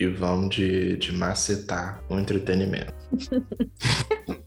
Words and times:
e 0.00 0.06
vamos 0.06 0.54
de, 0.54 0.96
de 0.96 1.12
macetar 1.12 2.00
o 2.08 2.18
entretenimento. 2.18 2.94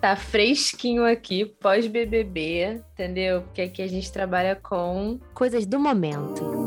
tá 0.00 0.16
fresquinho 0.16 1.04
aqui, 1.04 1.46
pós-BBB, 1.46 2.82
entendeu? 2.92 3.42
Porque 3.42 3.62
aqui 3.62 3.80
a 3.80 3.86
gente 3.86 4.12
trabalha 4.12 4.54
com 4.54 5.18
coisas 5.32 5.64
do 5.64 5.78
momento. 5.78 6.59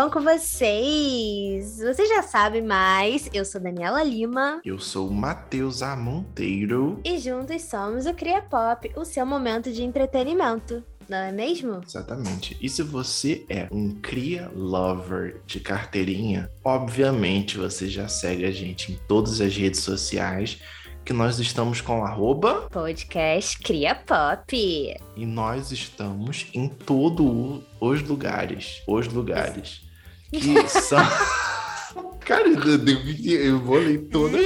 Bom 0.00 0.08
com 0.08 0.22
vocês? 0.22 1.76
Vocês 1.76 2.08
já 2.08 2.22
sabem, 2.22 2.62
mas 2.62 3.28
eu 3.34 3.44
sou 3.44 3.60
Daniela 3.60 4.02
Lima. 4.02 4.58
Eu 4.64 4.78
sou 4.78 5.08
o 5.08 5.12
Matheus 5.12 5.82
Monteiro. 5.98 6.98
E 7.04 7.18
juntos 7.18 7.60
somos 7.64 8.06
o 8.06 8.14
Cria 8.14 8.40
Pop, 8.40 8.90
o 8.96 9.04
seu 9.04 9.26
momento 9.26 9.70
de 9.70 9.82
entretenimento. 9.82 10.82
Não 11.06 11.18
é 11.18 11.30
mesmo? 11.30 11.82
Exatamente. 11.86 12.56
E 12.62 12.68
se 12.70 12.82
você 12.82 13.44
é 13.46 13.68
um 13.70 13.90
cria 13.90 14.50
lover 14.56 15.42
de 15.46 15.60
carteirinha, 15.60 16.50
obviamente 16.64 17.58
você 17.58 17.86
já 17.86 18.08
segue 18.08 18.46
a 18.46 18.50
gente 18.50 18.92
em 18.92 18.98
todas 19.06 19.38
as 19.38 19.54
redes 19.54 19.80
sociais 19.80 20.58
que 21.04 21.12
nós 21.12 21.38
estamos 21.38 21.82
com 21.82 22.06
arroba 22.06 22.68
podcast 22.70 23.58
Cria 23.58 23.94
Pop. 23.94 24.96
E 25.16 25.26
nós 25.26 25.70
estamos 25.72 26.46
em 26.54 26.68
todos 26.68 27.60
os 27.78 28.02
lugares. 28.02 28.82
Os 28.86 29.06
lugares. 29.06 29.89
Que 30.30 30.68
são. 30.68 30.98
Cara, 32.20 32.48
eu 32.48 33.58
vou 33.58 33.78
ler 33.78 33.98
toda. 34.10 34.38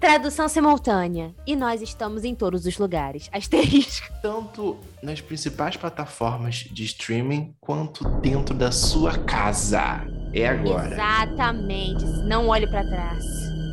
Tradução 0.00 0.48
simultânea. 0.48 1.34
E 1.44 1.56
nós 1.56 1.82
estamos 1.82 2.24
em 2.24 2.34
todos 2.34 2.66
os 2.66 2.78
lugares. 2.78 3.28
Asterisco. 3.32 4.06
Tanto 4.22 4.76
nas 5.02 5.20
principais 5.20 5.76
plataformas 5.76 6.66
de 6.70 6.84
streaming 6.84 7.54
quanto 7.60 8.08
dentro 8.20 8.54
da 8.54 8.70
sua 8.70 9.18
casa. 9.18 10.06
É 10.32 10.46
agora. 10.46 10.92
Exatamente. 10.94 12.04
Não 12.28 12.46
olhe 12.48 12.66
para 12.68 12.84
trás. 12.84 13.24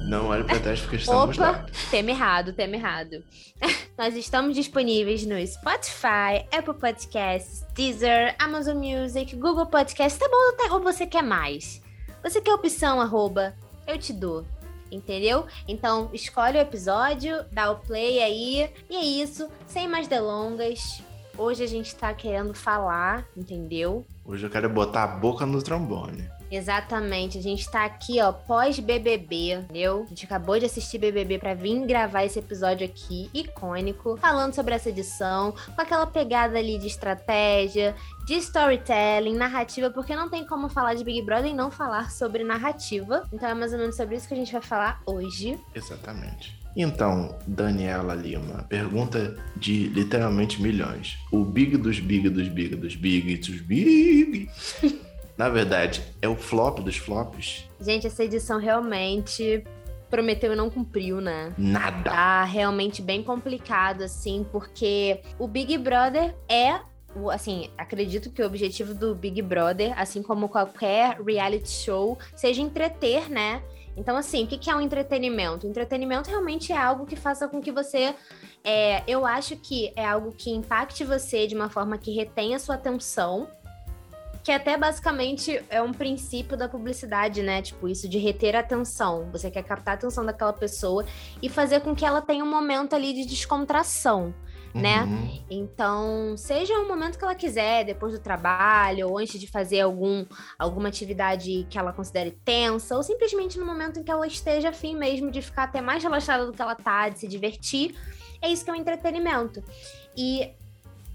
Não 0.06 0.28
olhe 0.28 0.44
para 0.44 0.60
trás 0.60 0.82
porque 0.82 0.98
estamos 0.98 1.36
Opa, 1.36 1.52
lá. 1.52 1.66
Tema 1.90 2.12
errado, 2.12 2.54
tema 2.54 2.76
errado. 2.76 3.24
Nós 3.98 4.16
estamos 4.16 4.56
disponíveis 4.56 5.26
no 5.26 5.36
Spotify, 5.48 6.46
Apple 6.56 6.76
Podcasts, 6.76 7.66
Deezer, 7.74 8.36
Amazon 8.38 8.78
Music, 8.78 9.36
Google 9.36 9.66
Podcasts. 9.66 10.20
Tá 10.20 10.28
bom? 10.30 10.58
Tá, 10.58 10.74
ou 10.76 10.82
você 10.82 11.08
quer 11.08 11.24
mais? 11.24 11.82
Você 12.22 12.40
quer 12.40 12.54
opção 12.54 13.02
arroba? 13.02 13.56
Eu 13.88 13.98
te 13.98 14.14
dou. 14.14 14.46
Entendeu? 14.92 15.48
Então, 15.68 16.10
escolhe 16.14 16.60
o 16.60 16.62
episódio, 16.62 17.44
dá 17.52 17.72
o 17.72 17.78
play 17.78 18.20
aí. 18.20 18.70
E 18.88 18.96
é 18.96 19.04
isso. 19.04 19.50
Sem 19.66 19.88
mais 19.88 20.08
delongas. 20.08 21.02
Hoje 21.36 21.64
a 21.64 21.68
gente 21.68 21.96
tá 21.96 22.14
querendo 22.14 22.54
falar, 22.54 23.26
entendeu? 23.36 24.06
Hoje 24.24 24.46
eu 24.46 24.50
quero 24.52 24.70
botar 24.70 25.04
a 25.04 25.08
boca 25.08 25.46
no 25.46 25.62
trombone. 25.62 26.30
Exatamente, 26.52 27.38
a 27.38 27.42
gente 27.42 27.70
tá 27.70 27.86
aqui, 27.86 28.22
ó, 28.22 28.32
pós-BBB, 28.32 29.54
entendeu? 29.54 30.04
A 30.06 30.10
gente 30.10 30.26
acabou 30.26 30.60
de 30.60 30.66
assistir 30.66 30.98
BBB 30.98 31.40
para 31.40 31.54
vir 31.54 31.86
gravar 31.86 32.24
esse 32.24 32.40
episódio 32.40 32.86
aqui, 32.86 33.30
icônico, 33.34 34.18
falando 34.18 34.54
sobre 34.54 34.76
essa 34.76 34.90
edição, 34.90 35.52
com 35.52 35.82
aquela 35.82 36.06
pegada 36.06 36.58
ali 36.58 36.78
de 36.78 36.88
estratégia, 36.88 37.96
de 38.26 38.36
storytelling, 38.36 39.36
narrativa, 39.36 39.90
porque 39.90 40.16
não 40.16 40.30
tem 40.30 40.46
como 40.46 40.70
falar 40.70 40.94
de 40.94 41.04
Big 41.04 41.22
Brother 41.22 41.52
e 41.52 41.54
não 41.54 41.70
falar 41.72 42.12
sobre 42.12 42.44
narrativa. 42.44 43.24
Então 43.32 43.50
é 43.50 43.54
mais 43.54 43.74
ou 43.74 43.80
menos 43.80 43.96
sobre 43.96 44.16
isso 44.16 44.28
que 44.28 44.34
a 44.34 44.38
gente 44.38 44.52
vai 44.52 44.62
falar 44.62 45.02
hoje. 45.06 45.60
Exatamente. 45.74 46.66
Então, 46.76 47.38
Daniela 47.48 48.14
Lima, 48.14 48.66
pergunta 48.68 49.38
de 49.56 49.88
literalmente 49.88 50.62
milhões. 50.62 51.18
O 51.32 51.46
Big 51.46 51.78
dos 51.78 52.00
Big 52.00 52.28
dos 52.30 52.50
Big 52.50 52.76
dos 52.76 52.96
Big 52.96 53.38
dos 53.38 53.62
Big 53.62 54.50
Na 55.38 55.50
verdade, 55.50 56.02
é 56.22 56.28
o 56.28 56.36
flop 56.36 56.80
dos 56.80 56.98
flops. 56.98 57.66
Gente, 57.80 58.08
essa 58.08 58.24
edição 58.24 58.60
realmente 58.60 59.64
prometeu 60.10 60.54
e 60.54 60.56
não 60.56 60.70
cumpriu, 60.70 61.20
né? 61.20 61.54
Nada. 61.58 62.10
Tá 62.10 62.44
realmente 62.44 63.02
bem 63.02 63.22
complicado, 63.22 64.04
assim, 64.04 64.46
porque 64.52 65.22
o 65.38 65.48
Big 65.48 65.78
Brother 65.78 66.34
é 66.48 66.80
assim, 67.32 67.70
acredito 67.78 68.30
que 68.30 68.42
o 68.42 68.46
objetivo 68.46 68.94
do 68.94 69.16
Big 69.16 69.42
Brother, 69.42 69.98
assim 69.98 70.22
como 70.22 70.50
qualquer 70.50 71.22
reality 71.22 71.70
show, 71.70 72.18
seja 72.36 72.62
entreter, 72.62 73.30
né? 73.30 73.64
Então, 73.98 74.18
assim, 74.18 74.44
o 74.44 74.48
que 74.48 74.70
é 74.70 74.76
um 74.76 74.82
entretenimento? 74.82 75.66
O 75.66 75.70
entretenimento 75.70 76.30
realmente 76.30 76.74
é 76.74 76.78
algo 76.78 77.06
que 77.06 77.16
faça 77.16 77.48
com 77.48 77.62
que 77.62 77.72
você. 77.72 78.14
É, 78.64 79.02
eu 79.08 79.26
acho 79.26 79.56
que 79.56 79.94
é 79.96 80.06
algo 80.06 80.34
que 80.34 80.52
impacte 80.52 81.06
você 81.06 81.48
de 81.48 81.56
uma 81.56 81.70
forma 81.70 81.98
que 81.98 82.12
retenha 82.12 82.60
sua 82.60 82.76
atenção 82.76 83.48
que 84.46 84.52
até 84.52 84.78
basicamente 84.78 85.60
é 85.72 85.82
um 85.82 85.92
princípio 85.92 86.56
da 86.56 86.70
publicidade, 86.70 87.42
né? 87.42 87.64
Tipo, 87.64 87.88
isso 87.88 88.08
de 88.08 88.20
reter 88.20 88.56
a 88.56 88.60
atenção. 88.60 89.28
Você 89.32 89.50
quer 89.50 89.64
captar 89.64 89.96
a 89.96 89.98
atenção 89.98 90.24
daquela 90.24 90.54
pessoa 90.54 91.04
e 91.42 91.50
fazer 91.50 91.82
com 91.82 91.96
que 91.96 92.06
ela 92.06 92.22
tenha 92.22 92.44
um 92.44 92.50
momento 92.50 92.96
ali 92.96 93.12
de 93.12 93.26
descontração. 93.26 94.36
Né? 94.72 95.02
Uhum. 95.02 95.42
Então, 95.50 96.38
seja 96.38 96.78
o 96.78 96.88
momento 96.88 97.18
que 97.18 97.24
ela 97.24 97.34
quiser, 97.34 97.86
depois 97.86 98.14
do 98.14 98.20
trabalho, 98.20 99.10
ou 99.10 99.18
antes 99.18 99.40
de 99.40 99.48
fazer 99.48 99.80
algum, 99.80 100.26
alguma 100.60 100.90
atividade 100.90 101.66
que 101.68 101.80
ela 101.80 101.92
considere 101.92 102.32
tensa, 102.44 102.96
ou 102.96 103.02
simplesmente 103.02 103.58
no 103.58 103.66
momento 103.66 104.00
em 104.00 104.04
que 104.04 104.12
ela 104.12 104.28
esteja 104.28 104.70
afim 104.70 104.96
mesmo 104.96 105.32
de 105.32 105.42
ficar 105.42 105.64
até 105.64 105.82
mais 105.82 106.04
relaxada 106.04 106.46
do 106.46 106.52
que 106.52 106.62
ela 106.62 106.76
tá, 106.76 107.10
de 107.10 107.20
se 107.20 107.28
divertir. 107.28 107.96
É 108.42 108.52
isso 108.52 108.64
que 108.64 108.70
é 108.70 108.74
o 108.74 108.76
um 108.76 108.80
entretenimento. 108.80 109.64
E 110.16 110.52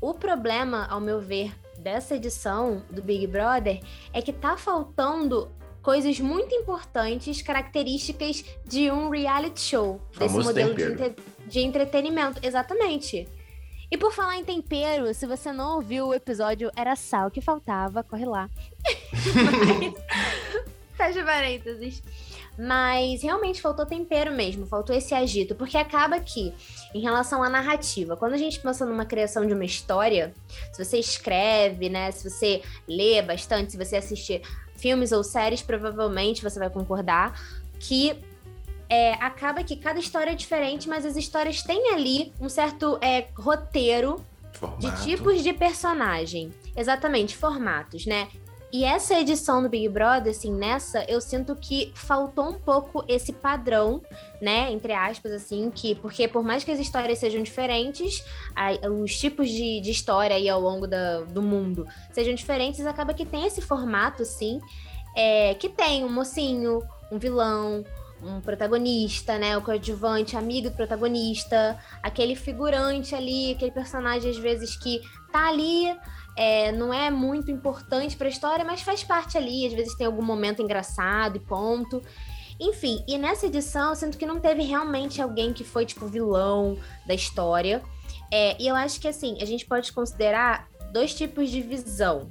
o 0.01 0.15
problema, 0.15 0.87
ao 0.87 0.99
meu 0.99 1.21
ver, 1.21 1.55
dessa 1.81 2.15
edição 2.15 2.83
do 2.91 3.03
Big 3.03 3.27
Brother 3.27 3.81
é 4.13 4.23
que 4.23 4.33
tá 4.33 4.57
faltando 4.57 5.51
coisas 5.83 6.21
muito 6.21 6.55
importantes, 6.55 7.43
características 7.43 8.45
de 8.65 8.91
um 8.91 9.09
reality 9.09 9.61
show, 9.61 10.01
desse 10.19 10.37
modelo 10.37 10.75
de, 10.75 10.83
entre... 10.83 11.17
de, 11.47 11.61
entretenimento. 11.61 12.39
Exatamente. 12.43 13.27
E 13.91 13.97
por 13.97 14.13
falar 14.13 14.37
em 14.37 14.45
tempero, 14.45 15.13
se 15.15 15.27
você 15.27 15.53
não 15.53 15.77
ouviu 15.77 16.09
o 16.09 16.15
episódio 16.15 16.71
Era 16.77 16.95
Sal 16.95 17.31
que 17.31 17.41
Faltava, 17.41 18.05
corre 18.05 18.27
lá. 18.27 18.49
Fecha 20.95 21.25
parênteses. 21.25 22.03
Mas 22.59 23.23
realmente 23.23 23.61
faltou 23.61 23.87
tempero 23.87 24.33
mesmo, 24.33 24.67
faltou 24.67 24.95
esse 24.95 25.15
agito, 25.15 25.55
porque 25.55 25.79
acaba 25.79 26.21
que, 26.21 26.53
em 26.95 27.01
relação 27.01 27.43
à 27.43 27.49
narrativa, 27.49 28.17
quando 28.17 28.35
a 28.35 28.39
gente 28.39 28.61
pensa 28.61 28.85
numa 28.85 29.07
criação 29.07 29.47
de 29.47 29.55
uma 29.55 29.65
história, 29.65 30.35
se 30.73 30.85
você 30.85 30.99
escreve, 30.99 31.89
né, 31.89 32.11
se 32.11 32.29
você 32.29 32.63
lê 32.87 33.23
bastante, 33.23 33.73
se 33.73 33.79
você 33.79 33.97
assistir 33.97 34.43
filmes 34.77 35.13
ou 35.13 35.23
séries, 35.23 35.63
provavelmente 35.63 36.43
você 36.43 36.59
vai 36.59 36.71
concordar 36.71 37.39
que 37.79 38.17
é, 38.91 39.13
acaba 39.15 39.63
que 39.63 39.77
cada 39.77 40.01
história 40.01 40.33
é 40.33 40.35
diferente, 40.35 40.89
mas 40.89 41.07
as 41.07 41.17
histórias 41.17 41.63
têm 41.63 41.95
ali 41.95 42.33
um 42.41 42.49
certo 42.49 42.99
é, 43.01 43.29
roteiro 43.37 44.25
Formato. 44.53 44.81
de 44.81 45.05
tipos 45.05 45.43
de 45.45 45.53
personagem. 45.53 46.53
Exatamente, 46.77 47.37
formatos, 47.37 48.05
né? 48.05 48.29
E 48.73 48.85
essa 48.85 49.19
edição 49.19 49.63
do 49.63 49.69
Big 49.69 49.89
Brother, 49.89 50.31
assim, 50.31 50.53
nessa, 50.53 51.05
eu 51.09 51.21
sinto 51.21 51.57
que 51.57 51.91
faltou 51.95 52.51
um 52.51 52.59
pouco 52.59 53.05
esse 53.09 53.33
padrão, 53.33 54.01
né? 54.41 54.71
Entre 54.71 54.93
aspas, 54.93 55.33
assim, 55.33 55.71
que. 55.75 55.97
Porque 55.97 56.29
por 56.29 56.45
mais 56.45 56.63
que 56.63 56.71
as 56.71 56.79
histórias 56.79 57.19
sejam 57.19 57.43
diferentes, 57.43 58.25
a, 58.55 58.89
os 58.89 59.19
tipos 59.19 59.49
de, 59.49 59.81
de 59.81 59.91
história 59.91 60.37
aí 60.37 60.49
ao 60.49 60.61
longo 60.61 60.87
da, 60.87 61.23
do 61.23 61.43
mundo 61.43 61.85
sejam 62.13 62.33
diferentes, 62.33 62.87
acaba 62.87 63.13
que 63.13 63.27
tem 63.27 63.45
esse 63.45 63.61
formato, 63.61 64.23
assim, 64.23 64.61
é, 65.17 65.55
que 65.55 65.69
tem 65.69 66.05
um 66.05 66.13
mocinho, 66.13 66.81
um 67.11 67.19
vilão, 67.19 67.85
um 68.23 68.41
protagonista, 68.41 69.37
né? 69.37 69.57
O 69.57 69.63
coadjuvante, 69.63 70.37
amigo 70.37 70.71
do 70.71 70.77
protagonista, 70.77 71.77
aquele 72.03 72.37
figurante 72.37 73.17
ali, 73.17 73.51
aquele 73.51 73.73
personagem, 73.73 74.31
às 74.31 74.39
vezes, 74.39 74.77
que 74.77 75.01
tá 75.33 75.49
ali 75.49 75.97
é, 76.37 76.73
não 76.73 76.93
é 76.93 77.11
muito 77.11 77.51
importante 77.51 78.17
para 78.17 78.27
a 78.27 78.31
história, 78.31 78.65
mas 78.65 78.83
faz 78.83 79.03
parte 79.03 79.37
ali. 79.37 79.67
Às 79.67 79.73
vezes 79.73 79.97
tem 79.97 80.07
algum 80.07 80.23
momento 80.23 80.63
engraçado 80.63 81.37
e 81.37 81.41
ponto. 81.41 82.03
Enfim, 82.59 83.03
e 83.09 83.17
nessa 83.17 83.47
edição 83.47 83.91
eu 83.91 83.97
sinto 83.97 84.19
que 84.19 84.27
não 84.27 84.39
teve 84.39 84.63
realmente 84.63 85.21
alguém 85.21 85.53
que 85.53 85.65
foi, 85.65 85.87
tipo, 85.87 86.07
vilão 86.07 86.77
da 87.07 87.15
história. 87.15 87.83
É, 88.31 88.55
e 88.61 88.69
eu 88.69 88.77
acho 88.77 89.01
que, 89.01 89.09
assim, 89.09 89.39
a 89.41 89.45
gente 89.47 89.65
pode 89.65 89.93
considerar 89.93 90.69
dois 90.93 91.15
tipos 91.15 91.51
de 91.51 91.63
visão, 91.63 92.29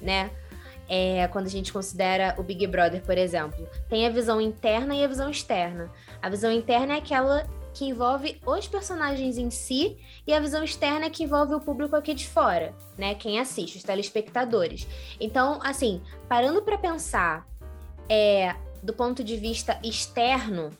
né? 0.00 0.30
É, 0.88 1.28
quando 1.28 1.46
a 1.46 1.50
gente 1.50 1.72
considera 1.72 2.34
o 2.38 2.42
Big 2.42 2.66
Brother, 2.66 3.02
por 3.02 3.18
exemplo. 3.18 3.68
Tem 3.88 4.06
a 4.06 4.10
visão 4.10 4.40
interna 4.40 4.94
e 4.94 5.04
a 5.04 5.08
visão 5.08 5.28
externa. 5.28 5.90
A 6.22 6.28
visão 6.28 6.50
interna 6.50 6.94
é 6.94 6.98
aquela 6.98 7.46
que 7.76 7.84
envolve 7.84 8.40
os 8.46 8.66
personagens 8.66 9.36
em 9.36 9.50
si 9.50 9.98
e 10.26 10.32
a 10.32 10.40
visão 10.40 10.64
externa 10.64 11.10
que 11.10 11.24
envolve 11.24 11.54
o 11.54 11.60
público 11.60 11.94
aqui 11.94 12.14
de 12.14 12.26
fora, 12.26 12.74
né? 12.96 13.14
Quem 13.14 13.38
assiste, 13.38 13.76
os 13.76 13.84
telespectadores. 13.84 14.88
Então, 15.20 15.60
assim, 15.62 16.00
parando 16.26 16.62
para 16.62 16.78
pensar 16.78 17.46
é, 18.08 18.56
do 18.82 18.94
ponto 18.94 19.22
de 19.22 19.36
vista 19.36 19.78
externo, 19.84 20.70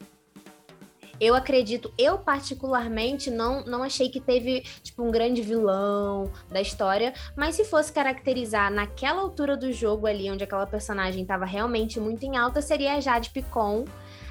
eu 1.20 1.34
acredito, 1.34 1.92
eu 1.98 2.18
particularmente 2.18 3.30
não, 3.30 3.62
não 3.64 3.82
achei 3.82 4.08
que 4.08 4.20
teve 4.20 4.62
tipo 4.82 5.02
um 5.02 5.10
grande 5.10 5.42
vilão 5.42 6.30
da 6.50 6.62
história, 6.62 7.12
mas 7.36 7.56
se 7.56 7.64
fosse 7.64 7.92
caracterizar 7.92 8.72
naquela 8.72 9.20
altura 9.20 9.54
do 9.54 9.70
jogo 9.70 10.06
ali, 10.06 10.30
onde 10.30 10.44
aquela 10.44 10.66
personagem 10.66 11.22
estava 11.22 11.44
realmente 11.44 12.00
muito 12.00 12.24
em 12.24 12.38
alta, 12.38 12.62
seria 12.62 12.94
a 12.94 13.00
Jade 13.00 13.30
Picon, 13.30 13.84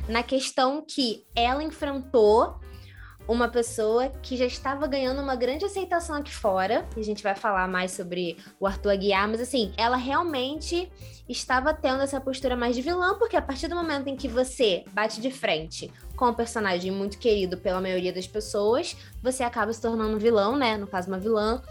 na 0.07 0.23
questão 0.23 0.83
que 0.87 1.25
ela 1.35 1.63
enfrentou 1.63 2.59
uma 3.27 3.47
pessoa 3.47 4.09
que 4.21 4.37
já 4.37 4.45
estava 4.45 4.85
ganhando 4.85 5.21
uma 5.21 5.35
grande 5.35 5.65
aceitação 5.65 6.15
aqui 6.15 6.33
fora, 6.33 6.87
e 6.95 6.99
a 6.99 7.03
gente 7.03 7.23
vai 7.23 7.35
falar 7.35 7.67
mais 7.67 7.91
sobre 7.91 8.37
o 8.59 8.67
Arthur 8.67 8.91
Aguiar, 8.91 9.27
mas 9.27 9.41
assim, 9.41 9.73
ela 9.77 9.97
realmente 9.97 10.91
estava 11.27 11.73
tendo 11.73 12.03
essa 12.03 12.21
postura 12.21 12.55
mais 12.55 12.75
de 12.75 12.83
vilã, 12.83 13.17
porque 13.17 13.35
a 13.35 13.41
partir 13.41 13.67
do 13.67 13.75
momento 13.75 14.07
em 14.07 14.15
que 14.15 14.27
você 14.27 14.85
bate 14.93 15.19
de 15.19 15.31
frente 15.31 15.91
com 16.15 16.27
um 16.27 16.33
personagem 16.33 16.91
muito 16.91 17.17
querido 17.17 17.57
pela 17.57 17.81
maioria 17.81 18.13
das 18.13 18.27
pessoas, 18.27 18.95
você 19.23 19.43
acaba 19.43 19.73
se 19.73 19.81
tornando 19.81 20.15
um 20.15 20.19
vilão, 20.19 20.55
né? 20.55 20.77
No 20.77 20.85
caso, 20.85 21.07
uma 21.07 21.17
vilã. 21.17 21.61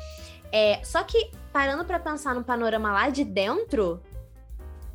É, 0.50 0.80
só 0.84 1.02
que, 1.02 1.30
parando 1.52 1.84
para 1.84 1.98
pensar 1.98 2.34
no 2.34 2.44
panorama 2.44 2.92
lá 2.92 3.08
de 3.08 3.24
dentro, 3.24 4.02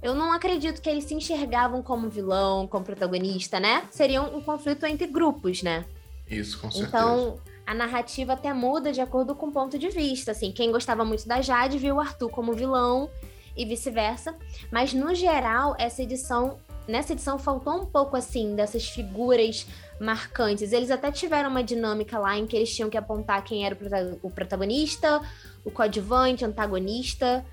eu 0.02 0.16
não 0.16 0.32
acredito 0.32 0.82
que 0.82 0.90
eles 0.90 1.04
se 1.04 1.14
enxergavam 1.14 1.82
como 1.84 2.10
vilão, 2.10 2.68
como 2.68 2.86
protagonista, 2.86 3.60
né? 3.60 3.84
Seria 3.92 4.22
um, 4.22 4.38
um 4.38 4.42
conflito 4.42 4.86
entre 4.86 5.08
grupos, 5.08 5.62
né? 5.62 5.86
Isso, 6.30 6.60
com 6.60 6.72
certeza. 6.72 6.88
Então, 6.88 7.40
a 7.66 7.74
narrativa 7.74 8.34
até 8.34 8.54
muda 8.54 8.92
de 8.92 9.02
acordo 9.02 9.36
com 9.36 9.48
o 9.48 9.52
ponto 9.52 9.78
de 9.78 9.90
vista. 9.90 10.32
Assim, 10.32 10.52
quem 10.52 10.72
gostava 10.72 11.04
muito 11.04 11.28
da 11.28 11.42
Jade 11.42 11.78
viu 11.78 11.96
o 11.96 12.00
Arthur 12.00 12.30
como 12.30 12.54
vilão 12.54 13.10
e 13.58 13.66
vice-versa. 13.66 14.36
Mas, 14.72 14.94
no 14.94 15.14
geral, 15.14 15.76
essa 15.78 16.02
edição. 16.02 16.58
Nessa 16.88 17.14
edição 17.14 17.38
faltou 17.38 17.84
um 17.84 17.86
pouco 17.86 18.16
assim 18.16 18.56
dessas 18.56 18.90
figuras 18.90 19.68
marcantes. 20.00 20.72
Eles 20.72 20.90
até 20.90 21.12
tiveram 21.12 21.52
uma 21.52 21.64
dinâmica 21.64 22.18
lá 22.18 22.36
em 22.36 22.48
que 22.48 22.56
eles 22.56 22.76
tinham 22.76 22.90
que 22.90 22.98
apontar 22.98 23.44
quem 23.44 23.64
era 23.64 23.78
o 24.24 24.32
protagonista, 24.32 25.22
o 25.64 25.70
coadjuvante, 25.70 26.44
antagonista, 26.44 27.46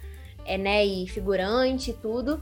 é, 0.47 0.57
né, 0.57 0.85
e 0.85 1.07
figurante 1.09 1.91
e 1.91 1.95
tudo. 1.95 2.41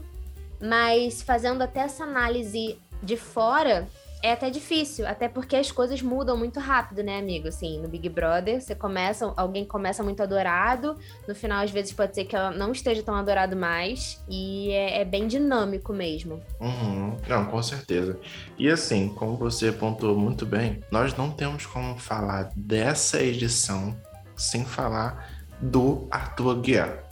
Mas 0.61 1.21
fazendo 1.21 1.61
até 1.61 1.81
essa 1.81 2.03
análise 2.03 2.77
de 3.03 3.17
fora, 3.17 3.87
é 4.25 4.31
até 4.31 4.49
difícil, 4.49 5.07
até 5.07 5.29
porque 5.29 5.55
as 5.55 5.71
coisas 5.71 6.01
mudam 6.01 6.35
muito 6.35 6.59
rápido, 6.59 7.03
né, 7.03 7.19
amigo? 7.19 7.47
Assim, 7.47 7.79
no 7.79 7.87
Big 7.87 8.09
Brother, 8.09 8.59
você 8.59 8.73
começa, 8.73 9.31
alguém 9.37 9.63
começa 9.63 10.01
muito 10.01 10.23
adorado, 10.23 10.97
no 11.27 11.35
final, 11.35 11.63
às 11.63 11.69
vezes, 11.69 11.93
pode 11.93 12.15
ser 12.15 12.25
que 12.25 12.35
ela 12.35 12.49
não 12.49 12.71
esteja 12.71 13.03
tão 13.03 13.13
adorado 13.13 13.55
mais, 13.55 14.19
e 14.27 14.71
é, 14.71 15.01
é 15.01 15.05
bem 15.05 15.27
dinâmico 15.27 15.93
mesmo. 15.93 16.41
Uhum. 16.59 17.15
Não, 17.27 17.45
com 17.45 17.61
certeza. 17.61 18.19
E 18.57 18.67
assim, 18.67 19.09
como 19.09 19.37
você 19.37 19.67
apontou 19.67 20.17
muito 20.17 20.43
bem, 20.43 20.81
nós 20.89 21.15
não 21.15 21.29
temos 21.29 21.67
como 21.67 21.95
falar 21.95 22.49
dessa 22.55 23.21
edição 23.21 23.95
sem 24.35 24.65
falar 24.65 25.29
do 25.61 26.07
Arthur 26.09 26.51
Aguiar. 26.51 27.04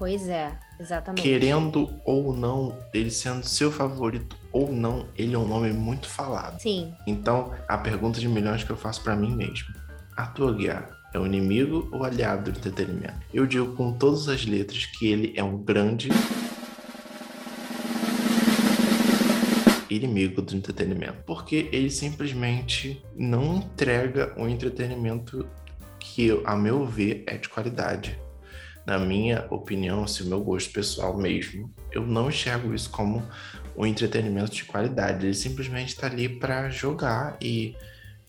Pois 0.00 0.30
é, 0.30 0.58
exatamente. 0.80 1.20
Querendo 1.20 1.90
ou 2.06 2.34
não, 2.34 2.74
ele 2.90 3.10
sendo 3.10 3.46
seu 3.46 3.70
favorito 3.70 4.34
ou 4.50 4.72
não, 4.72 5.06
ele 5.14 5.34
é 5.34 5.38
um 5.38 5.46
nome 5.46 5.74
muito 5.74 6.08
falado. 6.08 6.58
Sim. 6.58 6.94
Então, 7.06 7.52
a 7.68 7.76
pergunta 7.76 8.18
de 8.18 8.26
milhões 8.26 8.64
que 8.64 8.70
eu 8.70 8.78
faço 8.78 9.02
para 9.02 9.14
mim 9.14 9.36
mesmo: 9.36 9.74
Arthur 10.16 10.54
Aguiar 10.54 10.88
é 11.12 11.18
um 11.18 11.26
inimigo 11.26 11.86
ou 11.92 12.02
aliado 12.02 12.50
do 12.50 12.58
entretenimento? 12.58 13.18
Eu 13.34 13.44
digo 13.46 13.76
com 13.76 13.92
todas 13.92 14.26
as 14.26 14.46
letras 14.46 14.86
que 14.86 15.06
ele 15.06 15.34
é 15.36 15.44
um 15.44 15.58
grande 15.58 16.08
inimigo 19.90 20.40
do 20.40 20.56
entretenimento, 20.56 21.18
porque 21.26 21.68
ele 21.72 21.90
simplesmente 21.90 23.04
não 23.14 23.56
entrega 23.56 24.32
o 24.38 24.48
entretenimento 24.48 25.46
que, 25.98 26.40
a 26.46 26.56
meu 26.56 26.86
ver, 26.86 27.22
é 27.26 27.36
de 27.36 27.50
qualidade 27.50 28.18
na 28.86 28.98
minha 28.98 29.46
opinião, 29.50 30.06
se 30.06 30.20
assim, 30.20 30.26
o 30.26 30.30
meu 30.30 30.40
gosto 30.40 30.72
pessoal 30.72 31.16
mesmo, 31.16 31.72
eu 31.92 32.06
não 32.06 32.28
enxergo 32.28 32.74
isso 32.74 32.90
como 32.90 33.22
um 33.76 33.86
entretenimento 33.86 34.52
de 34.52 34.64
qualidade. 34.64 35.26
Ele 35.26 35.34
simplesmente 35.34 35.88
está 35.88 36.06
ali 36.06 36.28
para 36.28 36.68
jogar 36.70 37.36
e 37.40 37.74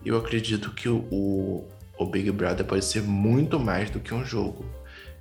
eu 0.06 0.18
acredito 0.18 0.72
que 0.72 0.90
o, 0.90 1.66
o, 1.98 2.06
Big 2.06 2.30
Brother 2.32 2.66
pode 2.66 2.84
ser 2.86 3.02
muito 3.02 3.60
mais 3.60 3.90
do 3.90 4.00
que 4.00 4.14
um 4.14 4.26
jogo. 4.26 4.66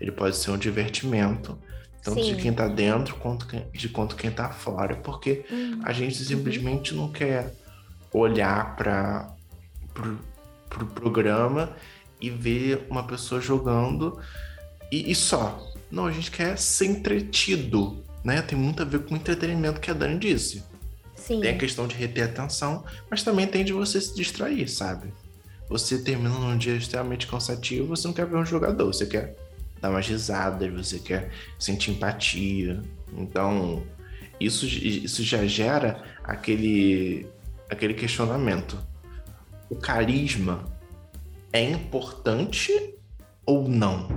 Ele 0.01 0.11
pode 0.11 0.37
ser 0.37 0.51
um 0.51 0.59
divertimento, 0.59 1.59
tanto 2.03 2.23
Sim. 2.23 2.35
de 2.35 2.41
quem 2.41 2.51
está 2.51 2.67
dentro 2.67 3.15
quanto 3.17 3.47
de 3.73 3.89
quanto 3.89 4.17
quem 4.17 4.31
está 4.31 4.49
fora, 4.49 4.97
porque 4.97 5.45
uhum. 5.51 5.81
a 5.85 5.93
gente 5.93 6.17
simplesmente 6.17 6.95
não 6.95 7.11
quer 7.11 7.55
olhar 8.13 8.77
para 8.77 9.31
pro, 9.93 10.19
pro 10.69 10.87
programa 10.87 11.75
e 12.21 12.31
ver 12.31 12.87
uma 12.91 13.07
pessoa 13.07 13.41
jogando 13.41 14.19
e, 14.91 15.11
e, 15.11 15.15
só. 15.15 15.67
Não, 15.91 16.07
a 16.07 16.13
gente 16.13 16.31
quer 16.31 16.59
ser 16.59 16.87
entretido, 16.87 18.03
né? 18.25 18.43
Tem 18.43 18.59
muito 18.59 18.83
a 18.83 18.85
ver 18.85 19.01
com 19.01 19.15
o 19.15 19.17
entretenimento 19.17 19.81
que 19.81 19.91
a 19.91 19.95
Dani 19.95 20.19
disse. 20.19 20.63
Sim. 21.15 21.41
Tem 21.41 21.55
a 21.55 21.59
questão 21.59 21.87
de 21.87 21.95
reter 21.95 22.23
a 22.23 22.27
atenção, 22.27 22.85
mas 23.11 23.23
também 23.23 23.47
tem 23.47 23.65
de 23.65 23.73
você 23.73 24.01
se 24.01 24.15
distrair, 24.15 24.69
sabe? 24.69 25.13
Você 25.69 25.99
termina 25.99 26.31
num 26.31 26.57
dia 26.57 26.75
extremamente 26.75 27.27
cansativo, 27.27 27.89
você 27.89 28.07
não 28.09 28.15
quer 28.15 28.27
ver 28.27 28.37
um 28.37 28.45
jogador, 28.45 28.87
você 28.87 29.07
quer 29.07 29.37
dar 29.81 29.91
umas 29.91 30.07
risadas, 30.07 30.73
você 30.73 30.99
quer 30.99 31.31
sentir 31.59 31.93
empatia. 31.93 32.83
Então, 33.17 33.83
isso, 34.41 34.67
isso 34.67 35.23
já 35.23 35.47
gera 35.47 36.03
aquele, 36.25 37.27
aquele 37.69 37.95
questionamento. 37.95 38.79
O 39.69 39.77
carisma 39.77 40.65
é 41.53 41.63
importante 41.63 42.95
ou 43.45 43.69
não? 43.69 44.09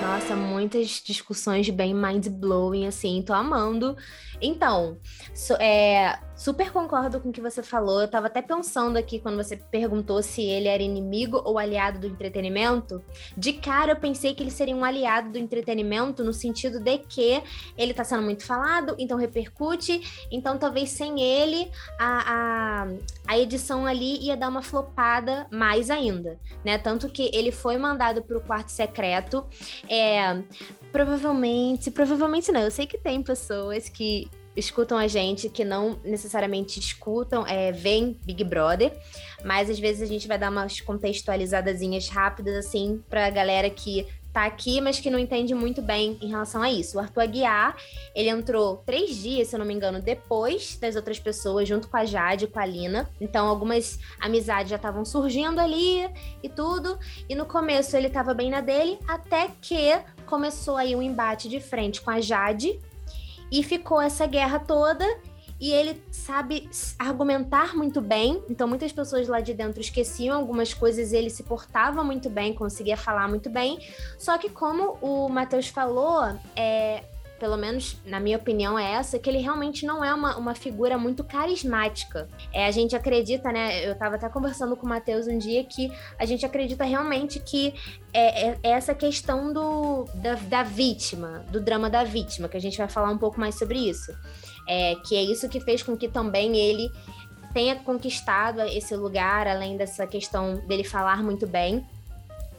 Nossa, 0.00 0.36
muitas 0.36 1.02
discussões 1.04 1.68
bem 1.70 1.92
mind-blowing, 1.92 2.86
assim, 2.86 3.20
tô 3.20 3.32
amando. 3.32 3.96
Então, 4.40 4.98
so, 5.34 5.54
é, 5.54 6.18
super 6.38 6.70
concordo 6.70 7.20
com 7.20 7.30
o 7.30 7.32
que 7.32 7.40
você 7.40 7.62
falou. 7.62 8.00
Eu 8.00 8.08
tava 8.08 8.28
até 8.28 8.40
pensando 8.40 8.96
aqui 8.96 9.18
quando 9.18 9.36
você 9.36 9.56
perguntou 9.56 10.22
se 10.22 10.42
ele 10.42 10.68
era 10.68 10.82
inimigo 10.82 11.42
ou 11.44 11.58
aliado 11.58 11.98
do 11.98 12.06
entretenimento. 12.06 13.02
De 13.36 13.52
cara, 13.52 13.92
eu 13.92 13.96
pensei 13.96 14.34
que 14.34 14.42
ele 14.42 14.50
seria 14.50 14.76
um 14.76 14.84
aliado 14.84 15.30
do 15.30 15.38
entretenimento 15.38 16.22
no 16.22 16.32
sentido 16.32 16.78
de 16.78 16.98
que 16.98 17.42
ele 17.76 17.92
tá 17.92 18.04
sendo 18.04 18.22
muito 18.22 18.46
falado, 18.46 18.94
então 18.98 19.18
repercute. 19.18 20.00
Então, 20.30 20.56
talvez 20.56 20.90
sem 20.90 21.20
ele, 21.20 21.70
a, 21.98 22.84
a, 22.84 22.88
a 23.26 23.38
edição 23.38 23.84
ali 23.84 24.24
ia 24.24 24.36
dar 24.36 24.48
uma 24.48 24.62
flopada 24.62 25.46
mais 25.50 25.90
ainda, 25.90 26.38
né? 26.64 26.78
Tanto 26.78 27.08
que 27.08 27.30
ele 27.34 27.50
foi 27.50 27.76
mandado 27.76 28.22
pro 28.22 28.40
quarto 28.40 28.70
secreto. 28.70 29.44
É, 29.88 30.42
provavelmente, 30.92 31.90
provavelmente 31.90 32.50
não. 32.52 32.60
Eu 32.60 32.70
sei 32.70 32.86
que 32.86 32.98
tem 32.98 33.22
pessoas 33.22 33.88
que 33.88 34.28
escutam 34.56 34.98
a 34.98 35.06
gente, 35.06 35.48
que 35.48 35.64
não 35.64 36.00
necessariamente 36.04 36.80
escutam, 36.80 37.46
é, 37.46 37.70
veem 37.70 38.18
Big 38.24 38.42
Brother, 38.42 38.92
mas 39.44 39.70
às 39.70 39.78
vezes 39.78 40.02
a 40.02 40.06
gente 40.06 40.26
vai 40.26 40.36
dar 40.38 40.50
umas 40.50 40.80
contextualizadazinhas 40.80 42.08
rápidas, 42.08 42.66
assim, 42.66 43.02
pra 43.08 43.30
galera 43.30 43.70
que 43.70 44.06
tá 44.32 44.44
aqui, 44.44 44.80
mas 44.80 45.00
que 45.00 45.10
não 45.10 45.18
entende 45.18 45.54
muito 45.54 45.80
bem 45.80 46.18
em 46.20 46.28
relação 46.28 46.62
a 46.62 46.70
isso. 46.70 46.96
O 46.96 47.00
Arthur 47.00 47.22
Aguiar, 47.22 47.76
ele 48.14 48.28
entrou 48.28 48.78
três 48.78 49.16
dias, 49.16 49.48
se 49.48 49.56
eu 49.56 49.58
não 49.58 49.66
me 49.66 49.74
engano, 49.74 50.00
depois 50.00 50.76
das 50.76 50.96
outras 50.96 51.18
pessoas, 51.18 51.68
junto 51.68 51.88
com 51.88 51.96
a 51.96 52.04
Jade 52.04 52.44
e 52.44 52.48
com 52.48 52.60
a 52.60 52.66
Lina. 52.66 53.08
Então, 53.20 53.48
algumas 53.48 53.98
amizades 54.20 54.70
já 54.70 54.76
estavam 54.76 55.04
surgindo 55.04 55.60
ali 55.60 56.08
e 56.42 56.48
tudo. 56.48 56.98
E 57.28 57.34
no 57.34 57.46
começo 57.46 57.96
ele 57.96 58.10
tava 58.10 58.34
bem 58.34 58.50
na 58.50 58.60
dele, 58.60 58.98
até 59.08 59.50
que 59.60 59.98
começou 60.26 60.76
aí 60.76 60.94
um 60.94 61.02
embate 61.02 61.48
de 61.48 61.60
frente 61.60 62.00
com 62.00 62.10
a 62.10 62.20
Jade, 62.20 62.78
e 63.50 63.62
ficou 63.62 64.00
essa 64.00 64.26
guerra 64.26 64.58
toda. 64.58 65.04
E 65.60 65.72
ele 65.72 66.00
sabe 66.12 66.68
argumentar 66.98 67.74
muito 67.74 68.00
bem, 68.00 68.42
então 68.48 68.68
muitas 68.68 68.92
pessoas 68.92 69.26
lá 69.26 69.40
de 69.40 69.52
dentro 69.52 69.80
esqueciam 69.80 70.36
algumas 70.36 70.72
coisas, 70.72 71.12
ele 71.12 71.30
se 71.30 71.42
portava 71.42 72.04
muito 72.04 72.30
bem, 72.30 72.54
conseguia 72.54 72.96
falar 72.96 73.28
muito 73.28 73.50
bem. 73.50 73.78
Só 74.18 74.38
que, 74.38 74.48
como 74.48 74.96
o 75.00 75.28
Matheus 75.28 75.66
falou, 75.66 76.22
é, 76.54 77.02
pelo 77.38 77.56
menos 77.56 77.96
na 78.04 78.18
minha 78.20 78.36
opinião, 78.36 78.78
é 78.78 78.92
essa, 78.92 79.18
que 79.18 79.28
ele 79.28 79.38
realmente 79.38 79.86
não 79.86 80.04
é 80.04 80.12
uma, 80.12 80.36
uma 80.36 80.54
figura 80.54 80.98
muito 80.98 81.22
carismática. 81.24 82.28
É, 82.52 82.66
a 82.66 82.70
gente 82.70 82.96
acredita, 82.96 83.50
né? 83.52 83.86
Eu 83.86 83.92
estava 83.92 84.16
até 84.16 84.28
conversando 84.28 84.76
com 84.76 84.86
o 84.86 84.88
Matheus 84.88 85.26
um 85.26 85.38
dia 85.38 85.64
que 85.64 85.92
a 86.18 86.24
gente 86.24 86.44
acredita 86.44 86.84
realmente 86.84 87.38
que 87.40 87.74
é, 88.12 88.48
é, 88.48 88.58
é 88.62 88.70
essa 88.70 88.94
questão 88.94 89.52
do, 89.52 90.04
da, 90.14 90.34
da, 90.34 90.62
vítima, 90.62 91.44
do 91.50 91.60
drama 91.60 91.88
da 91.88 92.04
vítima, 92.04 92.48
que 92.48 92.56
a 92.56 92.60
gente 92.60 92.78
vai 92.78 92.88
falar 92.88 93.10
um 93.10 93.18
pouco 93.18 93.38
mais 93.38 93.56
sobre 93.56 93.78
isso. 93.78 94.12
É, 94.68 94.94
que 94.96 95.16
é 95.16 95.22
isso 95.22 95.48
que 95.48 95.60
fez 95.60 95.82
com 95.82 95.96
que 95.96 96.06
também 96.08 96.54
ele 96.56 96.92
tenha 97.54 97.76
conquistado 97.76 98.60
esse 98.60 98.94
lugar, 98.94 99.48
além 99.48 99.76
dessa 99.76 100.06
questão 100.06 100.56
dele 100.66 100.84
falar 100.84 101.22
muito 101.22 101.46
bem. 101.46 101.84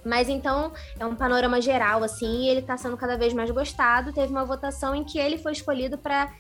Mas 0.04 0.28
então 0.28 0.72
é 1.00 1.06
um 1.06 1.16
panorama 1.16 1.62
geral, 1.62 2.04
assim, 2.04 2.46
e 2.46 2.50
ele 2.50 2.62
está 2.62 2.78
sendo 2.78 2.98
cada 2.98 3.18
vez 3.18 3.34
mais 3.34 3.52
gostado. 3.52 4.14
Teve 4.14 4.32
uma 4.32 4.46
votação 4.46 4.96
em 4.96 5.04
que 5.04 5.20
ele 5.20 5.38
foi 5.38 5.52
escolhido 5.52 5.98
para 5.98 6.34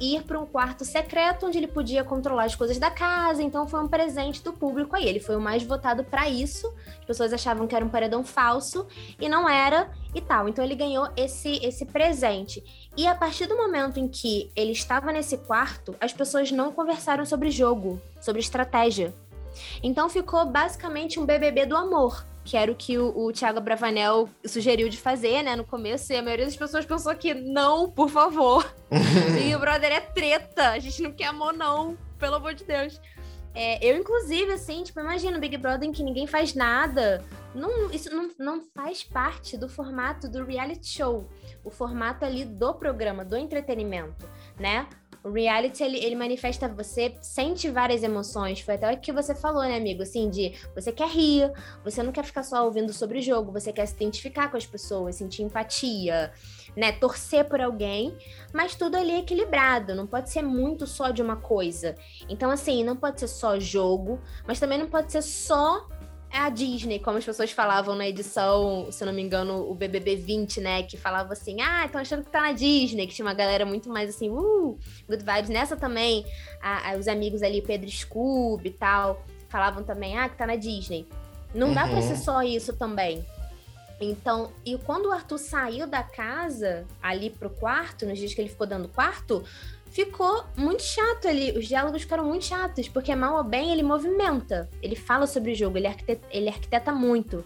ir 0.00 0.22
para 0.22 0.38
um 0.38 0.46
quarto 0.46 0.84
secreto 0.84 1.46
onde 1.46 1.58
ele 1.58 1.66
podia 1.66 2.04
controlar 2.04 2.44
as 2.44 2.54
coisas 2.54 2.78
da 2.78 2.90
casa. 2.90 3.42
Então 3.42 3.66
foi 3.66 3.82
um 3.82 3.88
presente 3.88 4.42
do 4.42 4.52
público 4.52 4.96
aí. 4.96 5.06
Ele 5.06 5.20
foi 5.20 5.36
o 5.36 5.40
mais 5.40 5.62
votado 5.62 6.04
para 6.04 6.28
isso. 6.28 6.72
As 7.00 7.04
pessoas 7.04 7.32
achavam 7.32 7.66
que 7.66 7.74
era 7.74 7.84
um 7.84 7.88
paredão 7.88 8.24
falso 8.24 8.86
e 9.20 9.28
não 9.28 9.48
era 9.48 9.90
e 10.14 10.20
tal. 10.20 10.48
Então 10.48 10.64
ele 10.64 10.74
ganhou 10.74 11.08
esse 11.16 11.56
esse 11.64 11.84
presente. 11.84 12.85
E 12.96 13.06
a 13.06 13.14
partir 13.14 13.46
do 13.46 13.56
momento 13.56 14.00
em 14.00 14.08
que 14.08 14.50
ele 14.56 14.72
estava 14.72 15.12
nesse 15.12 15.36
quarto, 15.38 15.94
as 16.00 16.12
pessoas 16.12 16.50
não 16.50 16.72
conversaram 16.72 17.24
sobre 17.26 17.50
jogo, 17.50 18.00
sobre 18.20 18.40
estratégia. 18.40 19.14
Então 19.82 20.08
ficou 20.08 20.46
basicamente 20.46 21.20
um 21.20 21.26
BBB 21.26 21.66
do 21.66 21.76
amor 21.76 22.24
que 22.46 22.56
era 22.56 22.70
o 22.70 22.76
que 22.76 22.96
o, 22.96 23.26
o 23.26 23.32
Thiago 23.32 23.60
Bravanel 23.60 24.28
sugeriu 24.46 24.88
de 24.88 24.96
fazer, 24.96 25.42
né, 25.42 25.56
no 25.56 25.64
começo, 25.64 26.12
e 26.12 26.16
a 26.16 26.22
maioria 26.22 26.46
das 26.46 26.56
pessoas 26.56 26.86
pensou 26.86 27.12
que 27.16 27.34
não, 27.34 27.90
por 27.90 28.08
favor. 28.08 28.72
Big 29.34 29.56
Brother 29.56 29.92
é 29.92 30.00
treta, 30.00 30.70
a 30.70 30.78
gente 30.78 31.02
não 31.02 31.12
quer 31.12 31.26
amor, 31.26 31.52
não, 31.52 31.98
pelo 32.18 32.36
amor 32.36 32.54
de 32.54 32.64
Deus. 32.64 33.00
É, 33.58 33.78
eu, 33.82 33.96
inclusive, 33.96 34.52
assim, 34.52 34.82
tipo, 34.82 35.00
imagina 35.00 35.38
o 35.38 35.40
Big 35.40 35.56
Brother 35.56 35.88
em 35.88 35.92
que 35.92 36.02
ninguém 36.02 36.26
faz 36.26 36.54
nada. 36.54 37.24
Não, 37.54 37.90
isso 37.90 38.14
não, 38.14 38.30
não 38.38 38.62
faz 38.74 39.02
parte 39.02 39.56
do 39.56 39.66
formato 39.66 40.28
do 40.28 40.44
reality 40.44 40.86
show. 40.86 41.26
O 41.64 41.70
formato 41.70 42.22
ali 42.22 42.44
do 42.44 42.74
programa, 42.74 43.24
do 43.24 43.34
entretenimento, 43.34 44.28
né? 44.60 44.86
O 45.24 45.30
reality, 45.30 45.82
ele, 45.82 45.96
ele 45.96 46.14
manifesta, 46.14 46.68
você 46.68 47.16
sente 47.22 47.70
várias 47.70 48.02
emoções. 48.02 48.60
Foi 48.60 48.74
até 48.74 48.92
o 48.92 49.00
que 49.00 49.10
você 49.10 49.34
falou, 49.34 49.62
né, 49.62 49.78
amigo? 49.78 50.02
Assim, 50.02 50.28
de 50.28 50.54
você 50.74 50.92
quer 50.92 51.08
rir, 51.08 51.50
você 51.82 52.02
não 52.02 52.12
quer 52.12 52.24
ficar 52.24 52.42
só 52.42 52.62
ouvindo 52.62 52.92
sobre 52.92 53.20
o 53.20 53.22
jogo, 53.22 53.50
você 53.50 53.72
quer 53.72 53.86
se 53.86 53.94
identificar 53.94 54.50
com 54.50 54.58
as 54.58 54.66
pessoas, 54.66 55.16
sentir 55.16 55.42
empatia, 55.42 56.30
né? 56.76 56.92
Torcer 56.92 57.44
por 57.46 57.60
alguém, 57.60 58.16
mas 58.52 58.74
tudo 58.74 58.96
ali 58.96 59.12
é 59.12 59.18
equilibrado, 59.20 59.94
não 59.94 60.06
pode 60.06 60.30
ser 60.30 60.42
muito 60.42 60.86
só 60.86 61.10
de 61.10 61.22
uma 61.22 61.36
coisa. 61.36 61.94
Então, 62.28 62.50
assim, 62.50 62.84
não 62.84 62.94
pode 62.94 63.20
ser 63.20 63.28
só 63.28 63.58
jogo, 63.58 64.20
mas 64.46 64.60
também 64.60 64.78
não 64.78 64.88
pode 64.88 65.10
ser 65.10 65.22
só 65.22 65.88
a 66.30 66.50
Disney, 66.50 66.98
como 66.98 67.18
as 67.18 67.24
pessoas 67.24 67.50
falavam 67.50 67.94
na 67.94 68.06
edição, 68.06 68.88
se 68.90 69.04
não 69.04 69.12
me 69.12 69.22
engano, 69.22 69.70
o 69.70 69.74
BBB 69.74 70.16
20, 70.16 70.60
né? 70.60 70.82
Que 70.82 70.96
falava 70.96 71.32
assim, 71.32 71.60
ah, 71.62 71.86
estão 71.86 72.00
achando 72.00 72.24
que 72.24 72.30
tá 72.30 72.42
na 72.42 72.52
Disney, 72.52 73.06
que 73.06 73.14
tinha 73.14 73.24
uma 73.24 73.34
galera 73.34 73.64
muito 73.64 73.88
mais 73.88 74.10
assim, 74.10 74.28
uh, 74.28 74.78
good 75.08 75.24
vibes. 75.24 75.48
Nessa 75.48 75.76
também, 75.76 76.26
a, 76.60 76.90
a, 76.90 76.96
os 76.96 77.08
amigos 77.08 77.42
ali, 77.42 77.62
Pedro 77.62 77.90
Scooby 77.90 78.68
e 78.68 78.72
tal, 78.72 79.24
falavam 79.48 79.82
também, 79.82 80.18
ah, 80.18 80.28
que 80.28 80.36
tá 80.36 80.46
na 80.46 80.56
Disney. 80.56 81.06
Não 81.54 81.68
uhum. 81.68 81.74
dá 81.74 81.88
pra 81.88 82.02
ser 82.02 82.14
uhum. 82.14 82.16
só 82.16 82.42
isso 82.42 82.76
também. 82.76 83.24
Então, 84.00 84.52
e 84.64 84.76
quando 84.78 85.06
o 85.06 85.12
Arthur 85.12 85.38
saiu 85.38 85.86
da 85.86 86.02
casa, 86.02 86.86
ali 87.02 87.30
pro 87.30 87.48
quarto, 87.48 88.04
nos 88.04 88.18
dias 88.18 88.34
que 88.34 88.40
ele 88.40 88.48
ficou 88.48 88.66
dando 88.66 88.88
quarto, 88.88 89.42
ficou 89.86 90.44
muito 90.56 90.82
chato 90.82 91.26
ali. 91.26 91.56
Os 91.56 91.66
diálogos 91.66 92.02
ficaram 92.02 92.24
muito 92.24 92.44
chatos, 92.44 92.88
porque 92.88 93.14
mal 93.16 93.36
ou 93.36 93.44
bem 93.44 93.72
ele 93.72 93.82
movimenta. 93.82 94.68
Ele 94.82 94.94
fala 94.94 95.26
sobre 95.26 95.52
o 95.52 95.54
jogo, 95.54 95.78
ele 95.78 95.86
arquiteta, 95.86 96.26
ele 96.30 96.48
arquiteta 96.48 96.92
muito. 96.92 97.44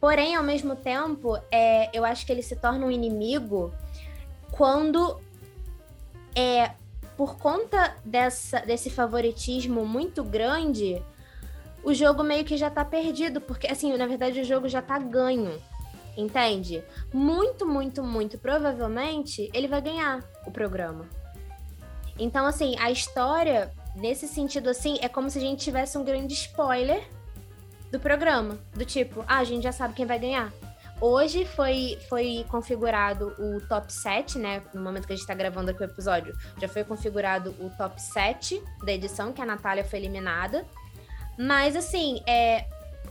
Porém, 0.00 0.36
ao 0.36 0.44
mesmo 0.44 0.76
tempo, 0.76 1.36
é, 1.50 1.90
eu 1.92 2.04
acho 2.04 2.24
que 2.24 2.32
ele 2.32 2.42
se 2.42 2.56
torna 2.56 2.86
um 2.86 2.90
inimigo 2.90 3.72
quando 4.52 5.20
é 6.34 6.72
por 7.16 7.36
conta 7.36 7.96
dessa, 8.04 8.60
desse 8.60 8.88
favoritismo 8.88 9.84
muito 9.84 10.24
grande, 10.24 11.02
o 11.84 11.92
jogo 11.92 12.22
meio 12.22 12.44
que 12.44 12.56
já 12.56 12.70
tá 12.70 12.82
perdido, 12.82 13.40
porque 13.40 13.66
assim, 13.66 13.94
na 13.96 14.06
verdade 14.06 14.40
o 14.40 14.44
jogo 14.44 14.68
já 14.68 14.80
tá 14.80 14.98
ganho. 14.98 15.60
Entende? 16.16 16.82
Muito, 17.12 17.66
muito, 17.66 18.02
muito 18.02 18.38
provavelmente 18.38 19.50
ele 19.54 19.68
vai 19.68 19.80
ganhar 19.80 20.22
o 20.46 20.50
programa. 20.50 21.08
Então, 22.18 22.44
assim, 22.46 22.76
a 22.78 22.90
história, 22.90 23.72
nesse 23.94 24.28
sentido, 24.28 24.68
assim, 24.68 24.98
é 25.00 25.08
como 25.08 25.30
se 25.30 25.38
a 25.38 25.40
gente 25.40 25.64
tivesse 25.64 25.96
um 25.96 26.04
grande 26.04 26.34
spoiler 26.34 27.02
do 27.90 27.98
programa. 27.98 28.58
Do 28.74 28.84
tipo, 28.84 29.24
ah, 29.26 29.38
a 29.38 29.44
gente 29.44 29.62
já 29.62 29.72
sabe 29.72 29.94
quem 29.94 30.04
vai 30.04 30.18
ganhar. 30.18 30.52
Hoje 31.00 31.46
foi, 31.46 31.98
foi 32.10 32.44
configurado 32.50 33.34
o 33.38 33.58
top 33.66 33.90
7, 33.90 34.38
né? 34.38 34.62
No 34.74 34.82
momento 34.82 35.06
que 35.06 35.14
a 35.14 35.16
gente 35.16 35.26
tá 35.26 35.32
gravando 35.32 35.70
aqui 35.70 35.80
o 35.80 35.84
episódio, 35.84 36.36
já 36.60 36.68
foi 36.68 36.84
configurado 36.84 37.54
o 37.58 37.70
top 37.70 38.00
7 38.00 38.62
da 38.84 38.92
edição, 38.92 39.32
que 39.32 39.40
a 39.40 39.46
Natália 39.46 39.82
foi 39.82 39.98
eliminada. 39.98 40.66
Mas, 41.38 41.74
assim, 41.74 42.22
é, 42.26 42.66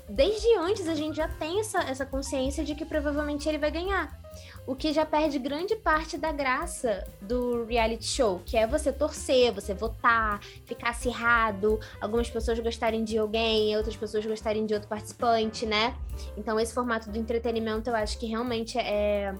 desde 0.10 0.56
antes 0.56 0.88
a 0.88 0.96
gente 0.96 1.16
já 1.16 1.28
tem 1.28 1.60
essa, 1.60 1.80
essa 1.82 2.06
consciência 2.06 2.64
de 2.64 2.74
que 2.74 2.84
provavelmente 2.84 3.48
ele 3.48 3.58
vai 3.58 3.70
ganhar. 3.70 4.20
O 4.66 4.76
que 4.76 4.92
já 4.92 5.06
perde 5.06 5.38
grande 5.40 5.76
parte 5.76 6.18
da 6.18 6.32
graça 6.32 7.08
do 7.22 7.66
reality 7.66 8.06
show, 8.06 8.42
que 8.46 8.58
é 8.58 8.66
você 8.66 8.92
torcer, 8.92 9.52
você 9.52 9.74
votar, 9.74 10.42
ficar 10.66 10.90
acirrado, 10.90 11.80
algumas 12.02 12.30
pessoas 12.30 12.60
gostarem 12.60 13.04
de 13.04 13.18
alguém, 13.18 13.76
outras 13.78 13.96
pessoas 13.96 14.26
gostarem 14.26 14.66
de 14.66 14.74
outro 14.74 14.90
participante, 14.90 15.66
né? 15.66 15.96
Então 16.38 16.60
esse 16.60 16.74
formato 16.74 17.10
do 17.10 17.18
entretenimento 17.18 17.90
eu 17.90 17.96
acho 17.96 18.18
que 18.18 18.26
realmente 18.26 18.78
é 18.78 19.34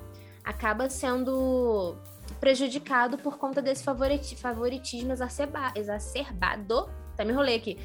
acaba 0.44 0.90
sendo 0.90 1.96
prejudicado 2.40 3.18
por 3.18 3.38
conta 3.38 3.62
desse 3.62 3.84
favoritismo 3.84 5.14
exacerbado, 5.76 6.90
tá 7.16 7.26
me 7.26 7.32
enrolei 7.32 7.56
aqui, 7.56 7.78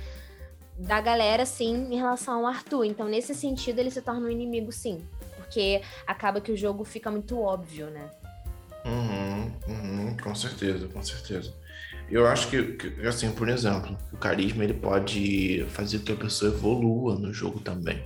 da 0.79 1.01
galera, 1.01 1.47
sim, 1.47 1.93
em 1.93 1.97
relação 1.97 2.41
ao 2.41 2.47
Arthur. 2.47 2.85
Então, 2.85 3.07
nesse 3.07 3.35
sentido, 3.35 3.79
ele 3.79 3.91
se 3.91 4.03
torna 4.03 4.27
um 4.27 4.31
inimigo, 4.31 4.73
sim 4.73 5.05
porque 5.55 5.83
acaba 6.07 6.41
que 6.41 6.51
o 6.51 6.57
jogo 6.57 6.85
fica 6.85 7.11
muito 7.11 7.41
óbvio, 7.41 7.87
né? 7.87 8.11
Uhum, 8.85 9.53
uhum, 9.69 10.17
com 10.17 10.35
certeza, 10.35 10.89
com 10.89 11.03
certeza. 11.03 11.55
Eu 12.11 12.27
acho 12.27 12.49
que, 12.49 12.63
que, 12.73 13.07
assim, 13.07 13.31
por 13.31 13.49
exemplo, 13.49 13.97
o 14.13 14.17
carisma 14.17 14.65
ele 14.65 14.75
pode 14.75 15.65
fazer 15.71 16.01
que 16.01 16.13
a 16.13 16.17
pessoa 16.17 16.53
evolua 16.53 17.15
no 17.15 17.33
jogo 17.33 17.61
também. 17.61 18.05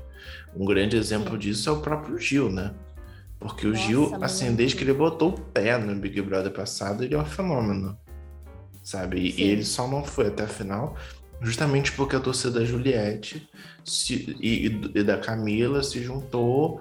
Um 0.55 0.65
grande 0.67 0.97
exemplo 0.97 1.33
Sim. 1.33 1.39
disso 1.39 1.69
é 1.69 1.73
o 1.73 1.81
próprio 1.81 2.19
Gil, 2.19 2.51
né? 2.51 2.75
Porque 3.41 3.67
o 3.67 3.71
Nossa, 3.71 3.83
Gil, 3.83 4.19
assim, 4.21 4.55
desde 4.55 4.77
que 4.77 4.85
ele 4.85 4.93
botou 4.93 5.31
o 5.31 5.41
pé 5.41 5.79
no 5.79 5.95
Big 5.95 6.21
Brother 6.21 6.53
passado, 6.53 7.03
ele 7.03 7.15
é 7.15 7.19
um 7.19 7.25
fenômeno, 7.25 7.99
sabe? 8.83 9.33
Sim. 9.33 9.43
E 9.43 9.49
ele 9.49 9.65
só 9.65 9.89
não 9.89 10.05
foi 10.05 10.29
até 10.29 10.45
a 10.45 10.49
final 10.49 10.97
justamente 11.40 11.92
porque 11.92 12.16
a 12.16 12.21
torcida 12.21 12.61
da 12.61 12.64
Juliette 12.64 13.49
se, 13.85 14.37
e, 14.40 14.66
e 14.95 15.02
da 15.02 15.18
Camila 15.18 15.83
se 15.83 16.02
juntou 16.02 16.80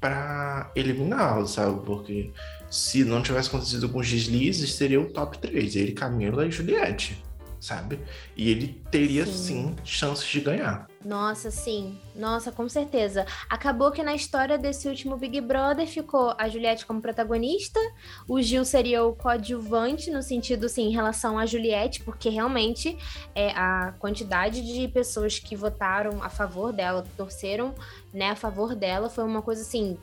para 0.00 0.70
eliminá-lo, 0.76 1.48
sabe? 1.48 1.80
Porque 1.84 2.30
se 2.70 3.04
não 3.04 3.22
tivesse 3.22 3.48
acontecido 3.48 3.88
com 3.88 4.00
os 4.00 4.10
deslizes, 4.10 4.74
seria 4.74 5.00
o 5.00 5.10
top 5.10 5.38
3. 5.38 5.76
Ele, 5.76 5.92
Camila 5.92 6.46
e 6.46 6.50
Juliette, 6.50 7.22
sabe? 7.60 7.98
E 8.36 8.50
ele 8.50 8.80
teria 8.90 9.24
sim. 9.24 9.32
sim. 9.32 9.76
chances 9.84 10.26
de 10.26 10.40
ganhar. 10.40 10.86
Nossa, 11.04 11.50
sim. 11.50 11.98
Nossa, 12.16 12.50
com 12.50 12.66
certeza. 12.66 13.26
Acabou 13.50 13.92
que 13.92 14.02
na 14.02 14.14
história 14.14 14.56
desse 14.56 14.88
último 14.88 15.18
Big 15.18 15.38
Brother 15.40 15.86
ficou 15.86 16.34
a 16.38 16.48
Juliette 16.48 16.86
como 16.86 17.02
protagonista, 17.02 17.78
o 18.26 18.40
Gil 18.40 18.64
seria 18.64 19.04
o 19.04 19.14
coadjuvante, 19.14 20.10
no 20.10 20.22
sentido, 20.22 20.64
assim, 20.64 20.84
em 20.84 20.92
relação 20.92 21.38
a 21.38 21.44
Juliette, 21.44 22.02
porque 22.02 22.30
realmente 22.30 22.96
é, 23.34 23.50
a 23.50 23.92
quantidade 23.98 24.62
de 24.62 24.88
pessoas 24.88 25.38
que 25.38 25.54
votaram 25.54 26.22
a 26.22 26.30
favor 26.30 26.72
dela, 26.72 27.02
que 27.02 27.10
torceram 27.10 27.74
né, 28.12 28.30
a 28.30 28.36
favor 28.36 28.74
dela, 28.74 29.10
foi 29.10 29.24
uma 29.24 29.42
coisa 29.42 29.60
assim 29.60 29.98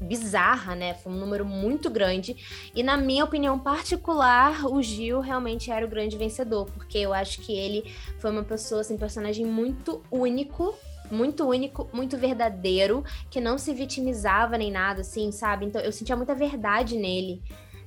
bizarra, 0.00 0.74
né? 0.74 0.94
Foi 0.94 1.12
um 1.12 1.16
número 1.16 1.44
muito 1.44 1.90
grande. 1.90 2.36
E 2.74 2.82
na 2.82 2.96
minha 2.96 3.24
opinião 3.24 3.58
particular, 3.58 4.64
o 4.66 4.82
Gil 4.82 5.20
realmente 5.20 5.70
era 5.70 5.84
o 5.84 5.88
grande 5.88 6.16
vencedor, 6.16 6.66
porque 6.72 6.98
eu 6.98 7.12
acho 7.12 7.40
que 7.40 7.52
ele 7.52 7.92
foi 8.18 8.30
uma 8.30 8.42
pessoa, 8.42 8.80
assim, 8.80 8.96
personagem 8.96 9.44
muito 9.44 10.02
único, 10.10 10.74
muito 11.10 11.46
único, 11.46 11.88
muito 11.92 12.16
verdadeiro, 12.16 13.04
que 13.30 13.40
não 13.40 13.58
se 13.58 13.74
vitimizava 13.74 14.56
nem 14.56 14.70
nada, 14.70 15.00
assim, 15.02 15.30
sabe? 15.32 15.66
Então 15.66 15.80
eu 15.80 15.92
sentia 15.92 16.16
muita 16.16 16.34
verdade 16.34 16.96
nele. 16.96 17.42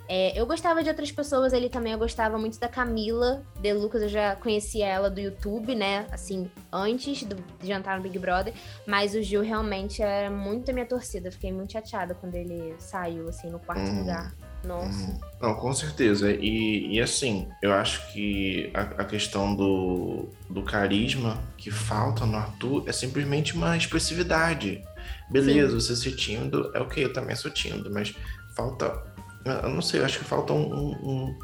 É, 0.08 0.38
eu 0.40 0.46
gostava 0.46 0.84
de 0.84 0.90
outras 0.90 1.12
pessoas 1.12 1.54
ali 1.54 1.70
também. 1.70 1.94
Eu 1.94 2.00
gostava 2.00 2.38
muito 2.38 2.60
da 2.60 2.68
Camila 2.68 3.44
De 3.60 3.74
Lucas. 3.74 4.02
Eu 4.02 4.10
já 4.10 4.36
conhecia 4.36 4.86
ela 4.86 5.10
do 5.10 5.20
YouTube, 5.20 5.76
né? 5.76 6.06
Assim, 6.12 6.50
antes 6.72 7.24
do, 7.24 7.36
de 7.36 7.68
jantar 7.68 7.98
no 7.98 8.04
Big 8.04 8.18
Brother. 8.20 8.54
Mas 8.86 9.16
o 9.16 9.22
Gil 9.22 9.42
realmente 9.42 10.02
era 10.02 10.30
muito 10.30 10.70
a 10.70 10.74
minha 10.74 10.86
torcida. 10.86 11.32
fiquei 11.32 11.52
muito 11.52 11.74
chateada 11.74 12.14
quando 12.14 12.36
ele 12.36 12.76
saiu, 12.80 13.30
assim, 13.30 13.50
no 13.50 13.60
quarto 13.60 13.90
hum, 13.90 14.00
lugar. 14.00 14.34
Nossa. 14.66 15.12
Hum. 15.12 15.20
Não, 15.42 15.56
com 15.56 15.74
certeza. 15.74 16.32
E, 16.32 16.96
e 16.96 17.02
assim, 17.02 17.48
eu 17.62 17.74
acho 17.74 18.12
que 18.12 18.72
a, 18.74 18.82
a, 18.82 19.06
questão 19.06 19.56
do, 19.56 20.30
do 20.50 20.64
carisma 20.64 21.38
que 21.58 21.72
falta 21.72 22.26
no 22.26 22.38
Arthur 22.38 22.84
é 22.88 22.92
simplesmente 22.92 23.56
uma 23.56 23.76
expressividade. 23.76 24.82
Beleza, 25.30 25.72
Sim. 25.72 25.76
você 25.80 25.96
ser 25.96 26.16
tímido 26.16 26.72
é 26.74 26.80
ok, 26.80 27.04
eu 27.04 27.12
também 27.12 27.36
sou 27.36 27.52
tímido, 27.52 27.92
mas 27.92 28.16
falta 28.56 29.13
eu 29.46 29.70
não 29.70 29.82
sei, 29.82 30.00
eu 30.00 30.06
acho 30.06 30.20
que 30.20 30.26
falta 30.26 30.54
um, 30.54 30.92
um, 30.92 31.38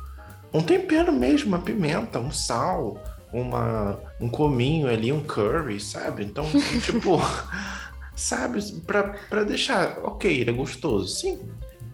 um 0.53 0.61
tempero 0.61 1.11
mesmo, 1.11 1.49
uma 1.49 1.59
pimenta, 1.59 2.19
um 2.19 2.31
sal, 2.31 2.97
uma, 3.31 3.99
um 4.19 4.29
cominho 4.29 4.87
ali, 4.87 5.11
um 5.11 5.23
curry, 5.23 5.79
sabe? 5.79 6.23
Então, 6.23 6.45
tipo, 6.83 7.19
sabe, 8.15 8.61
pra, 8.81 9.15
pra 9.29 9.43
deixar, 9.43 9.99
ok, 10.03 10.41
ele 10.41 10.49
é 10.49 10.53
gostoso, 10.53 11.07
sim, 11.07 11.39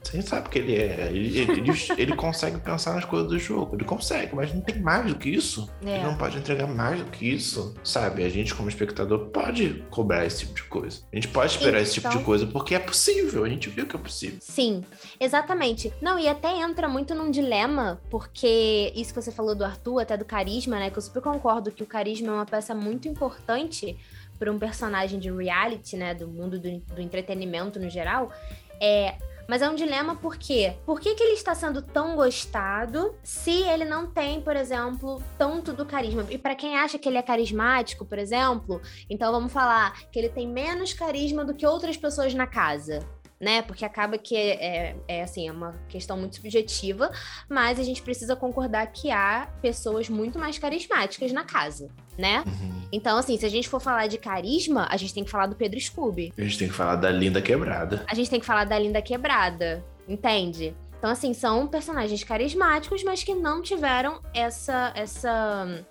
você 0.05 0.21
sabe 0.21 0.49
que 0.49 0.59
ele 0.59 0.75
é. 0.75 1.09
Ele, 1.11 1.39
ele, 1.39 1.71
ele, 1.97 2.15
consegue 2.15 2.59
pensar 2.59 2.93
nas 2.93 3.05
coisas 3.05 3.27
do 3.27 3.39
jogo. 3.39 3.75
Ele 3.75 3.83
consegue, 3.83 4.35
mas 4.35 4.53
não 4.53 4.61
tem 4.61 4.79
mais 4.79 5.07
do 5.07 5.15
que 5.15 5.29
isso. 5.29 5.69
É. 5.85 5.95
Ele 5.95 6.03
não 6.03 6.15
pode 6.15 6.37
entregar 6.37 6.67
mais 6.67 6.99
do 6.99 7.05
que 7.05 7.27
isso. 7.27 7.75
Sabe? 7.83 8.23
A 8.23 8.29
gente, 8.29 8.53
como 8.53 8.69
espectador, 8.69 9.27
pode 9.27 9.83
cobrar 9.89 10.25
esse 10.25 10.39
tipo 10.39 10.53
de 10.53 10.63
coisa. 10.63 11.01
A 11.11 11.15
gente 11.15 11.27
pode 11.27 11.51
esperar 11.51 11.71
então... 11.71 11.81
esse 11.81 11.93
tipo 11.95 12.09
de 12.09 12.15
então 12.15 12.25
coisa 12.25 12.45
porque 12.47 12.75
é 12.75 12.79
possível. 12.79 13.43
A 13.43 13.49
gente 13.49 13.69
viu 13.69 13.85
que 13.85 13.95
é 13.95 13.99
possível. 13.99 14.37
Sim, 14.41 14.83
exatamente. 15.19 15.91
Não, 16.01 16.19
e 16.19 16.27
até 16.27 16.55
entra 16.61 16.87
muito 16.87 17.15
num 17.15 17.31
dilema, 17.31 17.99
porque 18.09 18.93
isso 18.95 19.13
que 19.13 19.21
você 19.21 19.31
falou 19.31 19.55
do 19.55 19.65
Arthur, 19.65 20.01
até 20.01 20.15
do 20.15 20.25
carisma, 20.25 20.77
né? 20.77 20.89
Que 20.89 20.97
eu 20.97 21.01
super 21.01 21.21
concordo 21.21 21.71
que 21.71 21.83
o 21.83 21.87
carisma 21.87 22.27
é 22.27 22.31
uma 22.31 22.45
peça 22.45 22.75
muito 22.75 23.07
importante 23.07 23.97
para 24.37 24.51
um 24.51 24.59
personagem 24.59 25.17
de 25.19 25.31
reality, 25.31 25.95
né? 25.95 26.13
Do 26.13 26.27
mundo 26.27 26.59
do, 26.59 26.77
do 26.93 27.01
entretenimento 27.01 27.79
no 27.79 27.89
geral. 27.89 28.31
É 28.79 29.15
mas 29.47 29.61
é 29.61 29.69
um 29.69 29.75
dilema 29.75 30.15
por 30.15 30.37
quê? 30.37 30.75
Por 30.85 30.99
que, 30.99 31.15
que 31.15 31.23
ele 31.23 31.33
está 31.33 31.53
sendo 31.53 31.81
tão 31.81 32.15
gostado 32.15 33.15
se 33.23 33.63
ele 33.63 33.85
não 33.85 34.07
tem, 34.07 34.41
por 34.41 34.55
exemplo, 34.55 35.21
tanto 35.37 35.73
do 35.73 35.85
carisma? 35.85 36.25
E 36.29 36.37
para 36.37 36.55
quem 36.55 36.77
acha 36.77 36.97
que 36.97 37.07
ele 37.07 37.17
é 37.17 37.21
carismático, 37.21 38.05
por 38.05 38.17
exemplo, 38.17 38.81
então 39.09 39.31
vamos 39.31 39.51
falar 39.51 40.09
que 40.11 40.19
ele 40.19 40.29
tem 40.29 40.47
menos 40.47 40.93
carisma 40.93 41.45
do 41.45 41.53
que 41.53 41.65
outras 41.65 41.97
pessoas 41.97 42.33
na 42.33 42.47
casa 42.47 42.99
né? 43.45 43.61
Porque 43.61 43.85
acaba 43.85 44.17
que 44.17 44.35
é, 44.35 44.95
é, 45.07 45.21
assim, 45.21 45.47
é 45.47 45.51
uma 45.51 45.75
questão 45.87 46.17
muito 46.17 46.37
subjetiva, 46.37 47.11
mas 47.47 47.79
a 47.79 47.83
gente 47.83 48.01
precisa 48.01 48.35
concordar 48.35 48.87
que 48.87 49.11
há 49.11 49.47
pessoas 49.61 50.09
muito 50.09 50.39
mais 50.39 50.57
carismáticas 50.57 51.31
na 51.31 51.43
casa, 51.43 51.91
né? 52.17 52.43
Uhum. 52.47 52.81
Então, 52.91 53.19
assim, 53.19 53.37
se 53.37 53.45
a 53.45 53.49
gente 53.49 53.69
for 53.69 53.79
falar 53.79 54.07
de 54.07 54.17
carisma, 54.17 54.87
a 54.89 54.97
gente 54.97 55.13
tem 55.13 55.23
que 55.23 55.29
falar 55.29 55.45
do 55.45 55.55
Pedro 55.55 55.79
Scooby. 55.79 56.33
A 56.35 56.41
gente 56.41 56.57
tem 56.57 56.67
que 56.67 56.73
falar 56.73 56.95
da 56.95 57.11
Linda 57.11 57.39
Quebrada. 57.39 58.03
A 58.07 58.15
gente 58.15 58.31
tem 58.31 58.39
que 58.39 58.45
falar 58.47 58.63
da 58.63 58.79
Linda 58.79 58.99
Quebrada, 58.99 59.85
entende? 60.07 60.75
Então, 60.97 61.11
assim, 61.11 61.31
são 61.35 61.67
personagens 61.67 62.23
carismáticos, 62.23 63.03
mas 63.03 63.23
que 63.23 63.35
não 63.35 63.61
tiveram 63.61 64.21
essa, 64.33 64.91
essa 64.95 65.85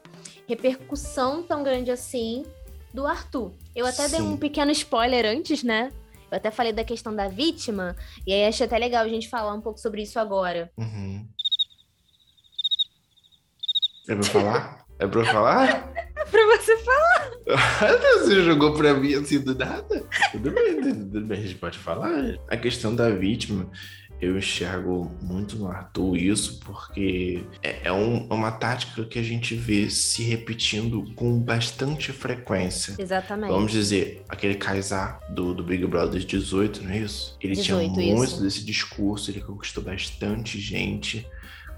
repercussão 0.49 1.41
tão 1.41 1.63
grande 1.63 1.93
assim 1.93 2.45
do 2.93 3.07
Arthur. 3.07 3.53
Eu 3.77 3.87
até 3.87 4.09
Sim. 4.09 4.17
dei 4.17 4.27
um 4.27 4.37
pequeno 4.37 4.73
spoiler 4.73 5.25
antes, 5.25 5.63
né? 5.63 5.93
Eu 6.31 6.37
até 6.37 6.51
falei 6.51 6.73
da 6.73 6.85
questão 6.85 7.15
da 7.15 7.29
vítima, 7.29 7.97
e 8.27 8.33
aí 8.33 8.47
acho 8.47 8.65
até 8.65 8.79
legal 8.79 9.05
a 9.05 9.09
gente 9.09 9.29
falar 9.29 9.55
um 9.55 9.61
pouco 9.61 9.79
sobre 9.79 10.03
isso 10.03 10.19
agora. 10.19 10.71
Uhum. 10.77 11.27
É 14.09 14.15
pra 14.15 14.25
falar? 14.25 14.85
É 14.97 15.09
pra 15.09 15.25
falar? 15.25 15.93
é 16.17 16.25
pra 16.25 16.47
você 16.47 16.77
falar. 16.79 17.31
você 18.21 18.45
jogou 18.45 18.75
pra 18.75 18.95
mim 18.95 19.13
assim 19.15 19.41
do 19.41 19.53
nada? 19.53 20.07
Tudo 20.31 20.53
bem, 20.53 20.81
tudo 20.81 21.21
bem, 21.23 21.39
a 21.39 21.43
gente 21.43 21.57
pode 21.57 21.79
falar. 21.79 22.39
A 22.49 22.57
questão 22.57 22.95
da 22.95 23.11
vítima, 23.11 23.69
eu 24.21 24.39
enxergo 24.39 25.15
muito 25.21 25.57
no 25.57 25.69
Arthur 25.69 26.17
isso, 26.17 26.61
porque 26.61 27.43
é, 27.63 27.89
é 27.89 27.93
um, 27.93 28.27
uma 28.29 28.51
tática 28.53 29.05
que 29.05 29.19
a 29.19 29.23
gente 29.23 29.55
vê 29.55 29.91
se 29.91 30.23
repetindo 30.23 31.05
com 31.15 31.39
bastante 31.39 32.13
frequência. 32.13 32.95
Exatamente. 32.99 33.51
Vamos 33.51 33.73
dizer, 33.73 34.23
aquele 34.29 34.55
Kaysar 34.55 35.21
do, 35.31 35.55
do 35.55 35.63
Big 35.63 35.87
Brother 35.87 36.25
18, 36.25 36.83
não 36.83 36.91
é 36.91 36.99
isso? 36.99 37.37
Ele 37.41 37.55
18, 37.55 37.95
tinha 37.95 38.15
muito 38.15 38.31
isso. 38.31 38.43
desse 38.43 38.65
discurso, 38.65 39.31
ele 39.31 39.41
conquistou 39.41 39.83
bastante 39.83 40.59
gente 40.59 41.27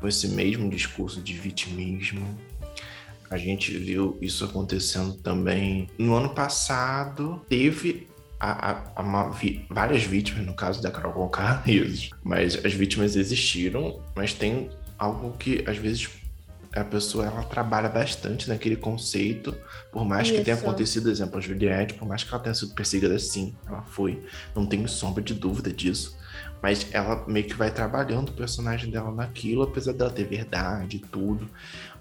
com 0.01 0.07
esse 0.07 0.29
mesmo 0.29 0.69
discurso 0.71 1.21
de 1.21 1.33
vitimismo. 1.33 2.39
A 3.29 3.37
gente 3.37 3.77
viu 3.77 4.17
isso 4.21 4.45
acontecendo 4.45 5.15
também 5.15 5.89
no 5.99 6.15
ano 6.15 6.29
passado. 6.31 7.43
Teve 7.49 8.07
a, 8.39 8.83
a, 8.95 9.03
uma, 9.03 9.31
vi, 9.31 9.67
várias 9.71 10.03
vítimas, 10.03 10.45
no 10.45 10.55
caso 10.55 10.83
da 10.83 10.91
Carol 10.91 11.13
Conká, 11.13 11.63
mas 12.23 12.65
as 12.65 12.73
vítimas 12.75 13.17
existiram, 13.17 14.01
mas 14.15 14.33
tem 14.33 14.71
algo 14.99 15.37
que 15.39 15.65
às 15.67 15.77
vezes 15.77 16.09
a 16.75 16.85
pessoa 16.85 17.25
ela 17.25 17.43
trabalha 17.43 17.89
bastante 17.89 18.49
naquele 18.49 18.77
conceito, 18.77 19.57
por 19.91 20.05
mais 20.05 20.29
Isso. 20.29 20.37
que 20.37 20.45
tenha 20.45 20.57
acontecido, 20.57 21.11
exemplo, 21.11 21.39
a 21.39 21.41
Juliette, 21.41 21.95
por 21.95 22.07
mais 22.07 22.23
que 22.23 22.33
ela 22.33 22.43
tenha 22.43 22.55
sido 22.55 22.75
perseguida 22.75 23.15
assim, 23.15 23.55
ela 23.67 23.83
foi, 23.83 24.23
não 24.55 24.67
tenho 24.67 24.87
sombra 24.87 25.23
de 25.23 25.33
dúvida 25.33 25.73
disso, 25.73 26.19
mas 26.63 26.87
ela 26.93 27.25
meio 27.27 27.47
que 27.47 27.55
vai 27.55 27.71
trabalhando 27.71 28.29
o 28.29 28.33
personagem 28.33 28.91
dela 28.91 29.11
naquilo, 29.11 29.63
apesar 29.63 29.93
dela 29.93 30.11
ter 30.11 30.25
verdade 30.25 30.97
e 30.97 31.01
tudo, 31.01 31.49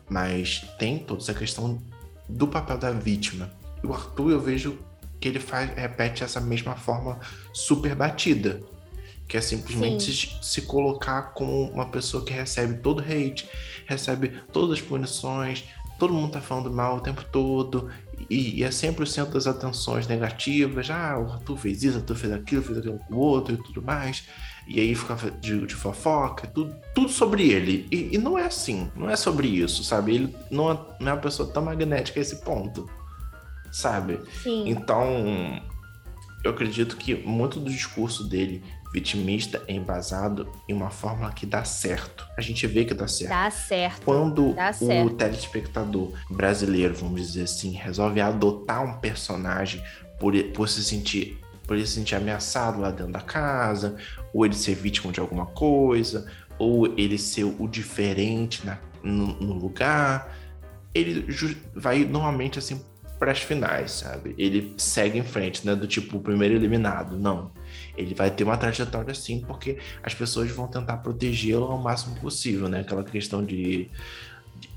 mas 0.09 0.65
tem 0.77 0.99
toda 0.99 1.21
essa 1.21 1.33
questão 1.33 1.81
do 2.27 2.47
papel 2.47 2.77
da 2.77 2.91
vítima. 2.91 3.49
O 3.83 3.93
Arthur 3.93 4.31
eu 4.31 4.41
vejo 4.41 4.77
que 5.25 5.29
ele 5.29 5.39
faz, 5.39 5.71
repete 5.75 6.23
essa 6.23 6.39
mesma 6.39 6.75
forma 6.75 7.19
super 7.51 7.95
batida. 7.95 8.61
Que 9.27 9.37
é 9.37 9.41
simplesmente 9.41 10.13
se, 10.13 10.37
se, 10.39 10.61
colocar 10.61 11.33
como 11.33 11.63
uma 11.71 11.87
pessoa 11.87 12.23
que 12.23 12.31
recebe 12.31 12.75
todo 12.75 13.01
hate, 13.01 13.49
recebe 13.87 14.33
todas 14.53 14.77
as 14.77 14.81
punições, 14.85 15.63
todo 15.97 16.13
mundo 16.13 16.33
tá 16.33 16.41
falando 16.41 16.71
mal 16.71 16.97
o 16.97 17.01
tempo 17.01 17.25
todo, 17.31 17.89
e, 18.29 18.59
e 18.59 18.63
é 18.63 18.69
sempre 18.69 19.03
o 19.03 19.07
centro 19.07 19.33
das 19.33 19.47
atenções 19.47 20.05
negativas. 20.05 20.91
Ah, 20.91 21.17
o 21.17 21.31
Arthur 21.31 21.57
fez 21.57 21.81
isso, 21.81 21.97
o 21.97 22.01
Arthur 22.01 22.15
fez 22.15 22.31
aquilo, 22.31 22.61
fez 22.61 22.77
aquilo 22.77 22.99
com 22.99 23.15
o 23.15 23.17
outro 23.17 23.55
e 23.55 23.57
tudo 23.57 23.81
mais. 23.81 24.25
E 24.67 24.79
aí 24.79 24.93
fica 24.93 25.15
de, 25.41 25.65
de 25.65 25.73
fofoca, 25.73 26.45
tudo, 26.45 26.75
tudo 26.93 27.09
sobre 27.09 27.49
ele. 27.49 27.87
E, 27.91 28.13
e, 28.13 28.17
não 28.19 28.37
é 28.37 28.45
assim, 28.45 28.91
não 28.95 29.09
é 29.09 29.15
sobre 29.15 29.47
isso, 29.47 29.83
sabe? 29.83 30.13
Ele 30.13 30.35
não 30.51 30.71
é, 30.71 30.79
não 30.99 31.09
é 31.09 31.13
uma 31.13 31.21
pessoa 31.21 31.49
tão 31.49 31.63
magnética 31.63 32.19
a 32.19 32.21
esse 32.21 32.43
ponto 32.43 32.87
sabe? 33.75 34.21
Sim. 34.41 34.69
Então, 34.69 35.61
eu 36.41 36.51
acredito 36.51 36.95
que 36.95 37.13
muito 37.13 37.59
do 37.59 37.69
discurso 37.69 38.23
dele 38.23 38.63
vitimista 38.93 39.61
é 39.67 39.73
embasado 39.73 40.47
em 40.69 40.73
uma 40.73 40.89
fórmula 40.89 41.29
que 41.33 41.45
dá 41.45 41.65
certo. 41.65 42.25
A 42.37 42.41
gente 42.41 42.65
vê 42.67 42.85
que 42.85 42.93
dá 42.93 43.05
certo. 43.05 43.31
Dá 43.31 43.51
certo. 43.51 44.01
Quando 44.05 44.53
dá 44.53 44.69
o 44.69 44.73
certo. 44.73 45.15
telespectador 45.15 46.13
brasileiro, 46.29 46.95
vamos 46.95 47.19
dizer 47.19 47.43
assim, 47.43 47.71
resolve 47.71 48.21
adotar 48.21 48.81
um 48.81 48.93
personagem 48.99 49.83
por, 50.17 50.33
por 50.53 50.69
se 50.69 50.81
sentir 50.83 51.37
por 51.67 51.75
ele 51.75 51.87
se 51.87 51.93
sentir 51.93 52.13
ameaçado 52.13 52.79
lá 52.79 52.91
dentro 52.91 53.11
da 53.11 53.21
casa, 53.21 53.97
ou 54.31 54.45
ele 54.45 54.53
ser 54.53 54.75
vítima 54.75 55.11
de 55.11 55.19
alguma 55.19 55.47
coisa, 55.47 56.31
ou 56.59 56.85
ele 56.95 57.17
ser 57.17 57.43
o 57.43 57.67
diferente 57.67 58.63
na, 58.63 58.77
no, 59.01 59.33
no 59.41 59.53
lugar, 59.55 60.31
ele 60.93 61.25
vai 61.73 62.05
normalmente 62.05 62.59
assim 62.59 62.79
para 63.17 63.31
as 63.31 63.39
finais, 63.39 63.91
sabe? 63.91 64.35
Ele 64.37 64.73
segue 64.77 65.17
em 65.17 65.23
frente, 65.23 65.65
né? 65.65 65.75
Do 65.75 65.87
tipo, 65.87 66.17
o 66.17 66.21
primeiro 66.21 66.55
eliminado. 66.55 67.17
Não. 67.17 67.51
Ele 67.97 68.13
vai 68.13 68.29
ter 68.29 68.43
uma 68.43 68.57
trajetória 68.57 69.11
assim, 69.11 69.41
porque 69.41 69.77
as 70.03 70.13
pessoas 70.13 70.51
vão 70.51 70.67
tentar 70.67 70.97
protegê-lo 70.97 71.65
ao 71.65 71.77
máximo 71.77 72.15
possível, 72.19 72.67
né? 72.67 72.81
Aquela 72.81 73.03
questão 73.03 73.43
de, 73.43 73.89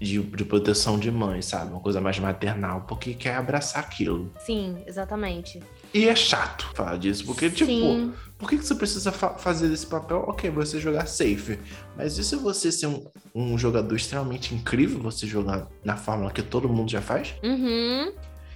de, 0.00 0.20
de, 0.20 0.44
proteção 0.44 0.98
de 0.98 1.10
mãe, 1.10 1.42
sabe? 1.42 1.72
Uma 1.72 1.80
coisa 1.80 2.00
mais 2.00 2.18
maternal, 2.18 2.82
porque 2.82 3.14
quer 3.14 3.34
abraçar 3.36 3.82
aquilo. 3.82 4.32
Sim, 4.38 4.78
exatamente. 4.86 5.60
E 5.92 6.08
é 6.08 6.14
chato 6.14 6.70
falar 6.74 6.98
disso, 6.98 7.24
porque, 7.24 7.50
tipo, 7.50 7.70
Sim. 7.70 8.12
por 8.38 8.48
que, 8.48 8.58
que 8.58 8.64
você 8.64 8.74
precisa 8.74 9.10
fa 9.10 9.30
fazer 9.30 9.72
esse 9.72 9.86
papel? 9.86 10.24
Ok, 10.28 10.50
você 10.50 10.78
jogar 10.78 11.06
safe. 11.06 11.58
Mas 11.96 12.18
e 12.18 12.24
se 12.24 12.36
você 12.36 12.70
ser 12.70 12.86
um, 12.86 13.04
um 13.34 13.58
jogador 13.58 13.96
extremamente 13.96 14.54
incrível, 14.54 15.00
você 15.00 15.26
jogar 15.26 15.66
na 15.84 15.96
fórmula 15.96 16.30
que 16.30 16.42
todo 16.42 16.68
mundo 16.68 16.90
já 16.90 17.00
faz? 17.00 17.34
Uhum. 17.42 18.12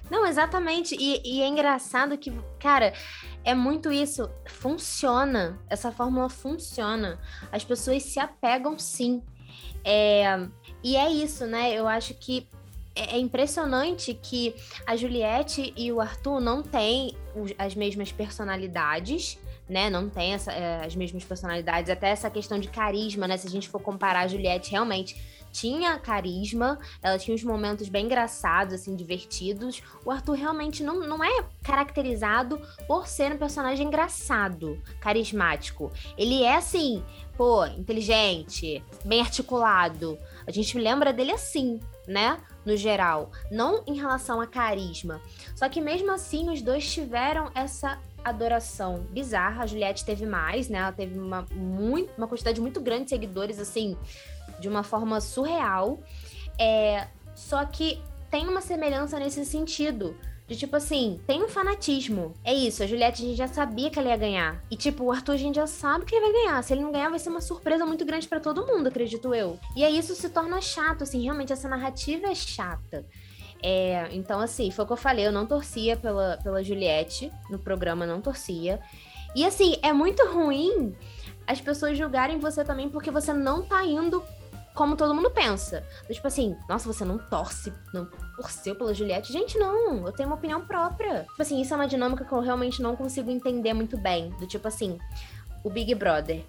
Não, 0.09 0.25
exatamente. 0.25 0.95
E, 0.99 1.21
e, 1.23 1.41
é 1.41 1.47
engraçado 1.47 2.17
que, 2.17 2.31
cara, 2.59 2.93
é 3.43 3.53
muito 3.55 3.91
isso. 3.91 4.29
Funciona. 4.45 5.59
Essa 5.69 5.91
fórmula 5.91 6.29
funciona. 6.29 7.19
As 7.51 7.63
pessoas 7.63 8.03
se 8.03 8.19
apegam 8.19 8.77
sim. 8.77 9.23
É, 9.83 10.47
e 10.83 10.95
é 10.95 11.09
isso, 11.09 11.45
né? 11.45 11.73
Eu 11.73 11.87
acho 11.87 12.13
que 12.13 12.47
é, 12.95 13.15
é 13.15 13.19
impressionante 13.19 14.13
que 14.13 14.55
a 14.85 14.95
Juliette 14.95 15.73
e 15.75 15.91
o 15.91 15.99
Arthur 15.99 16.39
não 16.39 16.61
têm 16.61 17.15
as 17.57 17.75
mesmas 17.75 18.11
personalidades 18.11 19.39
né? 19.67 19.89
Não 19.89 20.09
tem 20.09 20.33
essa, 20.33 20.51
é, 20.51 20.85
as 20.85 20.95
mesmas 20.95 21.23
personalidades, 21.23 21.89
até 21.89 22.09
essa 22.09 22.29
questão 22.29 22.59
de 22.59 22.67
carisma, 22.67 23.27
né? 23.27 23.37
Se 23.37 23.47
a 23.47 23.49
gente 23.49 23.69
for 23.69 23.81
comparar 23.81 24.21
a 24.21 24.27
Juliette, 24.27 24.71
realmente 24.71 25.15
tinha 25.53 25.99
carisma, 25.99 26.79
ela 27.01 27.17
tinha 27.17 27.35
uns 27.35 27.43
momentos 27.43 27.87
bem 27.87 28.05
engraçados, 28.05 28.73
assim, 28.73 28.95
divertidos. 28.95 29.83
O 30.03 30.09
Arthur 30.09 30.33
realmente 30.33 30.83
não, 30.83 30.99
não 30.99 31.23
é 31.23 31.45
caracterizado 31.63 32.59
por 32.87 33.07
ser 33.07 33.31
um 33.31 33.37
personagem 33.37 33.87
engraçado, 33.87 34.81
carismático. 34.99 35.91
Ele 36.17 36.41
é, 36.41 36.55
assim, 36.55 37.03
pô, 37.37 37.65
inteligente, 37.67 38.83
bem 39.05 39.21
articulado. 39.21 40.17
A 40.47 40.51
gente 40.51 40.77
lembra 40.77 41.13
dele 41.13 41.31
assim, 41.31 41.79
né? 42.07 42.41
No 42.65 42.75
geral, 42.75 43.29
não 43.51 43.83
em 43.85 43.95
relação 43.95 44.41
a 44.41 44.47
carisma. 44.47 45.21
Só 45.55 45.69
que 45.69 45.79
mesmo 45.79 46.11
assim, 46.11 46.49
os 46.49 46.61
dois 46.61 46.91
tiveram 46.91 47.51
essa 47.53 47.99
adoração 48.23 49.05
bizarra. 49.11 49.63
A 49.63 49.67
Juliette 49.67 50.05
teve 50.05 50.25
mais, 50.25 50.69
né? 50.69 50.79
Ela 50.79 50.91
teve 50.91 51.19
uma, 51.19 51.45
muito, 51.51 52.11
uma 52.17 52.27
quantidade 52.27 52.61
muito 52.61 52.79
grande 52.79 53.05
de 53.05 53.09
seguidores, 53.09 53.59
assim, 53.59 53.97
de 54.59 54.67
uma 54.67 54.83
forma 54.83 55.19
surreal. 55.21 55.99
É, 56.59 57.07
só 57.35 57.63
que 57.65 58.01
tem 58.29 58.47
uma 58.47 58.61
semelhança 58.61 59.19
nesse 59.19 59.45
sentido. 59.45 60.15
De 60.45 60.57
tipo 60.57 60.75
assim, 60.75 61.21
tem 61.25 61.41
um 61.41 61.47
fanatismo. 61.47 62.33
É 62.43 62.53
isso, 62.53 62.83
a 62.83 62.87
Juliette 62.87 63.23
a 63.23 63.25
gente 63.25 63.37
já 63.37 63.47
sabia 63.47 63.89
que 63.89 63.97
ela 63.97 64.09
ia 64.09 64.17
ganhar. 64.17 64.61
E 64.69 64.75
tipo, 64.75 65.05
o 65.05 65.11
Arthur 65.11 65.33
a 65.33 65.37
gente 65.37 65.55
já 65.55 65.67
sabe 65.67 66.05
que 66.05 66.13
ele 66.13 66.31
vai 66.31 66.43
ganhar. 66.43 66.61
Se 66.63 66.73
ele 66.73 66.81
não 66.81 66.91
ganhar, 66.91 67.09
vai 67.09 67.19
ser 67.19 67.29
uma 67.29 67.39
surpresa 67.39 67.85
muito 67.85 68.03
grande 68.03 68.27
para 68.27 68.39
todo 68.39 68.67
mundo, 68.67 68.87
acredito 68.87 69.33
eu. 69.33 69.57
E 69.75 69.85
aí 69.85 69.97
isso 69.97 70.13
se 70.15 70.29
torna 70.29 70.59
chato, 70.61 71.03
assim, 71.03 71.23
realmente 71.23 71.53
essa 71.53 71.69
narrativa 71.69 72.27
é 72.27 72.35
chata. 72.35 73.05
É, 73.61 74.09
então, 74.11 74.41
assim, 74.41 74.69
foi 74.69 74.83
o 74.83 74.87
que 74.87 74.93
eu 74.93 74.97
falei, 74.97 75.25
eu 75.25 75.31
não 75.31 75.45
torcia 75.45 75.95
pela, 75.95 76.37
pela 76.43 76.61
Juliette 76.61 77.31
no 77.49 77.57
programa, 77.57 78.05
não 78.05 78.19
torcia. 78.19 78.81
E 79.33 79.45
assim, 79.45 79.77
é 79.81 79.93
muito 79.93 80.21
ruim 80.27 80.93
as 81.47 81.59
pessoas 81.59 81.97
julgarem 81.97 82.37
você 82.39 82.63
também 82.63 82.89
porque 82.89 83.09
você 83.09 83.33
não 83.33 83.61
tá 83.63 83.83
indo 83.85 84.23
como 84.73 84.95
todo 84.95 85.13
mundo 85.13 85.29
pensa. 85.29 85.83
Tipo 86.09 86.27
assim, 86.27 86.57
nossa, 86.67 86.91
você 86.91 87.05
não 87.05 87.17
torce, 87.17 87.71
não 87.93 88.05
torceu 88.35 88.75
pela 88.75 88.93
Juliette. 88.93 89.31
Gente, 89.31 89.57
não, 89.57 90.05
eu 90.05 90.11
tenho 90.11 90.29
uma 90.29 90.35
opinião 90.35 90.65
própria. 90.65 91.23
Tipo 91.23 91.41
assim, 91.41 91.61
isso 91.61 91.73
é 91.73 91.77
uma 91.77 91.87
dinâmica 91.87 92.25
que 92.25 92.31
eu 92.31 92.39
realmente 92.39 92.81
não 92.81 92.95
consigo 92.95 93.29
entender 93.29 93.73
muito 93.73 93.97
bem. 93.97 94.29
Do 94.39 94.47
tipo 94.47 94.67
assim, 94.67 94.97
o 95.63 95.69
Big 95.69 95.93
Brother 95.95 96.43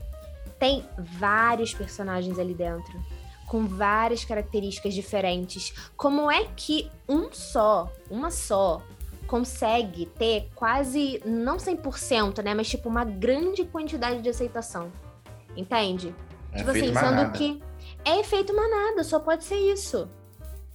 tem 0.59 0.85
vários 0.99 1.75
personagens 1.75 2.39
ali 2.39 2.55
dentro. 2.55 2.99
Com 3.47 3.67
várias 3.67 4.25
características 4.25 4.95
diferentes. 4.95 5.75
Como 5.97 6.31
é 6.31 6.45
que 6.57 6.91
um 7.07 7.31
só, 7.31 7.93
uma 8.11 8.31
só, 8.31 8.83
consegue 9.27 10.07
ter 10.07 10.49
quase, 10.55 11.21
não 11.27 11.59
100%, 11.59 12.43
né? 12.43 12.55
Mas 12.55 12.69
tipo, 12.69 12.89
uma 12.89 13.05
grande 13.05 13.65
quantidade 13.65 14.23
de 14.23 14.31
aceitação. 14.31 14.91
Entende? 15.55 16.15
É 16.53 16.59
tipo 16.59 16.71
assim, 16.71 16.95
sendo 16.95 17.31
que 17.33 17.63
é 18.05 18.21
efeito 18.21 18.55
manada, 18.55 19.03
só 19.03 19.19
pode 19.19 19.45
ser 19.45 19.57
isso. 19.57 20.09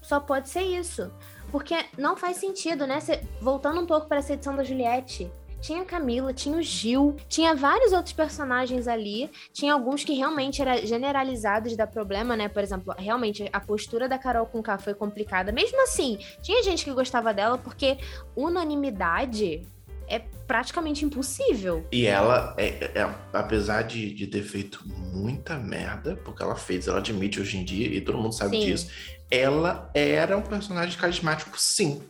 Só 0.01 0.19
pode 0.19 0.49
ser 0.49 0.63
isso. 0.63 1.11
Porque 1.51 1.75
não 1.97 2.15
faz 2.15 2.37
sentido, 2.37 2.85
né? 2.85 2.99
Cê, 2.99 3.21
voltando 3.41 3.81
um 3.81 3.85
pouco 3.85 4.07
para 4.07 4.17
essa 4.17 4.33
edição 4.33 4.55
da 4.55 4.63
Juliette. 4.63 5.31
Tinha 5.61 5.81
a 5.81 5.85
Camila, 5.85 6.33
tinha 6.33 6.57
o 6.57 6.61
Gil, 6.61 7.17
tinha 7.27 7.53
vários 7.53 7.91
outros 7.91 8.13
personagens 8.13 8.87
ali. 8.87 9.29
Tinha 9.51 9.73
alguns 9.73 10.05
que 10.05 10.13
realmente 10.13 10.61
eram 10.61 10.77
generalizados 10.85 11.75
da 11.75 11.85
problema, 11.85 12.35
né? 12.37 12.47
Por 12.47 12.63
exemplo, 12.63 12.93
realmente 12.97 13.49
a 13.51 13.59
postura 13.59 14.07
da 14.07 14.17
Carol 14.17 14.45
com 14.45 14.63
K 14.63 14.77
foi 14.77 14.93
complicada. 14.93 15.51
Mesmo 15.51 15.81
assim, 15.83 16.17
tinha 16.41 16.63
gente 16.63 16.85
que 16.85 16.93
gostava 16.93 17.33
dela 17.33 17.57
porque 17.57 17.97
unanimidade 18.35 19.67
é 20.09 20.19
praticamente 20.47 21.05
impossível. 21.05 21.85
E 21.91 22.07
ela, 22.07 22.55
é, 22.57 22.91
é, 22.95 23.15
apesar 23.31 23.83
de, 23.83 24.13
de 24.13 24.27
ter 24.27 24.41
feito 24.41 24.81
muita 24.85 25.55
merda, 25.57 26.19
porque 26.25 26.41
ela 26.41 26.55
fez, 26.55 26.87
ela 26.87 26.97
admite 26.97 27.39
hoje 27.39 27.57
em 27.57 27.63
dia, 27.63 27.87
e 27.87 28.01
todo 28.01 28.17
mundo 28.17 28.33
sabe 28.33 28.59
sim. 28.59 28.65
disso, 28.65 28.89
ela 29.29 29.89
era 29.93 30.35
um 30.35 30.41
personagem 30.41 30.97
carismático, 30.99 31.57
sim. 31.59 32.01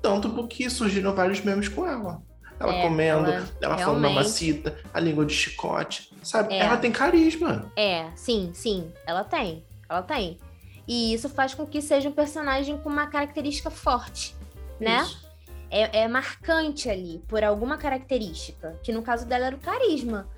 Tanto 0.00 0.30
porque 0.30 0.70
surgiram 0.70 1.12
vários 1.12 1.40
memes 1.40 1.68
com 1.68 1.84
ela. 1.84 2.22
Ela 2.60 2.74
é, 2.74 2.82
comendo, 2.82 3.30
ela, 3.30 3.48
ela 3.60 3.78
falando 3.78 4.00
mamacita, 4.00 4.78
a 4.94 5.00
língua 5.00 5.24
de 5.26 5.34
chicote, 5.34 6.10
sabe? 6.22 6.54
É. 6.54 6.60
Ela 6.60 6.76
tem 6.76 6.90
carisma. 6.90 7.70
É, 7.76 8.06
sim, 8.14 8.50
sim, 8.54 8.92
ela 9.06 9.24
tem. 9.24 9.64
Ela 9.88 10.02
tem. 10.02 10.38
E 10.86 11.12
isso 11.12 11.28
faz 11.28 11.54
com 11.54 11.66
que 11.66 11.82
seja 11.82 12.08
um 12.08 12.12
personagem 12.12 12.78
com 12.78 12.88
uma 12.88 13.06
característica 13.06 13.70
forte, 13.70 14.34
né? 14.80 15.02
Isso 15.02 15.27
é, 15.70 16.02
é 16.02 16.08
marcante 16.08 16.88
ali 16.88 17.22
por 17.28 17.42
alguma 17.44 17.76
característica, 17.76 18.78
que 18.82 18.92
no 18.92 19.02
caso 19.02 19.26
dela 19.26 19.46
era 19.46 19.56
o 19.56 19.60
carisma 19.60 20.28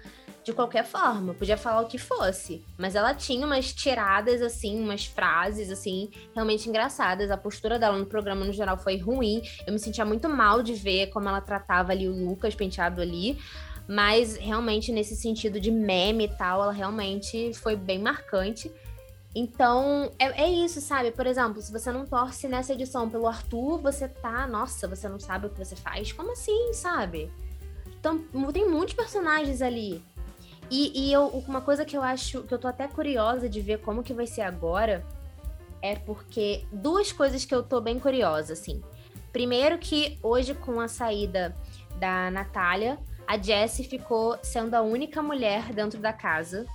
de 0.42 0.52
qualquer 0.52 0.84
forma, 0.84 1.34
podia 1.34 1.56
falar 1.56 1.82
o 1.82 1.86
que 1.86 1.98
fosse, 1.98 2.64
mas 2.78 2.94
ela 2.94 3.14
tinha 3.14 3.46
umas 3.46 3.72
tiradas 3.72 4.40
assim, 4.40 4.82
umas 4.82 5.04
frases 5.04 5.70
assim, 5.70 6.10
realmente 6.34 6.68
engraçadas. 6.68 7.30
A 7.30 7.36
postura 7.36 7.78
dela 7.78 7.98
no 7.98 8.06
programa 8.06 8.44
no 8.44 8.52
geral 8.52 8.78
foi 8.78 8.96
ruim. 8.96 9.42
Eu 9.66 9.72
me 9.72 9.78
sentia 9.78 10.04
muito 10.04 10.28
mal 10.28 10.62
de 10.62 10.72
ver 10.72 11.08
como 11.08 11.28
ela 11.28 11.40
tratava 11.40 11.92
ali 11.92 12.08
o 12.08 12.12
Lucas 12.12 12.54
penteado 12.54 13.02
ali, 13.02 13.38
mas 13.86 14.36
realmente 14.36 14.90
nesse 14.92 15.14
sentido 15.14 15.60
de 15.60 15.70
meme 15.70 16.24
e 16.24 16.28
tal, 16.28 16.62
ela 16.62 16.72
realmente 16.72 17.52
foi 17.54 17.76
bem 17.76 17.98
marcante. 17.98 18.72
Então, 19.34 20.10
é, 20.18 20.42
é, 20.42 20.50
isso, 20.50 20.80
sabe? 20.80 21.12
Por 21.12 21.26
exemplo, 21.26 21.62
se 21.62 21.70
você 21.70 21.92
não 21.92 22.04
torce 22.04 22.48
nessa 22.48 22.72
edição 22.72 23.08
pelo 23.08 23.28
Arthur, 23.28 23.78
você 23.78 24.08
tá, 24.08 24.46
nossa, 24.46 24.88
você 24.88 25.08
não 25.08 25.20
sabe 25.20 25.46
o 25.46 25.50
que 25.50 25.58
você 25.58 25.76
faz? 25.76 26.10
Como 26.12 26.32
assim, 26.32 26.72
sabe? 26.72 27.30
Então, 27.98 28.18
tem 28.52 28.68
muitos 28.68 28.94
personagens 28.94 29.62
ali. 29.62 30.02
E, 30.68 31.06
e 31.08 31.12
eu, 31.12 31.28
uma 31.46 31.60
coisa 31.60 31.84
que 31.84 31.96
eu 31.96 32.02
acho, 32.02 32.42
que 32.42 32.52
eu 32.52 32.58
tô 32.58 32.66
até 32.66 32.88
curiosa 32.88 33.48
de 33.48 33.60
ver 33.60 33.80
como 33.80 34.02
que 34.02 34.14
vai 34.14 34.26
ser 34.26 34.42
agora, 34.42 35.04
é 35.80 35.94
porque 35.94 36.64
duas 36.72 37.12
coisas 37.12 37.44
que 37.44 37.54
eu 37.54 37.62
tô 37.62 37.80
bem 37.80 37.98
curiosa, 37.98 38.52
assim. 38.52 38.82
Primeiro 39.32 39.78
que 39.78 40.18
hoje, 40.22 40.54
com 40.54 40.80
a 40.80 40.88
saída 40.88 41.54
da 42.00 42.30
Natália, 42.32 42.98
a 43.26 43.38
Jessie 43.38 43.84
ficou 43.84 44.36
sendo 44.42 44.74
a 44.74 44.82
única 44.82 45.22
mulher 45.22 45.72
dentro 45.72 46.00
da 46.00 46.12
casa 46.12 46.66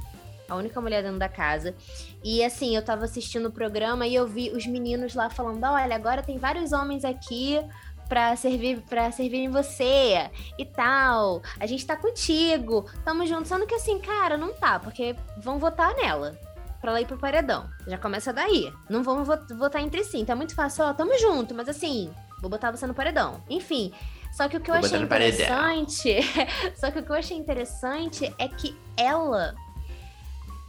a 0.49 0.55
única 0.55 0.79
mulher 0.79 1.03
dentro 1.03 1.19
da 1.19 1.29
casa. 1.29 1.75
E 2.23 2.43
assim, 2.43 2.75
eu 2.75 2.83
tava 2.83 3.05
assistindo 3.05 3.47
o 3.47 3.51
programa 3.51 4.05
e 4.07 4.15
eu 4.15 4.27
vi 4.27 4.51
os 4.51 4.65
meninos 4.65 5.15
lá 5.15 5.29
falando: 5.29 5.63
olha, 5.63 5.95
agora 5.95 6.23
tem 6.23 6.37
vários 6.37 6.71
homens 6.71 7.03
aqui 7.03 7.59
para 8.07 8.35
servir 8.35 8.81
para 8.81 9.11
servirem 9.11 9.49
você 9.49 10.29
e 10.57 10.65
tal. 10.65 11.41
A 11.59 11.65
gente 11.65 11.85
tá 11.85 11.95
contigo, 11.95 12.85
tamo 13.03 13.25
juntos. 13.25 13.47
Sendo 13.47 13.65
que 13.65 13.75
assim, 13.75 13.99
cara, 13.99 14.37
não 14.37 14.53
tá, 14.53 14.79
porque 14.79 15.15
vão 15.37 15.59
votar 15.59 15.93
nela 15.95 16.37
pra 16.79 16.91
ela 16.91 17.01
ir 17.01 17.07
pro 17.07 17.17
paredão. 17.17 17.67
Já 17.87 17.97
começa 17.97 18.31
daí. 18.31 18.71
Não 18.89 19.03
vamos 19.03 19.27
votar 19.57 19.81
entre 19.81 20.03
si. 20.03 20.19
Então 20.19 20.33
é 20.33 20.37
muito 20.37 20.53
fácil, 20.53 20.85
ó, 20.85 20.93
tamo 20.93 21.17
junto, 21.17 21.55
mas 21.55 21.67
assim, 21.67 22.11
vou 22.39 22.49
botar 22.49 22.71
você 22.71 22.85
no 22.85 22.93
paredão. 22.93 23.43
Enfim. 23.49 23.91
Só 24.31 24.49
que 24.49 24.57
o 24.57 24.59
que 24.59 24.69
eu 24.69 24.75
achei 24.75 24.99
interessante. 24.99 26.19
só 26.75 26.91
que 26.91 26.99
o 26.99 27.03
que 27.03 27.09
eu 27.09 27.15
achei 27.15 27.37
interessante 27.37 28.33
é 28.37 28.47
que 28.49 28.77
ela 28.97 29.55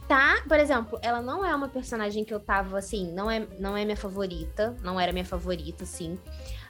tá, 0.07 0.41
por 0.47 0.59
exemplo, 0.59 0.97
ela 1.01 1.21
não 1.21 1.45
é 1.45 1.53
uma 1.53 1.67
personagem 1.67 2.23
que 2.23 2.33
eu 2.33 2.39
tava 2.39 2.77
assim, 2.77 3.11
não 3.11 3.29
é, 3.29 3.45
não 3.59 3.75
é 3.75 3.83
minha 3.83 3.97
favorita, 3.97 4.75
não 4.81 4.99
era 4.99 5.11
minha 5.11 5.25
favorita, 5.25 5.83
assim. 5.83 6.17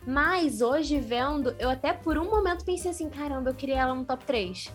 Mas 0.05 0.61
hoje 0.61 0.99
vendo, 0.99 1.55
eu 1.59 1.69
até 1.69 1.93
por 1.93 2.17
um 2.17 2.29
momento 2.29 2.65
pensei 2.65 2.91
assim, 2.91 3.09
caramba, 3.09 3.49
eu 3.49 3.53
queria 3.53 3.79
ela 3.79 3.93
no 3.93 4.05
top 4.05 4.25
3. 4.25 4.71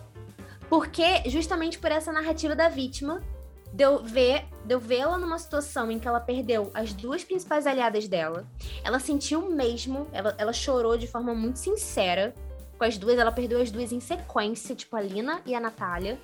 Porque 0.69 1.29
justamente 1.29 1.77
por 1.77 1.91
essa 1.91 2.11
narrativa 2.11 2.55
da 2.55 2.69
vítima, 2.69 3.21
de 3.73 3.83
eu 3.83 4.03
ver, 4.03 4.45
de 4.63 4.73
eu 4.73 4.79
vê-la 4.79 5.17
numa 5.17 5.37
situação 5.39 5.91
em 5.91 5.99
que 5.99 6.07
ela 6.07 6.19
perdeu 6.19 6.71
as 6.73 6.93
duas 6.93 7.23
principais 7.23 7.65
aliadas 7.65 8.07
dela. 8.07 8.45
Ela 8.83 8.99
sentiu 8.99 9.49
mesmo, 9.49 10.07
ela, 10.11 10.35
ela 10.37 10.53
chorou 10.53 10.97
de 10.97 11.07
forma 11.07 11.33
muito 11.33 11.57
sincera 11.57 12.33
com 12.77 12.83
as 12.83 12.97
duas, 12.97 13.17
ela 13.17 13.31
perdeu 13.31 13.61
as 13.61 13.71
duas 13.71 13.91
em 13.91 13.99
sequência, 13.99 14.75
tipo 14.75 14.95
a 14.95 15.01
Lina 15.01 15.41
e 15.45 15.55
a 15.55 15.59
Natália, 15.59 16.19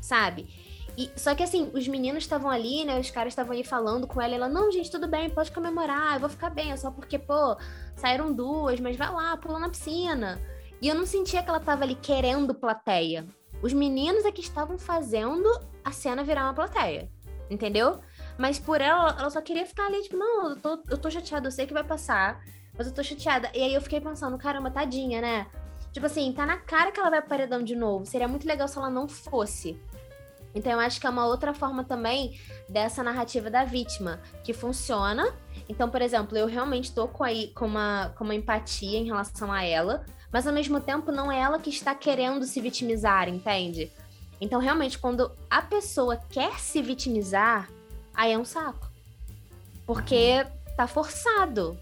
sabe? 0.00 0.65
E, 0.96 1.10
só 1.14 1.34
que 1.34 1.42
assim, 1.42 1.70
os 1.74 1.86
meninos 1.86 2.24
estavam 2.24 2.50
ali, 2.50 2.84
né? 2.84 2.98
Os 2.98 3.10
caras 3.10 3.32
estavam 3.32 3.52
aí 3.52 3.62
falando 3.62 4.06
com 4.06 4.20
ela. 4.20 4.34
Ela, 4.34 4.48
não, 4.48 4.72
gente, 4.72 4.90
tudo 4.90 5.06
bem, 5.06 5.28
pode 5.28 5.52
comemorar, 5.52 6.14
eu 6.14 6.20
vou 6.20 6.28
ficar 6.28 6.48
bem. 6.48 6.72
É 6.72 6.76
só 6.76 6.90
porque, 6.90 7.18
pô, 7.18 7.56
saíram 7.94 8.32
duas, 8.32 8.80
mas 8.80 8.96
vai 8.96 9.12
lá, 9.12 9.36
pula 9.36 9.58
na 9.58 9.68
piscina. 9.68 10.40
E 10.80 10.88
eu 10.88 10.94
não 10.94 11.04
sentia 11.04 11.42
que 11.42 11.48
ela 11.50 11.60
tava 11.60 11.84
ali 11.84 11.94
querendo 11.94 12.54
plateia. 12.54 13.26
Os 13.62 13.72
meninos 13.72 14.24
é 14.24 14.32
que 14.32 14.40
estavam 14.40 14.78
fazendo 14.78 15.48
a 15.84 15.92
cena 15.92 16.24
virar 16.24 16.44
uma 16.44 16.54
plateia. 16.54 17.10
Entendeu? 17.50 18.00
Mas 18.38 18.58
por 18.58 18.80
ela, 18.80 19.16
ela 19.18 19.30
só 19.30 19.40
queria 19.40 19.64
ficar 19.66 19.86
ali, 19.86 20.02
tipo, 20.02 20.16
não, 20.16 20.50
eu 20.50 20.56
tô, 20.56 20.82
eu 20.90 20.98
tô 20.98 21.10
chateada, 21.10 21.46
eu 21.46 21.52
sei 21.52 21.66
que 21.66 21.72
vai 21.72 21.84
passar, 21.84 22.42
mas 22.76 22.86
eu 22.86 22.92
tô 22.92 23.02
chateada. 23.02 23.50
E 23.54 23.62
aí 23.62 23.74
eu 23.74 23.80
fiquei 23.80 24.00
pensando, 24.00 24.36
caramba, 24.36 24.70
tadinha, 24.70 25.20
né? 25.20 25.46
Tipo 25.92 26.06
assim, 26.06 26.32
tá 26.32 26.44
na 26.44 26.58
cara 26.58 26.90
que 26.90 27.00
ela 27.00 27.08
vai 27.08 27.20
pro 27.20 27.30
paredão 27.30 27.62
de 27.62 27.74
novo. 27.74 28.04
Seria 28.04 28.28
muito 28.28 28.46
legal 28.46 28.68
se 28.68 28.76
ela 28.76 28.90
não 28.90 29.08
fosse. 29.08 29.80
Então 30.56 30.72
eu 30.72 30.80
acho 30.80 30.98
que 30.98 31.06
é 31.06 31.10
uma 31.10 31.26
outra 31.26 31.52
forma 31.52 31.84
também 31.84 32.40
dessa 32.66 33.02
narrativa 33.02 33.50
da 33.50 33.62
vítima, 33.62 34.18
que 34.42 34.54
funciona. 34.54 35.34
Então, 35.68 35.90
por 35.90 36.00
exemplo, 36.00 36.36
eu 36.36 36.46
realmente 36.46 36.92
tô 36.92 37.06
com, 37.06 37.22
aí, 37.22 37.48
com, 37.48 37.66
uma, 37.66 38.14
com 38.16 38.24
uma 38.24 38.34
empatia 38.34 38.98
em 38.98 39.04
relação 39.04 39.52
a 39.52 39.62
ela, 39.62 40.06
mas 40.32 40.46
ao 40.46 40.52
mesmo 40.54 40.80
tempo 40.80 41.12
não 41.12 41.30
é 41.30 41.38
ela 41.40 41.58
que 41.58 41.68
está 41.68 41.94
querendo 41.94 42.46
se 42.46 42.58
vitimizar, 42.58 43.28
entende? 43.28 43.92
Então, 44.40 44.58
realmente, 44.58 44.98
quando 44.98 45.30
a 45.50 45.60
pessoa 45.60 46.16
quer 46.16 46.58
se 46.58 46.80
vitimizar, 46.80 47.68
aí 48.14 48.32
é 48.32 48.38
um 48.38 48.44
saco. 48.44 48.90
Porque 49.86 50.46
tá 50.74 50.86
forçado, 50.86 51.78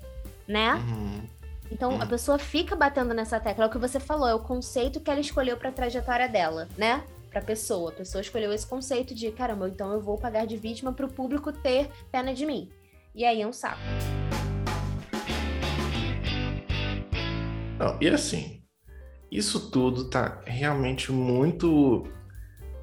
né? 0.48 0.74
Uhum. 0.74 1.28
Então 1.70 1.92
uhum. 1.92 2.02
a 2.02 2.06
pessoa 2.06 2.38
fica 2.38 2.76
batendo 2.76 3.14
nessa 3.14 3.40
tecla. 3.40 3.64
É 3.64 3.66
o 3.68 3.70
que 3.70 3.78
você 3.78 3.98
falou, 3.98 4.28
é 4.28 4.34
o 4.34 4.40
conceito 4.40 5.00
que 5.00 5.10
ela 5.10 5.20
escolheu 5.20 5.56
para 5.56 5.70
a 5.70 5.72
trajetória 5.72 6.28
dela, 6.28 6.68
né? 6.76 7.02
Para 7.34 7.42
a 7.42 7.44
pessoa. 7.44 7.90
A 7.90 7.94
pessoa 7.94 8.22
escolheu 8.22 8.52
esse 8.52 8.64
conceito 8.64 9.12
de, 9.12 9.32
caramba, 9.32 9.68
então 9.68 9.92
eu 9.92 10.00
vou 10.00 10.16
pagar 10.16 10.46
de 10.46 10.56
vítima 10.56 10.92
para 10.92 11.04
o 11.04 11.12
público 11.12 11.52
ter 11.52 11.90
pena 12.12 12.32
de 12.32 12.46
mim. 12.46 12.70
E 13.12 13.24
aí 13.24 13.42
é 13.42 13.46
um 13.46 13.52
saco. 13.52 13.80
Não, 17.76 17.98
e 18.00 18.08
assim, 18.08 18.62
isso 19.30 19.68
tudo 19.70 20.08
tá 20.08 20.40
realmente 20.46 21.10
muito 21.10 22.04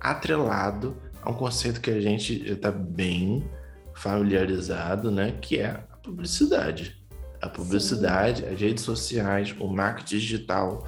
atrelado 0.01 1.01
a 1.21 1.29
um 1.29 1.33
conceito 1.33 1.79
que 1.79 1.89
a 1.89 2.01
gente 2.01 2.45
está 2.45 2.71
bem 2.71 3.49
familiarizado, 3.95 5.09
né? 5.09 5.37
Que 5.41 5.59
é 5.59 5.67
a 5.67 5.97
publicidade. 5.97 7.01
A 7.41 7.47
publicidade, 7.47 8.41
Sim. 8.41 8.53
as 8.53 8.59
redes 8.59 8.83
sociais, 8.83 9.55
o 9.59 9.67
marketing 9.67 10.17
digital 10.17 10.85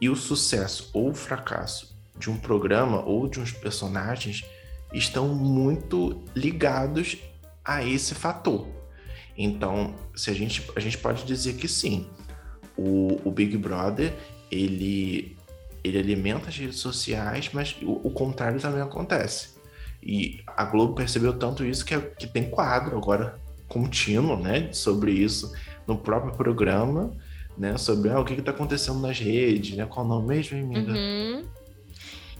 e 0.00 0.08
o 0.08 0.16
sucesso 0.16 0.90
ou 0.94 1.10
o 1.10 1.14
fracasso 1.14 1.93
de 2.16 2.30
um 2.30 2.36
programa 2.36 3.02
ou 3.04 3.28
de 3.28 3.40
uns 3.40 3.52
personagens 3.52 4.44
estão 4.92 5.28
muito 5.28 6.22
ligados 6.34 7.16
a 7.64 7.84
esse 7.84 8.14
fator. 8.14 8.68
Então, 9.36 9.94
se 10.14 10.30
a 10.30 10.34
gente, 10.34 10.70
a 10.76 10.80
gente 10.80 10.96
pode 10.98 11.24
dizer 11.24 11.54
que 11.54 11.66
sim, 11.66 12.06
o, 12.76 13.20
o 13.24 13.30
Big 13.30 13.56
Brother 13.56 14.12
ele, 14.50 15.36
ele 15.82 15.98
alimenta 15.98 16.48
as 16.48 16.56
redes 16.56 16.78
sociais, 16.78 17.50
mas 17.52 17.76
o, 17.82 18.00
o, 18.04 18.10
contrário 18.10 18.60
também 18.60 18.80
acontece. 18.80 19.54
E 20.02 20.42
a 20.46 20.64
Globo 20.64 20.94
percebeu 20.94 21.32
tanto 21.32 21.64
isso 21.64 21.84
que, 21.84 21.98
que 21.98 22.26
tem 22.26 22.48
quadro 22.48 22.96
agora 22.96 23.40
contínuo, 23.66 24.38
né, 24.38 24.72
sobre 24.72 25.12
isso 25.12 25.52
no 25.86 25.96
próprio 25.96 26.34
programa, 26.34 27.16
né, 27.56 27.76
sobre 27.78 28.10
ah, 28.10 28.20
o 28.20 28.24
que 28.24 28.34
está 28.34 28.50
acontecendo 28.50 29.00
nas 29.00 29.18
redes, 29.18 29.76
né, 29.76 29.86
qual 29.86 30.04
o 30.04 30.08
nome 30.08 30.28
mesmo, 30.28 30.58
amiga? 30.58 30.92
Uhum. 30.92 31.44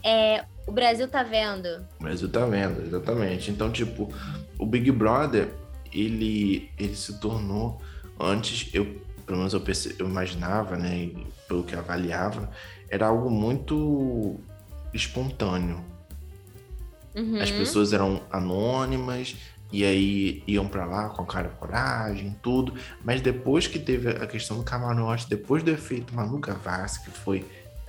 É, 0.04 0.44
o 0.66 0.72
Brasil 0.72 1.08
tá 1.08 1.22
vendo. 1.22 1.84
O 1.98 2.02
Brasil 2.02 2.28
tá 2.28 2.44
vendo, 2.44 2.82
exatamente. 2.82 3.50
Então, 3.50 3.72
tipo, 3.72 4.12
o 4.58 4.66
Big 4.66 4.90
Brother, 4.90 5.48
ele, 5.92 6.70
ele 6.78 6.94
se 6.94 7.18
tornou, 7.18 7.80
antes, 8.20 8.68
eu, 8.74 9.00
pelo 9.24 9.38
menos 9.38 9.54
eu, 9.54 9.60
perce, 9.60 9.96
eu 9.98 10.06
imaginava, 10.06 10.76
né, 10.76 11.10
pelo 11.48 11.64
que 11.64 11.74
avaliava, 11.74 12.50
era 12.88 13.06
algo 13.06 13.30
muito 13.30 14.38
espontâneo. 14.92 15.82
Uhum. 17.14 17.40
As 17.40 17.50
pessoas 17.50 17.92
eram 17.92 18.20
anônimas, 18.30 19.36
e 19.72 19.84
aí 19.84 20.42
iam 20.46 20.68
para 20.68 20.84
lá 20.84 21.08
com 21.08 21.22
a 21.22 21.26
cara 21.26 21.48
de 21.48 21.56
coragem, 21.56 22.36
tudo. 22.42 22.74
Mas 23.02 23.20
depois 23.20 23.66
que 23.66 23.78
teve 23.78 24.08
a 24.08 24.26
questão 24.26 24.58
do 24.58 24.62
camarote, 24.62 25.28
depois 25.28 25.62
do 25.62 25.70
efeito 25.70 26.14
Manu 26.14 26.38
Gavassi, 26.38 27.02
que 27.02 27.10
foi 27.10 27.44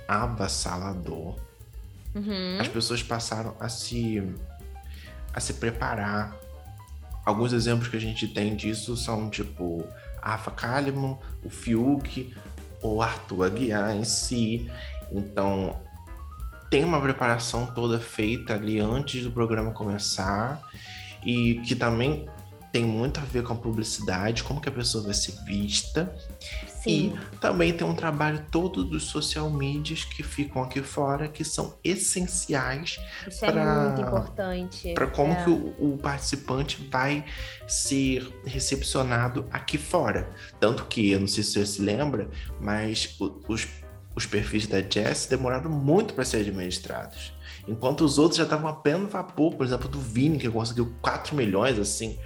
avassalador, 0.08 1.36
uhum. 2.16 2.58
as 2.60 2.68
pessoas 2.68 3.02
passaram 3.02 3.54
a 3.60 3.68
se, 3.68 4.22
a 5.32 5.40
se 5.40 5.54
preparar. 5.54 6.34
Alguns 7.24 7.52
exemplos 7.52 7.88
que 7.88 7.96
a 7.96 8.00
gente 8.00 8.28
tem 8.28 8.54
disso 8.54 8.96
são 8.96 9.28
tipo 9.28 9.84
a 10.22 10.30
Rafa 10.30 10.50
Kalimann, 10.50 11.18
o 11.44 11.50
Fiuk, 11.50 12.34
o 12.82 13.02
Arthur 13.02 13.46
Aguiar 13.46 13.96
em 13.96 14.04
si. 14.04 14.70
Então, 15.10 15.80
tem 16.70 16.84
uma 16.84 17.00
preparação 17.00 17.66
toda 17.66 17.98
feita 17.98 18.54
ali 18.54 18.80
antes 18.80 19.22
do 19.22 19.30
programa 19.30 19.70
começar 19.72 20.60
e 21.24 21.60
que 21.66 21.74
também 21.74 22.28
tem 22.72 22.84
muito 22.84 23.20
a 23.20 23.22
ver 23.22 23.42
com 23.42 23.52
a 23.52 23.56
publicidade, 23.56 24.44
como 24.44 24.60
que 24.60 24.68
a 24.68 24.72
pessoa 24.72 25.04
vai 25.04 25.14
ser 25.14 25.32
vista. 25.44 26.14
Sim. 26.86 27.18
E 27.34 27.36
também 27.38 27.72
tem 27.72 27.86
um 27.86 27.94
trabalho 27.94 28.44
todo 28.50 28.84
dos 28.84 29.04
social 29.04 29.50
medias 29.50 30.04
que 30.04 30.22
ficam 30.22 30.62
aqui 30.62 30.80
fora, 30.80 31.26
que 31.26 31.44
são 31.44 31.76
essenciais 31.82 32.98
para 33.40 33.94
é. 34.84 34.94
Para 34.94 35.06
como 35.08 35.32
é. 35.32 35.42
que 35.42 35.50
o, 35.50 35.74
o, 35.94 35.98
participante 35.98 36.80
vai 36.90 37.24
ser 37.66 38.32
recepcionado 38.44 39.46
aqui 39.50 39.76
fora. 39.76 40.30
Tanto 40.60 40.84
que, 40.84 41.10
eu 41.10 41.20
não 41.20 41.26
sei 41.26 41.42
se 41.42 41.52
você 41.52 41.66
se 41.66 41.82
lembra, 41.82 42.30
mas 42.60 43.16
os, 43.48 43.66
os 44.14 44.24
perfis 44.24 44.66
da 44.68 44.80
Jess 44.80 45.26
demoraram 45.26 45.70
muito 45.70 46.14
para 46.14 46.24
ser 46.24 46.38
administrados. 46.38 47.34
Enquanto 47.66 48.02
os 48.02 48.16
outros 48.16 48.38
já 48.38 48.44
estavam 48.44 48.68
apenas 48.70 49.10
vapor, 49.10 49.54
por 49.54 49.66
exemplo, 49.66 49.88
do 49.88 49.98
Vini, 49.98 50.38
que 50.38 50.48
conseguiu 50.48 50.94
4 51.02 51.34
milhões, 51.34 51.78
assim, 51.80 52.16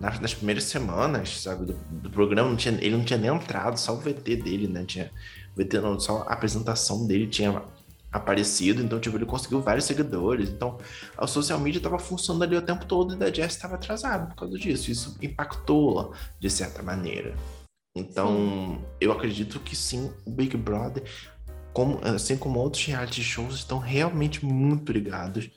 nas, 0.00 0.20
nas 0.20 0.34
primeiras 0.34 0.64
semanas, 0.64 1.40
sabe, 1.40 1.66
do, 1.66 1.74
do, 1.74 2.10
programa, 2.10 2.48
não 2.48 2.56
tinha, 2.56 2.74
ele 2.74 2.96
não 2.96 3.04
tinha 3.04 3.18
nem 3.18 3.30
entrado, 3.30 3.78
só 3.78 3.94
o 3.94 3.98
VT 3.98 4.36
dele, 4.36 4.68
né, 4.68 4.84
tinha, 4.84 5.10
VT 5.56 5.80
não, 5.80 5.98
só 5.98 6.24
a 6.28 6.32
apresentação 6.32 7.06
dele 7.06 7.26
tinha 7.26 7.62
aparecido, 8.10 8.82
então, 8.82 8.98
tipo, 8.98 9.16
ele 9.16 9.26
conseguiu 9.26 9.60
vários 9.60 9.84
seguidores, 9.84 10.48
então, 10.48 10.78
a 11.16 11.26
social 11.26 11.58
media 11.58 11.78
estava 11.78 11.98
funcionando 11.98 12.44
ali 12.44 12.56
o 12.56 12.62
tempo 12.62 12.86
todo 12.86 13.14
e 13.14 13.24
a 13.24 13.32
Jess 13.32 13.54
estava 13.54 13.74
atrasada 13.74 14.26
por 14.26 14.36
causa 14.36 14.58
disso, 14.58 14.90
isso 14.90 15.16
impactou-la, 15.20 16.10
de 16.40 16.48
certa 16.48 16.82
maneira. 16.82 17.34
Então, 17.96 18.28
sim. 18.28 18.84
eu 19.00 19.12
acredito 19.12 19.58
que 19.60 19.74
sim, 19.74 20.10
o 20.24 20.30
Big 20.30 20.56
Brother 20.56 21.02
como, 21.78 22.00
assim 22.02 22.36
como 22.36 22.58
outros 22.58 22.84
reality 22.84 23.22
shows, 23.22 23.54
estão 23.54 23.78
realmente 23.78 24.44
muito 24.44 24.90
ligados 24.90 25.48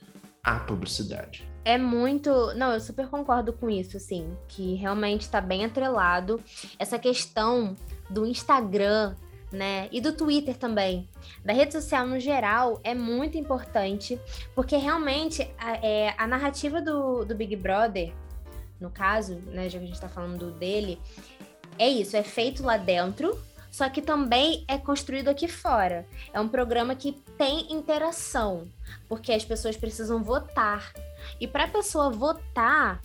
à 0.43 0.59
publicidade. 0.59 1.50
É 1.63 1.77
muito. 1.77 2.53
Não, 2.55 2.73
eu 2.73 2.79
super 2.79 3.07
concordo 3.07 3.53
com 3.53 3.69
isso, 3.69 3.97
assim, 3.97 4.35
que 4.47 4.75
realmente 4.75 5.21
está 5.21 5.39
bem 5.39 5.65
atrelado. 5.65 6.41
Essa 6.79 6.97
questão 6.97 7.75
do 8.09 8.25
Instagram, 8.25 9.15
né? 9.51 9.87
E 9.91 10.01
do 10.01 10.13
Twitter 10.13 10.57
também. 10.57 11.07
Da 11.45 11.53
rede 11.53 11.73
social 11.73 12.07
no 12.07 12.19
geral 12.19 12.79
é 12.83 12.93
muito 12.93 13.37
importante, 13.37 14.19
porque 14.55 14.75
realmente 14.77 15.47
a, 15.57 15.75
é, 15.85 16.15
a 16.17 16.25
narrativa 16.25 16.81
do, 16.81 17.25
do 17.25 17.35
Big 17.35 17.55
Brother, 17.55 18.13
no 18.79 18.89
caso, 18.89 19.35
né, 19.47 19.69
já 19.69 19.77
que 19.77 19.83
a 19.83 19.87
gente 19.87 19.95
está 19.95 20.09
falando 20.09 20.51
dele, 20.51 20.99
é 21.77 21.87
isso, 21.87 22.15
é 22.15 22.23
feito 22.23 22.63
lá 22.63 22.77
dentro, 22.77 23.37
só 23.71 23.87
que 23.89 24.01
também 24.01 24.65
é 24.67 24.77
construído 24.77 25.29
aqui 25.29 25.47
fora. 25.47 26.05
É 26.33 26.39
um 26.39 26.47
programa 26.47 26.95
que 26.95 27.13
tem 27.37 27.71
interação, 27.71 28.67
porque 29.07 29.31
as 29.31 29.45
pessoas 29.45 29.77
precisam 29.77 30.21
votar. 30.23 30.91
E 31.41 31.47
para 31.47 31.63
a 31.63 31.67
pessoa 31.67 32.11
votar, 32.11 33.01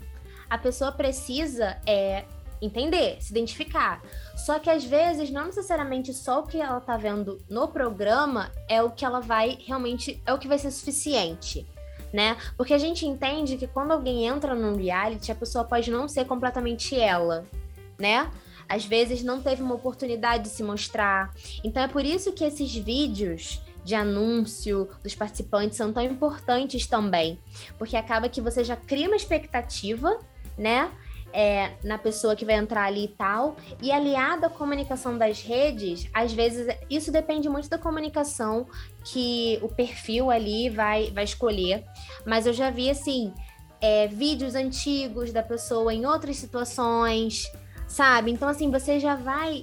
a 0.48 0.58
pessoa 0.58 0.92
precisa 0.92 1.78
é, 1.86 2.24
entender, 2.60 3.16
se 3.20 3.30
identificar. 3.30 4.02
Só 4.36 4.58
que 4.58 4.68
às 4.68 4.84
vezes 4.84 5.30
não 5.30 5.46
necessariamente 5.46 6.12
só 6.12 6.40
o 6.40 6.46
que 6.46 6.60
ela 6.60 6.80
tá 6.80 6.98
vendo 6.98 7.38
no 7.48 7.66
programa 7.66 8.52
é 8.68 8.82
o 8.82 8.90
que 8.90 9.06
ela 9.06 9.20
vai 9.20 9.58
realmente 9.66 10.22
é 10.26 10.34
o 10.34 10.38
que 10.38 10.46
vai 10.46 10.58
ser 10.58 10.70
suficiente. 10.70 11.66
Né? 12.12 12.36
Porque 12.56 12.72
a 12.72 12.78
gente 12.78 13.04
entende 13.04 13.56
que 13.56 13.66
quando 13.66 13.92
alguém 13.92 14.26
entra 14.26 14.54
num 14.54 14.76
reality, 14.76 15.32
a 15.32 15.34
pessoa 15.34 15.64
pode 15.64 15.90
não 15.90 16.06
ser 16.06 16.24
completamente 16.24 16.98
ela, 16.98 17.44
né? 17.98 18.30
às 18.68 18.84
vezes 18.84 19.22
não 19.22 19.40
teve 19.40 19.62
uma 19.62 19.74
oportunidade 19.74 20.44
de 20.44 20.48
se 20.50 20.62
mostrar. 20.62 21.32
Então 21.62 21.82
é 21.82 21.88
por 21.88 22.04
isso 22.04 22.32
que 22.32 22.44
esses 22.44 22.74
vídeos 22.74 23.60
de 23.86 23.94
anúncio 23.94 24.88
dos 25.00 25.14
participantes 25.14 25.78
são 25.78 25.92
tão 25.92 26.02
importantes 26.02 26.88
também, 26.88 27.38
porque 27.78 27.96
acaba 27.96 28.28
que 28.28 28.40
você 28.40 28.64
já 28.64 28.74
cria 28.74 29.06
uma 29.06 29.14
expectativa, 29.16 30.18
né? 30.58 30.90
É, 31.32 31.72
na 31.84 31.98
pessoa 31.98 32.34
que 32.34 32.44
vai 32.44 32.54
entrar 32.54 32.84
ali 32.84 33.04
e 33.04 33.08
tal, 33.08 33.56
e 33.82 33.92
aliado 33.92 34.46
à 34.46 34.50
comunicação 34.50 35.18
das 35.18 35.42
redes, 35.42 36.08
às 36.12 36.32
vezes 36.32 36.66
isso 36.88 37.12
depende 37.12 37.48
muito 37.48 37.68
da 37.68 37.78
comunicação 37.78 38.66
que 39.04 39.58
o 39.62 39.68
perfil 39.68 40.30
ali 40.30 40.70
vai, 40.70 41.10
vai 41.10 41.24
escolher. 41.24 41.84
Mas 42.24 42.46
eu 42.46 42.52
já 42.52 42.70
vi 42.70 42.90
assim 42.90 43.34
é, 43.80 44.08
vídeos 44.08 44.54
antigos 44.54 45.32
da 45.32 45.42
pessoa 45.42 45.92
em 45.92 46.06
outras 46.06 46.36
situações, 46.38 47.44
sabe? 47.86 48.30
Então, 48.30 48.48
assim, 48.48 48.70
você 48.70 48.98
já 48.98 49.14
vai 49.14 49.62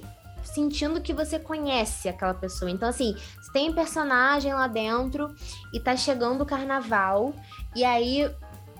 sentindo 0.54 1.00
que 1.00 1.12
você 1.12 1.38
conhece 1.38 2.08
aquela 2.08 2.34
pessoa. 2.34 2.70
Então, 2.70 2.88
assim, 2.88 3.14
se 3.42 3.52
tem 3.52 3.72
personagem 3.72 4.54
lá 4.54 4.66
dentro 4.66 5.34
e 5.72 5.80
tá 5.80 5.96
chegando 5.96 6.42
o 6.42 6.46
carnaval, 6.46 7.34
e 7.74 7.84
aí 7.84 8.30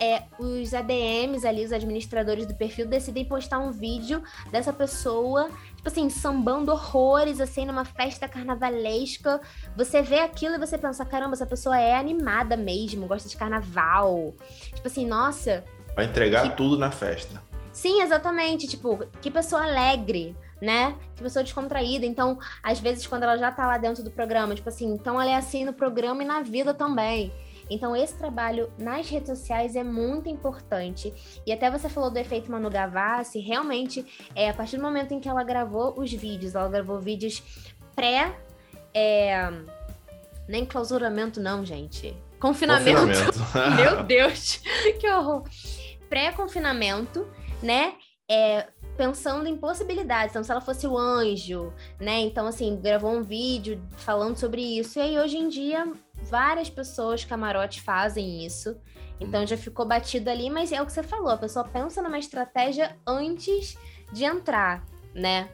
é, 0.01 0.25
os 0.39 0.75
ADMs 0.75 1.47
ali, 1.47 1.65
os 1.65 1.73
administradores 1.73 2.47
do 2.47 2.55
perfil, 2.55 2.87
decidem 2.87 3.25
postar 3.25 3.59
um 3.59 3.71
vídeo 3.71 4.23
dessa 4.51 4.73
pessoa, 4.73 5.49
tipo 5.77 5.89
assim, 5.89 6.09
sambando 6.11 6.73
horrores, 6.73 7.41
assim, 7.41 7.65
numa 7.65 7.85
festa 7.85 8.29
carnavalesca. 8.29 9.41
Você 9.77 10.03
vê 10.03 10.21
aquilo 10.21 10.55
e 10.55 10.59
você 10.59 10.79
pensa, 10.79 11.05
caramba, 11.05 11.35
essa 11.35 11.47
pessoa 11.47 11.79
é 11.79 11.97
animada 11.97 12.57
mesmo, 12.57 13.07
gosta 13.07 13.29
de 13.29 13.37
carnaval. 13.37 14.35
Tipo 14.75 14.87
assim, 14.87 15.07
nossa. 15.07 15.65
Vai 15.95 16.07
entregar 16.07 16.51
que... 16.51 16.57
tudo 16.57 16.79
na 16.79 16.91
festa. 16.91 17.43
Sim, 17.73 18.03
exatamente. 18.03 18.69
Tipo, 18.69 19.05
que 19.21 19.31
pessoa 19.31 19.65
alegre, 19.65 20.37
né? 20.65 20.97
Que 21.15 21.23
pessoa 21.23 21.43
descontraída. 21.43 22.07
Então, 22.07 22.39
às 22.63 22.81
vezes, 22.81 23.07
quando 23.07 23.25
ela 23.25 23.37
já 23.37 23.53
tá 23.53 23.67
lá 23.67 23.79
dentro 23.79 24.03
do 24.03 24.11
programa, 24.11 24.55
tipo 24.55 24.69
assim, 24.69 24.93
então 24.93 25.21
ela 25.21 25.31
é 25.31 25.37
assim 25.37 25.65
no 25.65 25.73
programa 25.73 26.23
e 26.23 26.27
na 26.27 26.41
vida 26.41 26.73
também. 26.73 27.33
Então, 27.71 27.97
esse 27.97 28.15
trabalho 28.17 28.71
nas 28.79 29.09
redes 29.09 29.29
sociais 29.29 29.75
é 29.75 29.83
muito 29.83 30.29
importante. 30.29 31.13
E 31.47 31.53
até 31.53 31.71
você 31.71 31.89
falou 31.89 32.11
do 32.11 32.19
efeito 32.19 32.51
Manu 32.51 32.69
Gavassi, 32.69 33.39
realmente, 33.39 34.05
é, 34.35 34.51
a 34.51 34.55
partir 34.55 34.77
do 34.77 34.83
momento 34.83 35.13
em 35.13 35.21
que 35.21 35.29
ela 35.29 35.43
gravou 35.43 35.95
os 35.99 36.13
vídeos, 36.13 36.55
ela 36.55 36.69
gravou 36.69 37.01
vídeos 37.01 37.43
pré. 37.95 38.39
É, 38.93 39.51
nem 40.47 40.65
clausuramento, 40.67 41.41
não, 41.41 41.65
gente. 41.65 42.15
Confinamento. 42.39 43.01
Confinamento. 43.01 43.41
Meu 43.77 44.05
Deus, 44.05 44.61
que 45.01 45.09
horror. 45.09 45.45
Pré-confinamento 46.09 47.27
né? 47.65 47.95
É, 48.31 48.69
pensando 48.97 49.49
em 49.49 49.57
possibilidades. 49.57 50.31
Então, 50.31 50.45
se 50.45 50.51
ela 50.51 50.61
fosse 50.61 50.87
o 50.87 50.97
anjo, 50.97 51.73
né? 52.01 52.21
Então, 52.21 52.47
assim, 52.47 52.77
gravou 52.81 53.13
um 53.13 53.23
vídeo 53.23 53.81
falando 53.97 54.37
sobre 54.37 54.63
isso. 54.63 54.99
E 54.99 55.03
aí, 55.03 55.19
hoje 55.19 55.37
em 55.37 55.49
dia, 55.49 55.93
várias 56.23 56.71
pessoas 56.71 57.25
camarote 57.25 57.81
fazem 57.81 58.45
isso. 58.45 58.77
Então, 59.21 59.47
já 59.47 59.57
ficou 59.57 59.87
batido 59.87 60.31
ali, 60.31 60.51
mas 60.51 60.73
é 60.73 60.81
o 60.83 60.87
que 60.87 60.93
você 60.93 61.03
falou, 61.03 61.31
a 61.31 61.39
pessoa 61.39 61.65
pensa 61.65 62.03
numa 62.03 62.19
estratégia 62.19 62.97
antes 63.07 63.77
de 64.13 64.25
entrar, 64.25 64.85
né? 65.15 65.49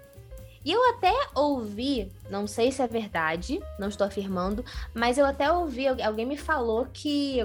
E 0.65 0.73
eu 0.73 0.91
até 0.91 1.13
ouvi, 1.35 2.13
não 2.29 2.47
sei 2.47 2.71
se 2.71 2.83
é 2.83 2.87
verdade, 2.87 3.61
não 3.79 3.89
estou 3.89 4.07
afirmando, 4.07 4.63
mas 4.95 5.17
eu 5.17 5.25
até 5.25 5.51
ouvi, 5.51 5.89
alguém 5.89 6.27
me 6.27 6.37
falou 6.37 6.87
que 6.93 7.41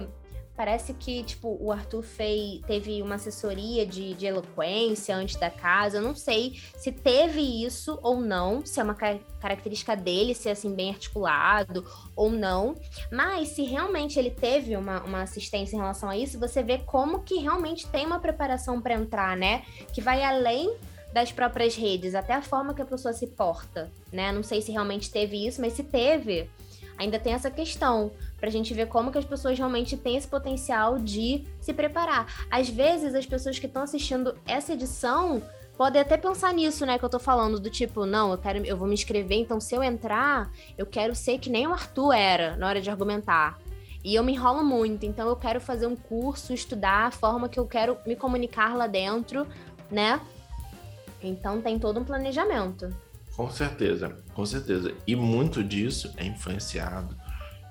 Parece 0.56 0.94
que, 0.94 1.22
tipo, 1.24 1.58
o 1.60 1.72
Arthur 1.72 2.02
fez, 2.02 2.62
teve 2.66 3.02
uma 3.02 3.16
assessoria 3.16 3.86
de, 3.86 4.14
de 4.14 4.26
eloquência 4.26 5.16
antes 5.16 5.36
da 5.36 5.50
casa. 5.50 5.98
Eu 5.98 6.02
não 6.02 6.16
sei 6.16 6.60
se 6.78 6.92
teve 6.92 7.42
isso 7.42 8.00
ou 8.02 8.22
não, 8.22 8.66
se 8.66 8.80
é 8.80 8.84
uma 8.84 8.96
característica 8.96 9.96
dele 9.96 10.34
ser 10.34 10.52
assim 10.52 10.74
bem 10.74 10.92
articulado 10.92 11.86
ou 12.16 12.30
não. 12.30 12.76
Mas 13.12 13.50
se 13.50 13.64
realmente 13.64 14.18
ele 14.18 14.32
teve 14.32 14.78
uma, 14.78 15.02
uma 15.04 15.24
assistência 15.24 15.76
em 15.76 15.80
relação 15.80 16.10
a 16.10 16.18
isso, 16.18 16.40
você 16.40 16.64
vê 16.64 16.78
como 16.78 17.24
que 17.24 17.36
realmente 17.36 17.88
tem 17.88 18.06
uma 18.06 18.20
preparação 18.20 18.80
para 18.80 18.94
entrar, 18.94 19.36
né? 19.36 19.64
Que 19.92 20.00
vai 20.00 20.24
além 20.24 20.74
das 21.16 21.32
próprias 21.32 21.76
redes, 21.76 22.14
até 22.14 22.34
a 22.34 22.42
forma 22.42 22.74
que 22.74 22.82
a 22.82 22.86
pessoa 22.86 23.14
se 23.14 23.28
porta, 23.28 23.90
né? 24.12 24.32
Não 24.32 24.44
sei 24.44 24.62
se 24.62 24.72
realmente 24.72 25.10
teve 25.10 25.48
isso, 25.48 25.62
mas 25.62 25.74
se 25.74 25.82
teve, 25.82 26.50
ainda 26.98 27.18
tem 27.18 27.34
essa 27.34 27.50
questão 27.50 28.12
para 28.46 28.50
a 28.50 28.52
gente 28.52 28.76
ver 28.76 28.86
como 28.86 29.12
que 29.12 29.18
as 29.18 29.26
pessoas 29.26 29.58
realmente 29.58 29.98
têm 29.98 30.18
esse 30.18 30.28
potencial 30.28 31.00
de 31.00 31.44
se 31.60 31.74
preparar. 31.74 32.46
Às 32.52 32.70
vezes, 32.70 33.16
as 33.16 33.26
pessoas 33.26 33.58
que 33.58 33.66
estão 33.66 33.82
assistindo 33.82 34.38
essa 34.46 34.74
edição 34.74 35.42
podem 35.76 36.00
até 36.00 36.16
pensar 36.16 36.54
nisso, 36.54 36.86
né, 36.86 37.00
que 37.00 37.04
eu 37.04 37.10
tô 37.10 37.18
falando, 37.18 37.60
do 37.60 37.72
tipo, 37.72 38.06
não, 38.06 38.32
eu 38.32 38.38
quero, 38.38 38.64
eu 38.64 38.78
vou 38.78 38.88
me 38.88 38.94
inscrever, 38.94 39.40
então 39.40 39.60
se 39.60 39.74
eu 39.74 39.82
entrar, 39.82 40.52
eu 40.78 40.86
quero 40.86 41.16
ser 41.16 41.40
que 41.40 41.50
nem 41.50 41.66
o 41.66 41.74
Arthur 41.74 42.14
era 42.14 42.56
na 42.56 42.68
hora 42.68 42.80
de 42.80 42.88
argumentar. 42.88 43.58
E 44.04 44.14
eu 44.14 44.24
me 44.24 44.34
enrolo 44.34 44.64
muito, 44.64 45.08
então 45.08 45.28
eu 45.28 45.36
quero 45.36 45.60
fazer 45.60 45.88
um 45.88 45.96
curso, 45.96 46.54
estudar 46.54 47.08
a 47.08 47.12
forma 47.12 47.50
que 47.50 47.60
eu 47.60 47.66
quero 47.66 47.98
me 48.06 48.16
comunicar 48.16 48.78
lá 48.78 48.86
dentro, 48.86 49.48
né? 49.90 50.22
Então 51.20 51.60
tem 51.62 51.80
todo 51.80 52.00
um 52.00 52.04
planejamento. 52.04 52.96
Com 53.36 53.50
certeza, 53.50 54.16
com 54.36 54.46
certeza. 54.46 54.94
E 55.08 55.16
muito 55.16 55.64
disso 55.64 56.14
é 56.16 56.24
influenciado 56.24 57.25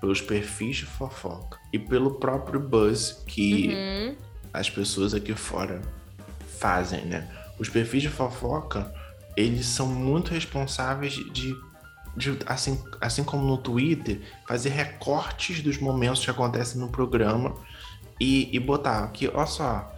pelos 0.05 0.21
perfis 0.21 0.77
de 0.77 0.85
fofoca 0.85 1.59
e 1.73 1.79
pelo 1.79 2.17
próprio 2.17 2.61
buzz 2.61 3.23
que 3.27 3.69
uhum. 3.69 4.14
as 4.53 4.69
pessoas 4.69 5.14
aqui 5.14 5.33
fora 5.33 5.81
fazem, 6.59 7.07
né? 7.07 7.27
Os 7.59 7.71
perfis 7.71 8.03
de 8.03 8.11
fofoca, 8.11 8.95
eles 9.35 9.64
são 9.64 9.87
muito 9.87 10.31
responsáveis 10.31 11.14
de, 11.14 11.57
de 12.14 12.38
assim, 12.45 12.79
assim 13.01 13.25
como 13.25 13.47
no 13.47 13.57
Twitter, 13.57 14.21
fazer 14.47 14.69
recortes 14.69 15.62
dos 15.62 15.79
momentos 15.79 16.23
que 16.23 16.31
acontecem 16.31 16.79
no 16.79 16.90
programa 16.90 17.55
e, 18.21 18.55
e 18.55 18.61
botar 18.61 19.05
aqui, 19.05 19.31
olha 19.33 19.47
só, 19.47 19.90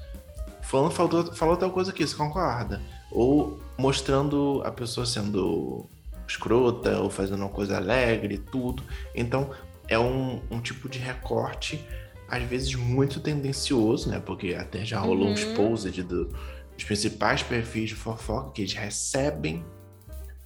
falando 0.62 0.92
falou, 0.92 1.34
falou 1.34 1.56
tal 1.56 1.72
coisa 1.72 1.90
aqui, 1.90 2.06
você 2.06 2.14
concorda? 2.14 2.80
Ou 3.10 3.58
mostrando 3.76 4.62
a 4.64 4.70
pessoa 4.70 5.04
sendo 5.04 5.88
escrota 6.28 6.98
ou 6.98 7.08
fazendo 7.08 7.40
uma 7.40 7.48
coisa 7.48 7.76
alegre, 7.76 8.38
tudo. 8.38 8.82
Então, 9.14 9.50
é 9.88 9.98
um, 9.98 10.42
um 10.50 10.60
tipo 10.60 10.88
de 10.88 10.98
recorte, 10.98 11.84
às 12.28 12.42
vezes 12.42 12.74
muito 12.74 13.20
tendencioso, 13.20 14.08
né? 14.08 14.20
Porque 14.20 14.54
até 14.54 14.84
já 14.84 14.98
rolou 14.98 15.26
uhum. 15.26 15.30
um 15.30 15.34
exposed 15.34 16.02
do, 16.02 16.26
dos 16.74 16.84
principais 16.84 17.42
perfis 17.42 17.90
de 17.90 17.94
fofoca 17.94 18.52
que 18.52 18.62
eles 18.62 18.74
recebem 18.74 19.64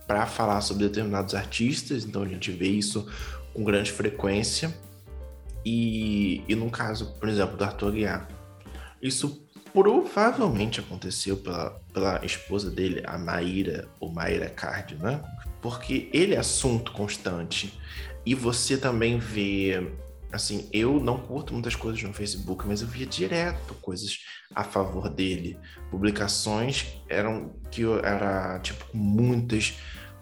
para 0.07 0.27
falar 0.27 0.61
sobre 0.61 0.89
determinados 0.89 1.35
artistas, 1.35 2.05
então 2.05 2.23
a 2.23 2.29
gente 2.29 2.51
vê 2.51 2.69
isso 2.69 3.09
com 3.55 3.63
grande 3.63 3.93
frequência. 3.93 4.75
E, 5.65 6.43
e 6.49 6.55
no 6.55 6.71
caso, 6.71 7.15
por 7.21 7.29
exemplo, 7.29 7.57
do 7.57 7.65
Arthur 7.65 7.89
Aguiar, 7.89 8.29
isso 9.01 9.47
provavelmente 9.73 10.81
aconteceu 10.81 11.37
pela, 11.37 11.81
pela 11.93 12.25
esposa 12.25 12.71
dele, 12.71 13.03
a 13.07 13.17
Maíra, 13.17 13.89
ou 14.01 14.11
Maíra 14.11 14.49
Card, 14.49 14.97
né? 14.97 15.23
Porque 15.61 16.09
ele 16.13 16.35
é 16.35 16.39
assunto 16.39 16.93
constante. 16.93 17.79
E 18.25 18.35
você 18.35 18.77
também 18.77 19.19
vê, 19.19 19.93
assim, 20.33 20.69
eu 20.73 21.01
não 21.01 21.19
curto 21.19 21.53
muitas 21.53 21.75
coisas 21.75 22.03
no 22.03 22.13
Facebook, 22.13 22.67
mas 22.67 22.83
eu 22.83 22.89
via 22.89 23.07
direto 23.07 23.75
coisas 23.75 24.19
a 24.55 24.65
favor 24.65 25.09
dele. 25.09 25.59
Publicações 25.91 26.87
eram 27.09 27.55
que 27.71 27.83
era 28.03 28.59
tipo 28.61 28.85
muitas 28.93 29.79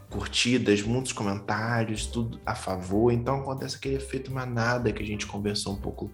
curtidas, 0.09 0.83
muitos 0.83 1.13
comentários, 1.13 2.07
tudo 2.07 2.41
a 2.47 2.55
favor. 2.55 3.13
Então 3.13 3.41
acontece 3.41 3.77
aquele 3.77 3.97
efeito 3.97 4.33
manada 4.33 4.93
que 4.93 5.03
a 5.03 5.07
gente 5.07 5.27
conversou 5.27 5.75
um 5.75 5.81
pouco 5.81 6.11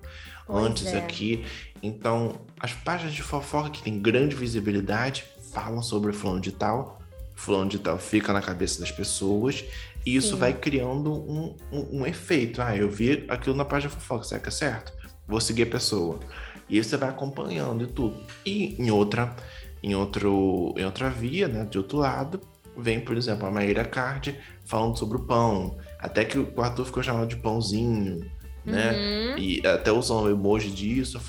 pois 0.47 0.65
antes 0.65 0.87
é. 0.87 0.99
aqui. 0.99 1.45
Então, 1.83 2.41
as 2.59 2.73
páginas 2.73 3.15
de 3.15 3.23
fofoca 3.23 3.71
que 3.71 3.83
têm 3.83 4.01
grande 4.01 4.35
visibilidade 4.35 5.25
falam 5.53 5.83
sobre 5.83 6.11
o 6.11 6.15
fulano 6.15 6.41
de 6.41 6.51
tal, 6.51 7.01
fulano 7.35 7.69
de 7.69 7.79
tal 7.79 7.99
fica 7.99 8.33
na 8.33 8.41
cabeça 8.41 8.81
das 8.81 8.91
pessoas 8.91 9.65
e 10.05 10.17
isso 10.17 10.35
Sim. 10.35 10.41
vai 10.41 10.53
criando 10.53 11.13
um, 11.13 11.57
um, 11.73 12.01
um, 12.01 12.07
efeito. 12.07 12.61
Ah, 12.61 12.77
eu 12.77 12.91
vi 12.91 13.25
aquilo 13.29 13.57
na 13.57 13.65
página 13.65 13.91
fofoca, 13.91 14.25
será 14.25 14.41
que 14.41 14.49
é 14.49 14.53
certo? 14.53 14.93
Vou 15.27 15.41
seguir 15.41 15.63
a 15.63 15.67
pessoa. 15.67 16.21
E 16.69 16.83
você 16.83 16.97
vai 16.97 17.09
acompanhando 17.09 17.85
e 17.85 17.87
tudo. 17.87 18.23
E 18.45 18.75
em 18.81 18.91
outra, 18.91 19.35
em 19.83 19.95
outro, 19.95 20.75
em 20.77 20.85
outra 20.85 21.09
via, 21.09 21.49
né, 21.49 21.65
de 21.65 21.79
outro 21.79 21.99
lado, 21.99 22.41
vem, 22.77 23.01
por 23.01 23.17
exemplo, 23.17 23.47
a 23.47 23.51
Maíra 23.51 23.85
Card 23.85 24.39
falando 24.65 24.99
sobre 24.99 25.17
o 25.17 25.25
pão. 25.25 25.79
Até 25.99 26.25
que 26.25 26.39
o 26.39 26.61
Arthur 26.61 26.85
ficou 26.85 27.03
chamado 27.03 27.29
de 27.29 27.37
pãozinho 27.37 28.31
né? 28.65 28.93
Uhum. 28.93 29.39
E 29.39 29.67
até 29.67 29.93
usam 29.93 30.29
emoji 30.29 30.71
disso, 30.71 31.21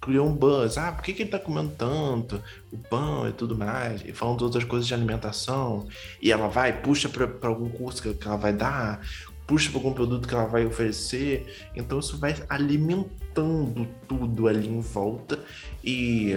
criou 0.00 0.26
um 0.26 0.34
buzz. 0.34 0.78
Ah, 0.78 0.92
por 0.92 1.02
que, 1.02 1.12
que 1.12 1.22
ele 1.22 1.30
tá 1.30 1.38
comendo 1.38 1.72
tanto? 1.76 2.42
O 2.72 2.78
pão 2.78 3.28
e 3.28 3.32
tudo 3.32 3.56
mais. 3.56 4.02
E 4.04 4.12
falando 4.12 4.38
de 4.38 4.44
outras 4.44 4.64
coisas 4.64 4.86
de 4.86 4.94
alimentação. 4.94 5.86
E 6.22 6.32
ela 6.32 6.48
vai, 6.48 6.80
puxa 6.80 7.08
para 7.08 7.48
algum 7.48 7.68
curso 7.68 8.02
que, 8.02 8.14
que 8.14 8.26
ela 8.26 8.36
vai 8.36 8.52
dar, 8.52 9.00
puxa 9.46 9.70
para 9.70 9.78
algum 9.78 9.92
produto 9.92 10.26
que 10.26 10.34
ela 10.34 10.46
vai 10.46 10.64
oferecer. 10.64 11.70
Então 11.74 11.98
isso 11.98 12.16
vai 12.18 12.34
alimentando 12.48 13.86
tudo 14.08 14.48
ali 14.48 14.66
em 14.66 14.80
volta 14.80 15.38
e, 15.84 16.34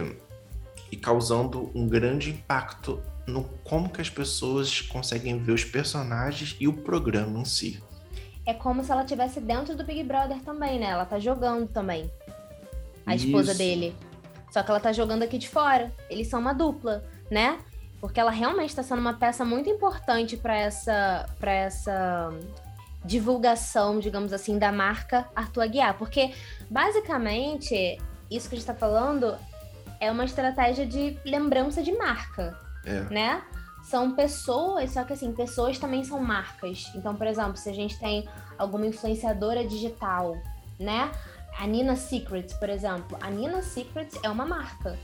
e 0.92 0.98
causando 0.98 1.72
um 1.74 1.88
grande 1.88 2.32
impacto 2.32 3.00
no 3.26 3.46
como 3.64 3.90
que 3.90 4.02
as 4.02 4.10
pessoas 4.10 4.82
conseguem 4.82 5.38
ver 5.42 5.54
os 5.54 5.64
personagens 5.64 6.58
e 6.60 6.68
o 6.68 6.74
programa 6.74 7.40
em 7.40 7.46
si 7.46 7.82
é 8.46 8.54
como 8.54 8.84
se 8.84 8.92
ela 8.92 9.04
estivesse 9.04 9.40
dentro 9.40 9.76
do 9.76 9.84
Big 9.84 10.04
Brother 10.04 10.40
também, 10.42 10.80
né? 10.80 10.88
Ela 10.88 11.06
tá 11.06 11.20
jogando 11.20 11.68
também. 11.68 12.12
A 13.06 13.16
Isso. 13.16 13.26
esposa 13.26 13.54
dele. 13.54 13.96
Só 14.52 14.62
que 14.62 14.70
ela 14.70 14.80
tá 14.80 14.92
jogando 14.92 15.24
aqui 15.24 15.38
de 15.38 15.50
fora. 15.50 15.92
Eles 16.10 16.28
são 16.28 16.40
uma 16.40 16.54
dupla, 16.54 17.04
né? 17.32 17.60
Porque 18.00 18.20
ela 18.20 18.32
realmente 18.32 18.70
está 18.70 18.84
sendo 18.84 19.00
uma 19.00 19.14
peça 19.14 19.46
muito 19.46 19.70
importante 19.70 20.36
para 20.36 20.56
essa 20.56 21.26
para 21.40 21.52
essa 21.52 22.30
divulgação, 23.04 24.00
digamos 24.00 24.32
assim, 24.32 24.58
da 24.58 24.72
marca 24.72 25.28
Arthur 25.36 25.64
Aguiar, 25.64 25.98
porque 25.98 26.34
basicamente 26.70 28.00
isso 28.32 28.48
que 28.48 28.56
a 28.56 28.58
gente 28.58 28.70
está 28.70 28.74
falando 28.74 29.36
é 30.00 30.12
uma 30.12 30.26
estratégia 30.26 30.86
de 30.86 31.18
lembrança 31.26 31.84
de 31.84 31.92
marca, 31.92 32.58
é. 32.86 33.02
né? 33.14 33.42
São 33.84 34.16
pessoas, 34.16 34.92
só 34.92 35.04
que 35.04 35.14
assim, 35.14 35.32
pessoas 35.34 35.78
também 35.78 36.04
são 36.04 36.22
marcas. 36.22 36.92
Então, 36.96 37.16
por 37.16 37.28
exemplo, 37.28 37.58
se 37.58 37.70
a 37.70 37.74
gente 37.74 38.00
tem 38.00 38.28
alguma 38.58 38.88
influenciadora 38.88 39.66
digital, 39.68 40.38
né? 40.80 41.12
A 41.60 41.68
Nina 41.68 41.96
Secrets, 41.96 42.54
por 42.56 42.70
exemplo. 42.70 43.18
A 43.22 43.30
Nina 43.30 43.62
Secrets 43.62 44.18
é 44.24 44.30
uma 44.30 44.46
marca. 44.46 44.98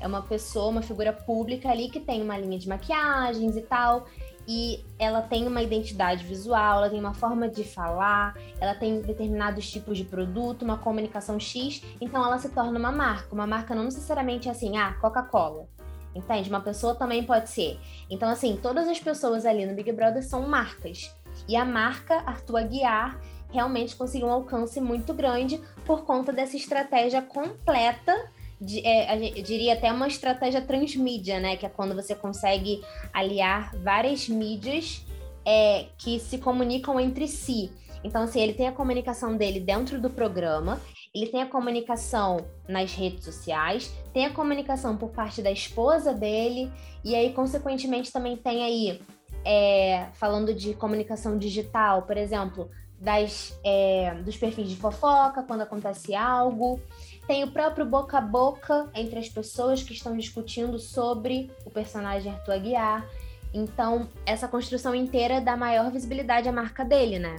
É 0.00 0.06
uma 0.06 0.20
pessoa, 0.20 0.68
uma 0.68 0.82
figura 0.82 1.12
pública 1.12 1.70
ali 1.70 1.88
que 1.88 2.00
tem 2.00 2.20
uma 2.20 2.36
linha 2.36 2.58
de 2.58 2.68
maquiagens 2.68 3.56
e 3.56 3.62
tal. 3.62 4.06
E 4.46 4.84
ela 4.98 5.22
tem 5.22 5.46
uma 5.46 5.62
identidade 5.62 6.22
visual, 6.24 6.78
ela 6.78 6.90
tem 6.90 7.00
uma 7.00 7.14
forma 7.14 7.48
de 7.48 7.64
falar, 7.64 8.36
ela 8.60 8.74
tem 8.74 9.00
determinados 9.00 9.70
tipos 9.70 9.96
de 9.96 10.04
produto, 10.04 10.62
uma 10.62 10.76
comunicação 10.76 11.40
X, 11.40 11.82
então 11.98 12.22
ela 12.22 12.38
se 12.38 12.50
torna 12.50 12.78
uma 12.78 12.92
marca. 12.92 13.34
Uma 13.34 13.46
marca 13.46 13.74
não 13.74 13.84
necessariamente 13.84 14.48
é 14.48 14.50
assim, 14.52 14.76
ah, 14.76 14.92
Coca-Cola. 15.00 15.66
Entende? 16.14 16.48
Uma 16.48 16.60
pessoa 16.60 16.94
também 16.94 17.24
pode 17.24 17.50
ser. 17.50 17.78
Então, 18.08 18.28
assim, 18.28 18.58
todas 18.62 18.86
as 18.88 19.00
pessoas 19.00 19.44
ali 19.44 19.66
no 19.66 19.74
Big 19.74 19.90
Brother 19.92 20.22
são 20.22 20.48
marcas. 20.48 21.14
E 21.48 21.56
a 21.56 21.64
marca 21.64 22.22
Arthur 22.26 22.58
Aguiar 22.58 23.20
realmente 23.50 23.96
conseguiu 23.96 24.28
um 24.28 24.32
alcance 24.32 24.80
muito 24.80 25.12
grande 25.12 25.60
por 25.84 26.04
conta 26.04 26.32
dessa 26.32 26.56
estratégia 26.56 27.20
completa. 27.20 28.12
De, 28.60 28.86
é, 28.86 29.38
eu 29.38 29.42
diria 29.42 29.74
até 29.74 29.92
uma 29.92 30.06
estratégia 30.06 30.62
transmídia, 30.62 31.40
né? 31.40 31.56
Que 31.56 31.66
é 31.66 31.68
quando 31.68 31.94
você 31.94 32.14
consegue 32.14 32.82
aliar 33.12 33.74
várias 33.76 34.28
mídias 34.28 35.04
é, 35.44 35.86
que 35.98 36.18
se 36.20 36.38
comunicam 36.38 36.98
entre 36.98 37.28
si. 37.28 37.70
Então, 38.02 38.22
assim, 38.22 38.40
ele 38.40 38.52
tem 38.52 38.68
a 38.68 38.72
comunicação 38.72 39.36
dele 39.36 39.60
dentro 39.60 40.00
do 40.00 40.10
programa, 40.10 40.80
ele 41.14 41.26
tem 41.28 41.42
a 41.42 41.46
comunicação 41.46 42.44
nas 42.68 42.92
redes 42.92 43.24
sociais, 43.24 43.94
tem 44.12 44.26
a 44.26 44.30
comunicação 44.30 44.96
por 44.96 45.10
parte 45.10 45.40
da 45.40 45.50
esposa 45.50 46.12
dele, 46.12 46.72
e 47.04 47.14
aí, 47.14 47.32
consequentemente, 47.32 48.12
também 48.12 48.36
tem 48.36 48.64
aí, 48.64 49.00
é, 49.44 50.08
falando 50.14 50.52
de 50.52 50.74
comunicação 50.74 51.38
digital, 51.38 52.02
por 52.02 52.16
exemplo, 52.16 52.68
das, 52.98 53.56
é, 53.62 54.14
dos 54.24 54.36
perfis 54.36 54.68
de 54.68 54.76
fofoca, 54.76 55.44
quando 55.44 55.60
acontece 55.60 56.16
algo. 56.16 56.80
Tem 57.28 57.44
o 57.44 57.50
próprio 57.52 57.86
boca 57.86 58.18
a 58.18 58.20
boca 58.20 58.90
entre 58.94 59.18
as 59.18 59.28
pessoas 59.28 59.82
que 59.82 59.92
estão 59.92 60.16
discutindo 60.16 60.80
sobre 60.80 61.50
o 61.64 61.70
personagem 61.70 62.32
Arthur 62.32 62.54
Aguiar. 62.54 63.08
Então, 63.52 64.08
essa 64.26 64.48
construção 64.48 64.94
inteira 64.94 65.40
dá 65.40 65.56
maior 65.56 65.92
visibilidade 65.92 66.48
à 66.48 66.52
marca 66.52 66.84
dele, 66.84 67.20
né? 67.20 67.36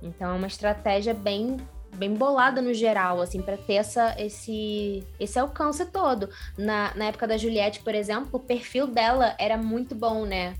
Então, 0.00 0.32
é 0.32 0.36
uma 0.36 0.46
estratégia 0.46 1.12
bem 1.12 1.58
bem 1.94 2.14
bolada 2.14 2.60
no 2.60 2.74
geral, 2.74 3.20
assim, 3.20 3.40
para 3.40 3.56
ter 3.56 3.74
essa, 3.74 4.14
esse, 4.18 5.04
esse 5.18 5.38
alcance 5.38 5.84
todo. 5.86 6.28
Na, 6.58 6.94
na 6.94 7.06
época 7.06 7.26
da 7.26 7.36
Juliette, 7.36 7.80
por 7.80 7.94
exemplo, 7.94 8.28
o 8.32 8.38
perfil 8.40 8.86
dela 8.86 9.34
era 9.38 9.56
muito 9.56 9.94
bom, 9.94 10.24
né? 10.26 10.54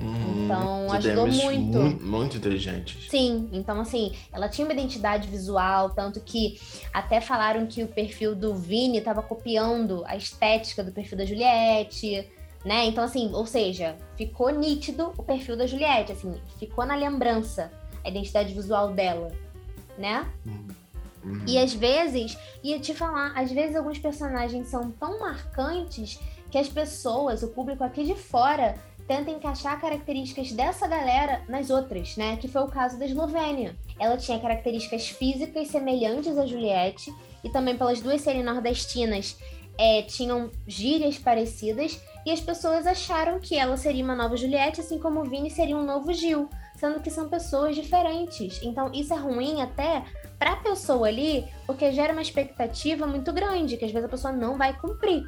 Hum, 0.00 0.44
Então, 0.44 0.92
ajudou 0.92 1.26
muito. 1.28 1.78
muito. 1.78 2.04
Muito 2.04 2.36
inteligentes. 2.36 3.08
Sim, 3.08 3.48
então 3.52 3.80
assim, 3.80 4.12
ela 4.32 4.48
tinha 4.48 4.66
uma 4.66 4.72
identidade 4.74 5.28
visual, 5.28 5.90
tanto 5.90 6.20
que 6.20 6.60
até 6.92 7.20
falaram 7.20 7.66
que 7.66 7.82
o 7.82 7.86
perfil 7.88 8.34
do 8.34 8.54
Vini 8.54 8.98
estava 8.98 9.22
copiando 9.22 10.02
a 10.06 10.16
estética 10.16 10.82
do 10.82 10.90
perfil 10.90 11.16
da 11.16 11.24
Juliette, 11.24 12.28
né? 12.64 12.86
Então 12.86 13.04
assim, 13.04 13.30
ou 13.32 13.46
seja, 13.46 13.94
ficou 14.16 14.50
nítido 14.50 15.12
o 15.16 15.22
perfil 15.22 15.56
da 15.56 15.66
Juliette, 15.66 16.10
assim, 16.10 16.34
ficou 16.58 16.84
na 16.84 16.96
lembrança 16.96 17.70
a 18.04 18.08
identidade 18.08 18.52
visual 18.52 18.92
dela, 18.92 19.30
né? 19.98 20.30
Hum, 20.46 20.68
uhum. 21.24 21.44
E 21.46 21.58
às 21.58 21.72
vezes, 21.72 22.36
ia 22.62 22.78
te 22.78 22.94
falar, 22.94 23.32
às 23.36 23.50
vezes 23.50 23.76
alguns 23.76 23.98
personagens 23.98 24.68
são 24.68 24.90
tão 24.90 25.20
marcantes 25.20 26.18
que 26.50 26.58
as 26.58 26.68
pessoas, 26.68 27.42
o 27.42 27.48
público 27.48 27.82
aqui 27.82 28.04
de 28.04 28.14
fora, 28.14 28.76
tenta 29.06 29.30
encaixar 29.30 29.80
características 29.80 30.52
dessa 30.52 30.86
galera 30.86 31.42
nas 31.48 31.70
outras, 31.70 32.16
né? 32.16 32.36
Que 32.36 32.48
foi 32.48 32.62
o 32.62 32.68
caso 32.68 32.98
da 32.98 33.04
Eslovênia. 33.04 33.76
Ela 33.98 34.16
tinha 34.16 34.38
características 34.38 35.08
físicas 35.08 35.68
semelhantes 35.68 36.38
a 36.38 36.46
Juliette 36.46 37.12
e 37.42 37.50
também 37.50 37.76
pelas 37.76 38.00
duas 38.00 38.20
serem 38.20 38.42
nordestinas, 38.42 39.36
é, 39.78 40.02
tinham 40.02 40.50
gírias 40.66 41.18
parecidas 41.18 42.00
e 42.24 42.30
as 42.30 42.40
pessoas 42.40 42.86
acharam 42.86 43.38
que 43.38 43.56
ela 43.56 43.76
seria 43.76 44.04
uma 44.04 44.14
nova 44.16 44.36
Juliette, 44.36 44.80
assim 44.80 44.98
como 44.98 45.20
o 45.20 45.24
Vini 45.24 45.50
seria 45.50 45.76
um 45.76 45.84
novo 45.84 46.12
Gil, 46.12 46.48
sendo 46.84 47.00
que 47.00 47.10
são 47.10 47.30
pessoas 47.30 47.74
diferentes. 47.74 48.60
Então 48.62 48.92
isso 48.92 49.14
é 49.14 49.16
ruim 49.16 49.62
até 49.62 50.04
pra 50.38 50.56
pessoa 50.56 51.08
ali, 51.08 51.48
porque 51.66 51.90
gera 51.92 52.12
uma 52.12 52.20
expectativa 52.20 53.06
muito 53.06 53.32
grande, 53.32 53.78
que 53.78 53.86
às 53.86 53.90
vezes 53.90 54.06
a 54.06 54.10
pessoa 54.10 54.32
não 54.32 54.58
vai 54.58 54.78
cumprir. 54.78 55.24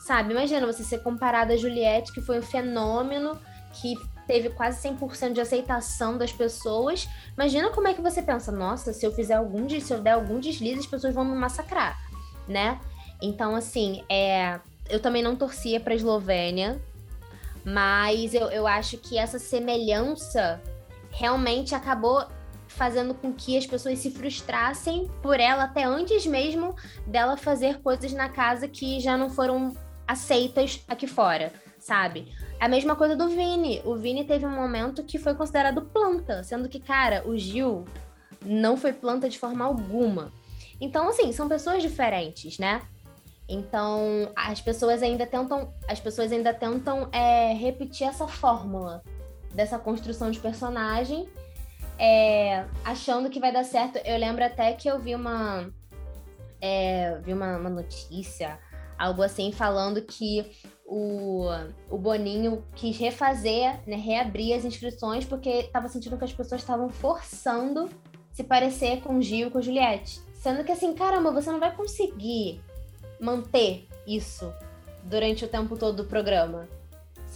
Sabe? 0.00 0.32
Imagina 0.32 0.66
você 0.66 0.82
ser 0.82 1.02
comparada 1.02 1.52
a 1.52 1.56
Juliette, 1.56 2.12
que 2.12 2.22
foi 2.22 2.38
um 2.38 2.42
fenômeno, 2.42 3.38
que 3.74 3.94
teve 4.26 4.48
quase 4.50 4.88
100% 4.88 5.34
de 5.34 5.40
aceitação 5.40 6.16
das 6.16 6.32
pessoas. 6.32 7.06
Imagina 7.34 7.68
como 7.70 7.88
é 7.88 7.94
que 7.94 8.00
você 8.00 8.22
pensa, 8.22 8.50
nossa, 8.50 8.94
se 8.94 9.04
eu 9.04 9.12
fizer 9.12 9.34
algum 9.34 9.68
se 9.68 9.92
eu 9.92 10.00
der 10.00 10.12
algum 10.12 10.40
deslize, 10.40 10.80
as 10.80 10.86
pessoas 10.86 11.14
vão 11.14 11.24
me 11.24 11.36
massacrar, 11.36 11.98
né? 12.48 12.80
Então, 13.20 13.54
assim, 13.54 14.02
é, 14.08 14.60
eu 14.88 15.00
também 15.00 15.22
não 15.22 15.36
torcia 15.36 15.78
para 15.78 15.94
Eslovênia, 15.94 16.80
mas 17.64 18.32
eu, 18.32 18.48
eu 18.48 18.66
acho 18.66 18.96
que 18.96 19.18
essa 19.18 19.38
semelhança 19.38 20.62
realmente 21.16 21.74
acabou 21.74 22.26
fazendo 22.68 23.14
com 23.14 23.32
que 23.32 23.56
as 23.56 23.66
pessoas 23.66 23.98
se 23.98 24.10
frustrassem 24.10 25.10
por 25.22 25.40
ela 25.40 25.64
até 25.64 25.84
antes 25.84 26.26
mesmo 26.26 26.76
dela 27.06 27.38
fazer 27.38 27.80
coisas 27.80 28.12
na 28.12 28.28
casa 28.28 28.68
que 28.68 29.00
já 29.00 29.16
não 29.16 29.30
foram 29.30 29.74
aceitas 30.06 30.84
aqui 30.86 31.06
fora, 31.06 31.52
sabe? 31.78 32.34
A 32.60 32.68
mesma 32.68 32.94
coisa 32.94 33.16
do 33.16 33.28
Vini. 33.28 33.80
O 33.84 33.96
Vini 33.96 34.24
teve 34.24 34.44
um 34.44 34.54
momento 34.54 35.02
que 35.02 35.18
foi 35.18 35.34
considerado 35.34 35.82
planta, 35.82 36.44
sendo 36.44 36.68
que, 36.68 36.78
cara, 36.78 37.26
o 37.26 37.36
Gil 37.36 37.86
não 38.44 38.76
foi 38.76 38.92
planta 38.92 39.28
de 39.28 39.38
forma 39.38 39.64
alguma. 39.64 40.30
Então, 40.78 41.08
assim, 41.08 41.32
são 41.32 41.48
pessoas 41.48 41.82
diferentes, 41.82 42.58
né? 42.58 42.82
Então, 43.48 44.30
as 44.36 44.60
pessoas 44.60 45.02
ainda 45.02 45.26
tentam, 45.26 45.72
as 45.88 45.98
pessoas 45.98 46.30
ainda 46.30 46.52
tentam 46.52 47.08
é, 47.10 47.54
repetir 47.54 48.06
essa 48.06 48.28
fórmula 48.28 49.02
dessa 49.56 49.78
construção 49.78 50.30
de 50.30 50.38
personagem, 50.38 51.26
é, 51.98 52.66
achando 52.84 53.30
que 53.30 53.40
vai 53.40 53.50
dar 53.50 53.64
certo. 53.64 53.96
Eu 54.04 54.18
lembro 54.18 54.44
até 54.44 54.74
que 54.74 54.86
eu 54.86 55.00
vi 55.00 55.14
uma, 55.14 55.72
é, 56.60 57.18
vi 57.24 57.32
uma, 57.32 57.56
uma 57.56 57.70
notícia, 57.70 58.58
algo 58.98 59.22
assim, 59.22 59.50
falando 59.50 60.02
que 60.02 60.44
o, 60.84 61.46
o 61.90 61.96
Boninho 61.96 62.62
quis 62.74 62.98
refazer, 62.98 63.80
né, 63.86 63.96
reabrir 63.96 64.52
as 64.52 64.64
inscrições, 64.64 65.24
porque 65.24 65.48
estava 65.48 65.88
sentindo 65.88 66.18
que 66.18 66.24
as 66.24 66.32
pessoas 66.34 66.60
estavam 66.60 66.90
forçando 66.90 67.88
se 68.32 68.44
parecer 68.44 69.00
com 69.00 69.20
Gil 69.22 69.50
com 69.50 69.62
Juliette. 69.62 70.20
Sendo 70.34 70.62
que 70.62 70.70
assim, 70.70 70.92
caramba, 70.92 71.32
você 71.32 71.50
não 71.50 71.58
vai 71.58 71.74
conseguir 71.74 72.60
manter 73.18 73.88
isso 74.06 74.52
durante 75.02 75.46
o 75.46 75.48
tempo 75.48 75.78
todo 75.78 75.96
do 75.96 76.04
programa. 76.04 76.68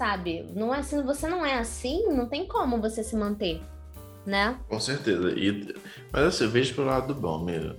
Sabe? 0.01 0.47
Não 0.57 0.75
é 0.75 0.79
assim, 0.79 1.03
você 1.03 1.29
não 1.29 1.45
é 1.45 1.59
assim, 1.59 2.07
não 2.09 2.25
tem 2.25 2.47
como 2.47 2.81
você 2.81 3.05
se 3.05 3.15
manter, 3.15 3.61
né? 4.25 4.57
Com 4.67 4.81
certeza. 4.81 5.31
E, 5.33 5.75
mas 6.11 6.23
assim, 6.25 6.45
eu 6.45 6.51
vejo 6.51 6.75
pelo 6.75 6.87
lado 6.87 7.13
do 7.13 7.21
bom 7.21 7.45
mesmo. 7.45 7.77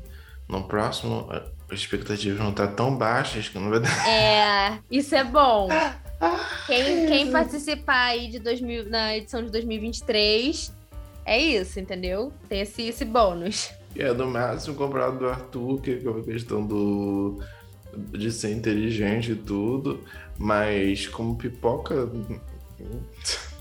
No 0.48 0.68
próximo, 0.68 1.28
as 1.32 1.80
expectativas 1.80 2.38
vão 2.38 2.52
estar 2.52 2.68
tão 2.76 2.96
baixas 2.96 3.50
que 3.50 3.58
não 3.58 3.72
vai 3.72 3.80
dar. 3.80 4.08
É, 4.08 4.78
isso 4.92 5.16
é 5.16 5.24
bom. 5.24 5.68
Quem, 6.68 7.08
quem 7.10 7.32
participar 7.32 8.10
aí 8.10 8.30
de 8.30 8.38
2000, 8.38 8.88
na 8.88 9.18
edição 9.18 9.44
de 9.44 9.50
2023, 9.50 10.72
é 11.26 11.40
isso, 11.40 11.80
entendeu? 11.80 12.32
Tem 12.48 12.62
esse, 12.62 12.84
esse 12.84 13.04
bônus. 13.04 13.72
É, 13.96 14.14
no 14.14 14.28
máximo 14.28 14.76
comprado 14.76 15.18
do 15.18 15.28
Arthur, 15.28 15.82
que 15.82 15.90
é 15.90 15.96
a 15.96 16.24
questão 16.24 16.64
do 16.64 17.42
de 17.98 18.32
ser 18.32 18.52
inteligente 18.52 19.32
e 19.32 19.36
tudo, 19.36 20.04
mas 20.38 21.08
como 21.08 21.36
pipoca. 21.36 22.10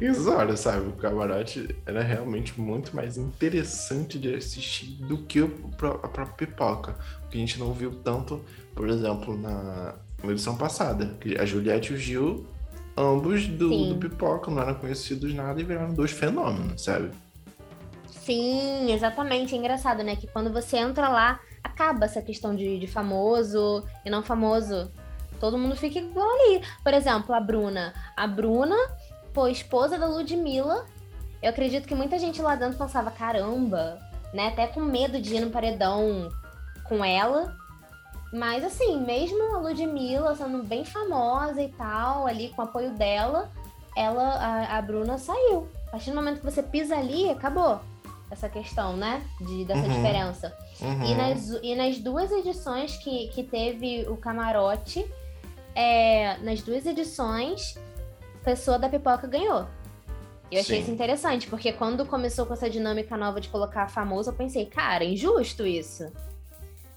Isso, 0.00 0.30
olha, 0.30 0.56
sabe, 0.56 0.88
o 0.88 0.92
camarote 0.92 1.76
era 1.84 2.02
realmente 2.02 2.58
muito 2.58 2.96
mais 2.96 3.18
interessante 3.18 4.18
de 4.18 4.34
assistir 4.34 4.86
do 5.04 5.18
que 5.18 5.40
a 5.40 5.48
própria 6.08 6.26
pipoca. 6.26 6.96
Que 7.30 7.36
a 7.36 7.40
gente 7.40 7.58
não 7.58 7.72
viu 7.72 7.94
tanto, 8.02 8.42
por 8.74 8.88
exemplo, 8.88 9.36
na 9.36 9.94
edição 10.24 10.56
passada. 10.56 11.14
Que 11.20 11.38
a 11.38 11.44
Juliette 11.44 11.92
e 11.92 11.96
o 11.96 11.98
Gil, 11.98 12.46
ambos 12.96 13.46
do, 13.46 13.94
do 13.94 13.96
pipoca, 13.96 14.50
não 14.50 14.62
eram 14.62 14.74
conhecidos 14.76 15.34
nada 15.34 15.60
e 15.60 15.64
viraram 15.64 15.92
dois 15.92 16.10
fenômenos, 16.10 16.82
sabe? 16.82 17.10
Sim, 18.08 18.92
exatamente. 18.92 19.54
É 19.54 19.58
engraçado, 19.58 20.02
né? 20.02 20.16
Que 20.16 20.26
quando 20.26 20.52
você 20.52 20.78
entra 20.78 21.08
lá, 21.08 21.40
acaba 21.62 22.04
essa 22.06 22.22
questão 22.22 22.54
de, 22.54 22.78
de 22.78 22.86
famoso 22.86 23.84
e 24.04 24.10
não 24.10 24.22
famoso. 24.22 24.90
Todo 25.38 25.56
mundo 25.58 25.76
fica 25.76 25.98
igual 25.98 26.28
ali. 26.28 26.62
Por 26.82 26.92
exemplo, 26.92 27.34
a 27.34 27.40
Bruna. 27.40 27.94
A 28.16 28.26
Bruna 28.26 28.76
foi 29.32 29.52
esposa 29.52 29.98
da 29.98 30.06
Ludmilla. 30.06 30.84
Eu 31.42 31.50
acredito 31.50 31.86
que 31.88 31.94
muita 31.94 32.18
gente 32.18 32.42
lá 32.42 32.54
dentro 32.54 32.76
pensava, 32.76 33.10
caramba, 33.10 33.98
né? 34.34 34.48
Até 34.48 34.66
com 34.66 34.80
medo 34.80 35.20
de 35.20 35.34
ir 35.36 35.40
no 35.40 35.50
paredão 35.50 36.28
com 36.84 37.02
ela. 37.04 37.56
Mas 38.32 38.62
assim, 38.64 39.00
mesmo 39.00 39.56
a 39.56 39.58
Ludmilla 39.60 40.34
sendo 40.36 40.62
bem 40.62 40.84
famosa 40.84 41.60
e 41.62 41.68
tal, 41.70 42.26
ali 42.26 42.50
com 42.50 42.62
o 42.62 42.64
apoio 42.66 42.90
dela, 42.92 43.50
ela, 43.96 44.22
a, 44.34 44.78
a 44.78 44.82
Bruna 44.82 45.18
saiu. 45.18 45.68
A 45.88 45.92
partir 45.92 46.10
do 46.10 46.16
momento 46.16 46.38
que 46.40 46.44
você 46.44 46.62
pisa 46.62 46.96
ali, 46.96 47.28
acabou 47.30 47.80
essa 48.30 48.48
questão, 48.48 48.96
né? 48.96 49.22
De, 49.40 49.64
dessa 49.64 49.80
Uhum. 49.80 49.88
diferença. 49.88 50.56
Uhum. 50.82 51.04
E, 51.04 51.14
nas, 51.14 51.50
e 51.62 51.74
nas 51.74 51.98
duas 51.98 52.30
edições 52.32 52.96
que, 52.96 53.28
que 53.28 53.42
teve 53.42 54.06
o 54.08 54.16
camarote, 54.16 55.04
é, 55.74 56.38
nas 56.38 56.62
duas 56.62 56.86
edições, 56.86 57.78
pessoa 58.44 58.78
da 58.78 58.88
pipoca 58.88 59.26
ganhou. 59.26 59.66
Eu 60.50 60.60
achei 60.60 60.76
Sim. 60.76 60.82
isso 60.82 60.90
interessante, 60.90 61.46
porque 61.46 61.72
quando 61.72 62.04
começou 62.04 62.44
com 62.44 62.52
essa 62.52 62.68
dinâmica 62.68 63.16
nova 63.16 63.40
de 63.40 63.48
colocar 63.48 63.88
famoso, 63.88 64.30
eu 64.30 64.34
pensei, 64.34 64.66
cara, 64.66 65.04
injusto 65.04 65.64
isso. 65.64 66.10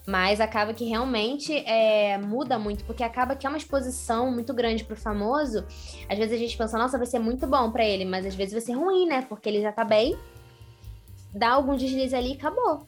Mas 0.08 0.42
acaba 0.42 0.74
que 0.74 0.84
realmente 0.84 1.56
é, 1.66 2.18
muda 2.18 2.58
muito, 2.58 2.84
porque 2.84 3.04
acaba 3.04 3.36
que 3.36 3.46
é 3.46 3.50
uma 3.50 3.58
exposição 3.58 4.32
muito 4.32 4.54
grande 4.54 4.84
pro 4.84 4.96
famoso. 4.96 5.66
Às 6.10 6.18
vezes 6.18 6.34
a 6.34 6.38
gente 6.38 6.58
pensa, 6.58 6.78
nossa, 6.78 6.98
vai 6.98 7.06
ser 7.06 7.20
muito 7.20 7.46
bom 7.46 7.72
pra 7.72 7.86
ele, 7.86 8.06
mas 8.06 8.26
às 8.26 8.36
vezes 8.36 8.54
vai 8.54 8.62
ser 8.62 8.74
ruim, 8.74 9.08
né? 9.08 9.22
Porque 9.30 9.48
ele 9.48 9.62
já 9.62 9.72
tá 9.72 9.86
bem, 9.86 10.18
dá 11.34 11.52
algum 11.52 11.76
deslize 11.76 12.16
ali 12.16 12.32
e 12.32 12.34
acabou. 12.34 12.88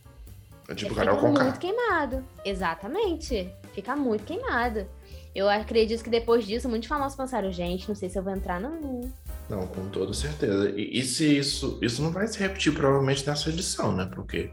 É 0.68 0.76
tipo 0.76 0.91
Ele 0.91 0.99
Carol 0.99 1.16
fica 1.16 1.28
Conká. 1.28 1.43
muito 1.43 1.59
queimado. 1.59 2.24
Exatamente. 2.43 3.53
Fica 3.74 3.95
muito 3.95 4.24
queimado. 4.24 4.88
Eu 5.34 5.49
acredito 5.49 6.03
que 6.03 6.09
depois 6.09 6.45
disso, 6.45 6.70
muitos 6.70 6.88
famosos 6.88 7.16
pensaram, 7.18 7.51
gente, 7.51 7.88
não 7.89 7.95
sei 7.95 8.09
se 8.09 8.18
eu 8.18 8.24
vou 8.24 8.34
entrar, 8.34 8.59
não. 8.59 9.01
Não, 9.49 9.68
com 9.68 9.89
toda 9.89 10.13
certeza. 10.13 10.70
E, 10.70 10.99
e 10.99 11.03
se 11.03 11.38
isso, 11.38 11.78
isso 11.82 12.01
não 12.01 12.11
vai 12.11 12.26
se 12.28 12.39
repetir 12.39 12.74
provavelmente 12.74 13.28
nessa 13.28 13.49
edição, 13.49 13.91
né? 13.91 14.09
Porque 14.13 14.49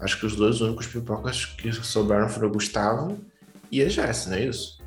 acho 0.00 0.18
que 0.18 0.26
os 0.26 0.34
dois 0.34 0.60
únicos 0.60 0.86
pipocas 0.86 1.46
que 1.46 1.72
sobraram 1.72 2.28
foram 2.28 2.48
o 2.48 2.52
Gustavo 2.52 3.16
e 3.70 3.80
a 3.80 3.88
Jess, 3.88 4.26
não 4.26 4.36
é 4.36 4.40
isso? 4.46 4.82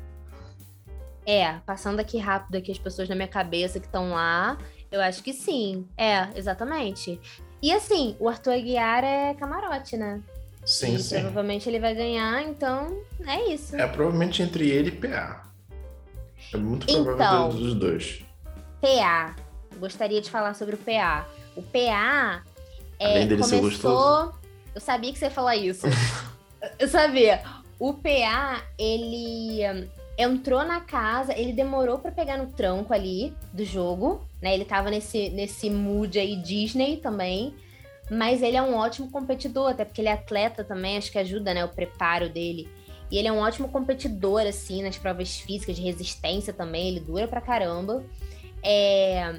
É, 1.26 1.54
passando 1.66 2.00
aqui 2.00 2.18
rápido 2.18 2.56
aqui 2.56 2.70
as 2.70 2.78
pessoas 2.78 3.08
na 3.08 3.14
minha 3.14 3.28
cabeça 3.28 3.80
que 3.80 3.86
estão 3.86 4.10
lá, 4.10 4.56
eu 4.90 5.00
acho 5.00 5.22
que 5.22 5.32
sim. 5.32 5.86
É, 5.96 6.28
exatamente. 6.36 7.20
E 7.62 7.72
assim, 7.72 8.16
o 8.20 8.28
Arthur 8.28 8.52
Aguiar 8.52 9.02
é 9.02 9.34
camarote, 9.34 9.96
né? 9.96 10.22
Sim, 10.68 10.96
e 10.96 10.98
sim. 10.98 11.20
provavelmente 11.20 11.66
ele 11.66 11.80
vai 11.80 11.94
ganhar, 11.94 12.42
então 12.42 13.00
é 13.26 13.54
isso. 13.54 13.74
É 13.74 13.86
provavelmente 13.86 14.42
entre 14.42 14.68
ele 14.68 14.88
e 14.88 14.92
PA. 14.92 15.50
É 16.52 16.58
muito 16.58 16.84
Então. 16.90 17.04
provável 17.04 17.48
dos 17.58 17.74
dois. 17.74 18.22
PA. 18.78 19.34
Gostaria 19.78 20.20
de 20.20 20.28
falar 20.30 20.52
sobre 20.52 20.74
o 20.74 20.78
PA. 20.78 21.26
O 21.56 21.62
PA 21.62 22.42
é, 22.98 23.26
começou. 23.26 24.34
Eu 24.74 24.80
sabia 24.82 25.10
que 25.10 25.18
você 25.18 25.24
ia 25.24 25.30
falar 25.30 25.56
isso. 25.56 25.86
eu 26.78 26.86
sabia. 26.86 27.40
O 27.78 27.94
PA, 27.94 28.62
ele 28.78 29.60
hum, 29.70 29.88
entrou 30.18 30.62
na 30.66 30.82
casa, 30.82 31.32
ele 31.34 31.54
demorou 31.54 31.98
pra 31.98 32.12
pegar 32.12 32.36
no 32.36 32.48
tranco 32.48 32.92
ali 32.92 33.34
do 33.54 33.64
jogo, 33.64 34.20
né? 34.42 34.52
Ele 34.52 34.66
tava 34.66 34.90
nesse, 34.90 35.30
nesse 35.30 35.70
mood 35.70 36.18
aí 36.18 36.36
Disney 36.36 36.98
também. 36.98 37.54
Mas 38.10 38.42
ele 38.42 38.56
é 38.56 38.62
um 38.62 38.74
ótimo 38.74 39.10
competidor, 39.10 39.70
até 39.70 39.84
porque 39.84 40.00
ele 40.00 40.08
é 40.08 40.12
atleta 40.12 40.64
também, 40.64 40.96
acho 40.96 41.12
que 41.12 41.18
ajuda, 41.18 41.52
né? 41.52 41.64
O 41.64 41.68
preparo 41.68 42.28
dele. 42.28 42.68
E 43.10 43.18
ele 43.18 43.28
é 43.28 43.32
um 43.32 43.38
ótimo 43.38 43.68
competidor, 43.68 44.42
assim, 44.42 44.82
nas 44.82 44.96
provas 44.96 45.38
físicas, 45.40 45.76
de 45.76 45.82
resistência 45.82 46.52
também, 46.52 46.88
ele 46.88 47.00
dura 47.00 47.26
pra 47.26 47.40
caramba. 47.40 48.04
É... 48.62 49.34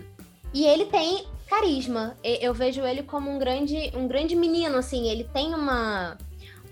E 0.53 0.65
ele 0.65 0.85
tem 0.85 1.25
carisma. 1.47 2.15
Eu 2.23 2.53
vejo 2.53 2.81
ele 2.81 3.03
como 3.03 3.29
um 3.29 3.39
grande, 3.39 3.91
um 3.95 4.07
grande 4.07 4.35
menino, 4.35 4.77
assim. 4.77 5.07
Ele 5.07 5.23
tem 5.23 5.53
uma, 5.53 6.17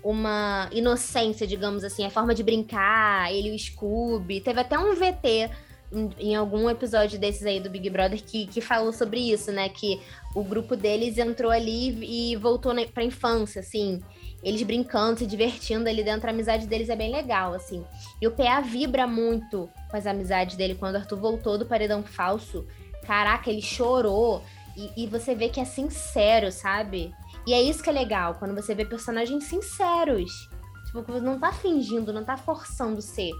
uma 0.02 0.68
inocência, 0.72 1.46
digamos 1.46 1.84
assim, 1.84 2.04
a 2.04 2.10
forma 2.10 2.34
de 2.34 2.42
brincar, 2.42 3.32
ele 3.32 3.54
o 3.54 3.58
Scooby. 3.58 4.40
Teve 4.40 4.60
até 4.60 4.78
um 4.78 4.94
VT 4.94 5.50
em, 5.92 6.34
algum 6.34 6.68
episódio 6.68 7.18
desses 7.18 7.44
aí 7.46 7.60
do 7.60 7.70
Big 7.70 7.88
Brother 7.88 8.22
que, 8.22 8.46
que 8.46 8.60
falou 8.60 8.92
sobre 8.92 9.20
isso, 9.20 9.50
né? 9.50 9.68
Que 9.68 10.00
o 10.34 10.42
grupo 10.42 10.76
deles 10.76 11.18
entrou 11.18 11.50
ali 11.50 12.32
e 12.32 12.36
voltou 12.36 12.74
na, 12.74 12.84
pra 12.86 13.04
infância, 13.04 13.60
assim. 13.60 14.00
Eles 14.42 14.62
brincando, 14.62 15.18
se 15.18 15.26
divertindo 15.26 15.88
ali 15.88 16.04
dentro, 16.04 16.28
a 16.28 16.32
amizade 16.32 16.66
deles 16.66 16.88
é 16.88 16.96
bem 16.96 17.10
legal, 17.10 17.54
assim. 17.54 17.84
E 18.20 18.26
o 18.26 18.30
PA 18.30 18.60
vibra 18.60 19.06
muito 19.06 19.68
com 19.90 19.96
as 19.96 20.06
amizades 20.06 20.56
dele. 20.56 20.74
Quando 20.74 20.94
o 20.94 20.98
Arthur 20.98 21.18
voltou 21.18 21.58
do 21.58 21.66
paredão 21.66 22.02
falso, 22.02 22.66
caraca, 23.06 23.50
ele 23.50 23.62
chorou. 23.62 24.42
E, 24.76 25.04
e 25.04 25.06
você 25.06 25.34
vê 25.34 25.48
que 25.48 25.58
é 25.58 25.64
sincero, 25.64 26.52
sabe? 26.52 27.12
E 27.46 27.52
é 27.52 27.60
isso 27.60 27.82
que 27.82 27.90
é 27.90 27.92
legal, 27.92 28.34
quando 28.34 28.54
você 28.54 28.74
vê 28.74 28.84
personagens 28.84 29.44
sinceros. 29.44 30.48
Tipo, 30.88 31.02
que 31.02 31.12
você 31.12 31.20
não 31.20 31.38
tá 31.38 31.52
fingindo, 31.52 32.14
não 32.14 32.24
tá 32.24 32.38
forçando 32.38 33.02
ser. 33.02 33.32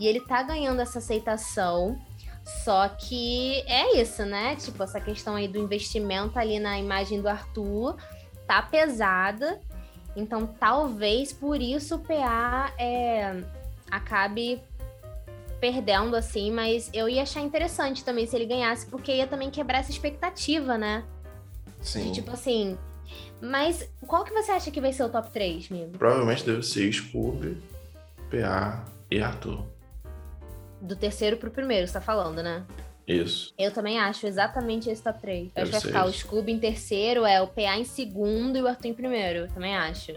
E 0.00 0.06
ele 0.06 0.20
tá 0.20 0.42
ganhando 0.42 0.80
essa 0.80 1.00
aceitação. 1.00 1.98
Só 2.64 2.88
que 2.88 3.62
é 3.66 4.00
isso, 4.00 4.24
né? 4.24 4.56
Tipo, 4.56 4.82
essa 4.82 4.98
questão 4.98 5.34
aí 5.34 5.46
do 5.46 5.58
investimento 5.58 6.38
ali 6.38 6.58
na 6.58 6.78
imagem 6.78 7.20
do 7.20 7.28
Arthur 7.28 7.96
tá 8.46 8.62
pesada. 8.62 9.60
Então, 10.16 10.46
talvez 10.46 11.30
por 11.30 11.60
isso 11.60 11.96
o 11.96 11.98
PA 11.98 12.72
é, 12.78 13.42
acabe 13.90 14.62
perdendo, 15.60 16.16
assim, 16.16 16.50
mas 16.50 16.88
eu 16.94 17.06
ia 17.06 17.22
achar 17.22 17.42
interessante 17.42 18.02
também 18.02 18.26
se 18.26 18.34
ele 18.34 18.46
ganhasse, 18.46 18.86
porque 18.86 19.12
ia 19.12 19.26
também 19.26 19.50
quebrar 19.50 19.80
essa 19.80 19.90
expectativa, 19.90 20.78
né? 20.78 21.04
Sim. 21.82 22.04
De, 22.04 22.12
tipo 22.12 22.30
assim. 22.30 22.78
Mas 23.40 23.88
qual 24.06 24.24
que 24.24 24.32
você 24.32 24.52
acha 24.52 24.70
que 24.70 24.80
vai 24.80 24.92
ser 24.92 25.04
o 25.04 25.08
top 25.08 25.30
3, 25.30 25.70
amigo? 25.70 25.98
Provavelmente 25.98 26.44
deve 26.44 26.62
ser 26.62 26.92
Scooby, 26.92 27.56
PA 28.30 28.84
e 29.10 29.20
Arthur. 29.20 29.64
Do 30.80 30.96
terceiro 30.96 31.36
pro 31.36 31.50
primeiro, 31.50 31.86
você 31.86 31.94
tá 31.94 32.00
falando, 32.00 32.42
né? 32.42 32.64
Isso. 33.06 33.52
Eu 33.58 33.70
também 33.70 33.98
acho 33.98 34.26
exatamente 34.26 34.88
esse 34.88 35.02
top 35.02 35.20
3. 35.20 35.52
Eu 35.54 35.62
acho 35.62 35.72
que 35.72 35.78
vai 35.78 35.80
ficar 35.80 36.06
o 36.06 36.10
isso. 36.10 36.20
Scooby 36.20 36.52
em 36.52 36.58
terceiro, 36.58 37.24
é 37.24 37.40
o 37.40 37.46
PA 37.46 37.76
em 37.76 37.84
segundo 37.84 38.56
e 38.56 38.62
o 38.62 38.66
Arthur 38.66 38.88
em 38.88 38.94
primeiro. 38.94 39.40
Eu 39.40 39.48
também 39.48 39.76
acho. 39.76 40.12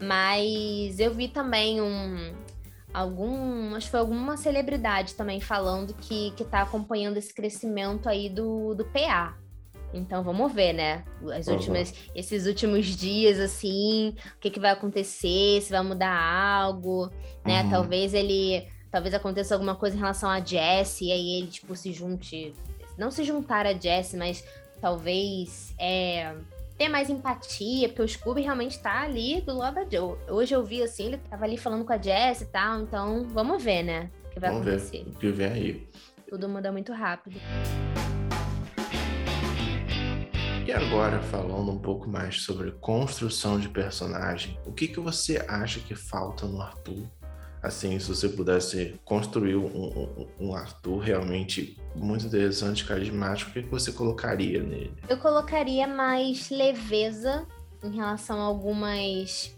Mas 0.00 0.98
eu 0.98 1.12
vi 1.14 1.28
também 1.28 1.80
um. 1.80 2.34
Algum. 2.92 3.74
Acho 3.74 3.86
que 3.86 3.90
foi 3.90 4.00
alguma 4.00 4.36
celebridade 4.36 5.14
também 5.14 5.40
falando 5.40 5.94
que, 5.94 6.30
que 6.32 6.44
tá 6.44 6.62
acompanhando 6.62 7.16
esse 7.16 7.32
crescimento 7.32 8.08
aí 8.08 8.28
do, 8.28 8.74
do 8.74 8.84
PA. 8.84 9.36
Então 9.94 10.22
vamos 10.24 10.52
ver, 10.52 10.72
né? 10.72 11.04
As 11.38 11.46
Uhum. 11.46 11.54
últimas, 11.54 11.94
esses 12.14 12.46
últimos 12.46 12.86
dias, 12.86 13.38
assim, 13.38 14.14
o 14.36 14.40
que, 14.40 14.50
que 14.50 14.58
vai 14.60 14.72
acontecer, 14.72 15.60
se 15.62 15.70
vai 15.70 15.82
mudar 15.82 16.12
algo, 16.14 17.10
né? 17.44 17.62
Uhum. 17.62 17.70
Talvez 17.70 18.12
ele. 18.12 18.66
Talvez 18.90 19.14
aconteça 19.14 19.54
alguma 19.54 19.74
coisa 19.74 19.96
em 19.96 19.98
relação 19.98 20.28
a 20.30 20.38
Jess, 20.40 21.00
e 21.00 21.10
aí 21.10 21.38
ele, 21.38 21.46
tipo, 21.48 21.74
se 21.74 21.92
junte. 21.92 22.52
Não 22.98 23.10
se 23.10 23.24
juntar 23.24 23.66
a 23.66 23.72
Jess, 23.72 24.14
mas 24.14 24.44
talvez 24.80 25.74
é, 25.80 26.32
ter 26.78 26.88
mais 26.88 27.10
empatia, 27.10 27.88
porque 27.88 28.02
o 28.02 28.08
Scooby 28.08 28.42
realmente 28.42 28.78
tá 28.78 29.02
ali 29.02 29.40
do 29.40 29.56
lado 29.56 29.74
da 29.74 29.82
Joe. 29.84 30.16
Hoje 30.28 30.54
eu 30.54 30.62
vi 30.62 30.80
assim, 30.82 31.06
ele 31.06 31.16
tava 31.18 31.44
ali 31.44 31.56
falando 31.56 31.84
com 31.84 31.92
a 31.92 31.98
Jess 31.98 32.42
e 32.42 32.46
tal, 32.46 32.82
então 32.82 33.24
vamos 33.30 33.62
ver, 33.62 33.82
né? 33.82 34.10
O 34.26 34.30
que 34.30 34.38
vai 34.38 34.50
Vamos 34.50 34.66
acontecer. 34.68 35.02
ver 35.04 35.10
o 35.10 35.18
que 35.18 35.30
vem 35.32 35.46
aí. 35.52 35.88
Tudo 36.28 36.48
muda 36.48 36.70
muito 36.70 36.92
rápido. 36.92 37.40
E 40.66 40.72
agora, 40.72 41.20
falando 41.20 41.70
um 41.70 41.78
pouco 41.78 42.08
mais 42.08 42.42
sobre 42.42 42.70
construção 42.72 43.60
de 43.60 43.68
personagem, 43.68 44.58
o 44.64 44.72
que, 44.72 44.88
que 44.88 44.98
você 44.98 45.44
acha 45.46 45.78
que 45.80 45.94
falta 45.94 46.46
no 46.46 46.60
Arthur? 46.60 47.06
Assim, 47.62 47.98
se 47.98 48.08
você 48.08 48.28
pudesse 48.28 48.94
construir 49.04 49.56
um, 49.56 49.66
um- 49.66 50.26
um 50.40 50.54
Arthur 50.54 50.98
realmente 50.98 51.78
muito 51.94 52.26
interessante, 52.26 52.84
carismático, 52.84 53.50
o 53.50 53.52
que, 53.54 53.62
que 53.62 53.70
você 53.70 53.92
colocaria 53.92 54.62
nele? 54.62 54.92
Eu 55.08 55.16
colocaria 55.18 55.86
mais 55.86 56.50
leveza 56.50 57.46
em 57.82 57.90
relação 57.94 58.40
a 58.40 58.44
algumas 58.44 59.54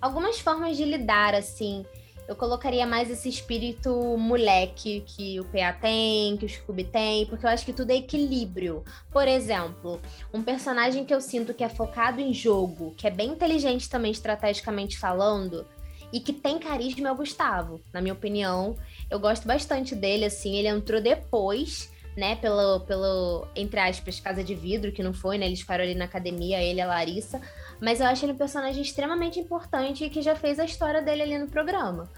algumas 0.00 0.38
formas 0.40 0.76
de 0.78 0.84
lidar 0.84 1.34
assim. 1.34 1.84
Eu 2.30 2.36
colocaria 2.36 2.86
mais 2.86 3.10
esse 3.10 3.28
espírito 3.28 4.16
moleque 4.16 5.02
que 5.04 5.40
o 5.40 5.44
PA 5.46 5.72
tem, 5.72 6.36
que 6.36 6.46
o 6.46 6.48
Scooby 6.48 6.84
tem, 6.84 7.26
porque 7.26 7.44
eu 7.44 7.50
acho 7.50 7.66
que 7.66 7.72
tudo 7.72 7.90
é 7.90 7.96
equilíbrio. 7.96 8.84
Por 9.10 9.26
exemplo, 9.26 10.00
um 10.32 10.40
personagem 10.40 11.04
que 11.04 11.12
eu 11.12 11.20
sinto 11.20 11.52
que 11.52 11.64
é 11.64 11.68
focado 11.68 12.20
em 12.20 12.32
jogo, 12.32 12.94
que 12.96 13.04
é 13.08 13.10
bem 13.10 13.30
inteligente 13.30 13.90
também 13.90 14.12
estrategicamente 14.12 14.96
falando, 14.96 15.66
e 16.12 16.20
que 16.20 16.32
tem 16.32 16.60
carisma 16.60 17.08
é 17.08 17.12
o 17.12 17.16
Gustavo, 17.16 17.80
na 17.92 18.00
minha 18.00 18.14
opinião. 18.14 18.76
Eu 19.10 19.18
gosto 19.18 19.44
bastante 19.44 19.96
dele, 19.96 20.24
assim, 20.24 20.54
ele 20.54 20.68
entrou 20.68 21.00
depois, 21.00 21.90
né, 22.16 22.36
pelo, 22.36 22.78
pelo, 22.80 23.48
entre 23.56 23.80
aspas, 23.80 24.20
Casa 24.20 24.44
de 24.44 24.54
Vidro, 24.54 24.92
que 24.92 25.02
não 25.02 25.12
foi, 25.12 25.36
né, 25.36 25.46
eles 25.46 25.62
ficaram 25.62 25.82
ali 25.82 25.96
na 25.96 26.04
academia, 26.04 26.62
ele 26.62 26.78
e 26.78 26.82
a 26.82 26.86
Larissa, 26.86 27.40
mas 27.80 28.00
eu 28.00 28.06
acho 28.06 28.24
ele 28.24 28.32
um 28.32 28.36
personagem 28.36 28.82
extremamente 28.82 29.40
importante 29.40 30.04
e 30.04 30.10
que 30.10 30.20
já 30.20 30.36
fez 30.36 30.58
a 30.58 30.64
história 30.64 31.00
dele 31.00 31.22
ali 31.22 31.38
no 31.38 31.48
programa. 31.48 32.08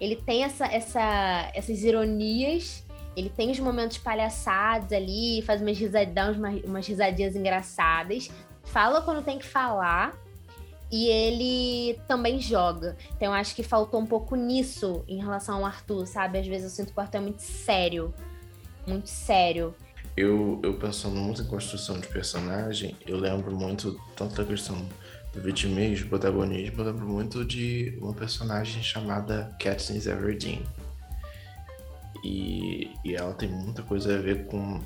Ele 0.00 0.16
tem 0.16 0.42
essa, 0.42 0.66
essa, 0.66 1.50
essas 1.54 1.84
ironias, 1.84 2.84
ele 3.16 3.28
tem 3.28 3.50
os 3.50 3.60
momentos 3.60 3.98
palhaçados 3.98 4.92
ali, 4.92 5.40
faz 5.42 5.62
umas 5.62 5.78
risadinhas, 5.78 6.36
umas, 6.64 6.86
risadinhas 6.86 7.36
engraçadas, 7.36 8.28
fala 8.64 9.02
quando 9.02 9.24
tem 9.24 9.38
que 9.38 9.46
falar, 9.46 10.18
e 10.90 11.06
ele 11.06 11.98
também 12.08 12.40
joga. 12.40 12.96
Então 13.16 13.28
eu 13.28 13.34
acho 13.34 13.54
que 13.54 13.62
faltou 13.62 14.00
um 14.00 14.06
pouco 14.06 14.34
nisso 14.34 15.04
em 15.06 15.18
relação 15.18 15.58
ao 15.58 15.64
Arthur, 15.64 16.06
sabe? 16.06 16.38
Às 16.38 16.46
vezes 16.46 16.64
eu 16.64 16.70
sinto 16.70 16.92
que 16.92 16.98
o 16.98 17.02
Arthur 17.02 17.18
é 17.18 17.20
muito 17.20 17.42
sério. 17.42 18.12
Muito 18.86 19.08
sério. 19.08 19.74
Eu, 20.16 20.60
eu 20.62 20.74
pensando 20.74 21.16
muito 21.16 21.42
em 21.42 21.46
construção 21.46 21.98
de 21.98 22.06
personagem, 22.06 22.96
eu 23.06 23.16
lembro 23.16 23.56
muito 23.56 24.00
tanto 24.14 24.36
da 24.36 24.44
questão 24.44 24.86
do 25.34 25.40
vitimismo, 25.42 26.08
protagonismo, 26.08 26.80
eu 26.80 26.84
lembro 26.86 27.06
muito 27.08 27.44
de 27.44 27.96
uma 28.00 28.12
personagem 28.12 28.82
chamada 28.82 29.54
Katniss 29.60 30.06
Everdeen. 30.06 30.62
E, 32.22 32.90
e 33.04 33.14
ela 33.14 33.34
tem 33.34 33.48
muita 33.48 33.82
coisa 33.82 34.16
a 34.16 34.20
ver 34.20 34.46
com, 34.46 34.80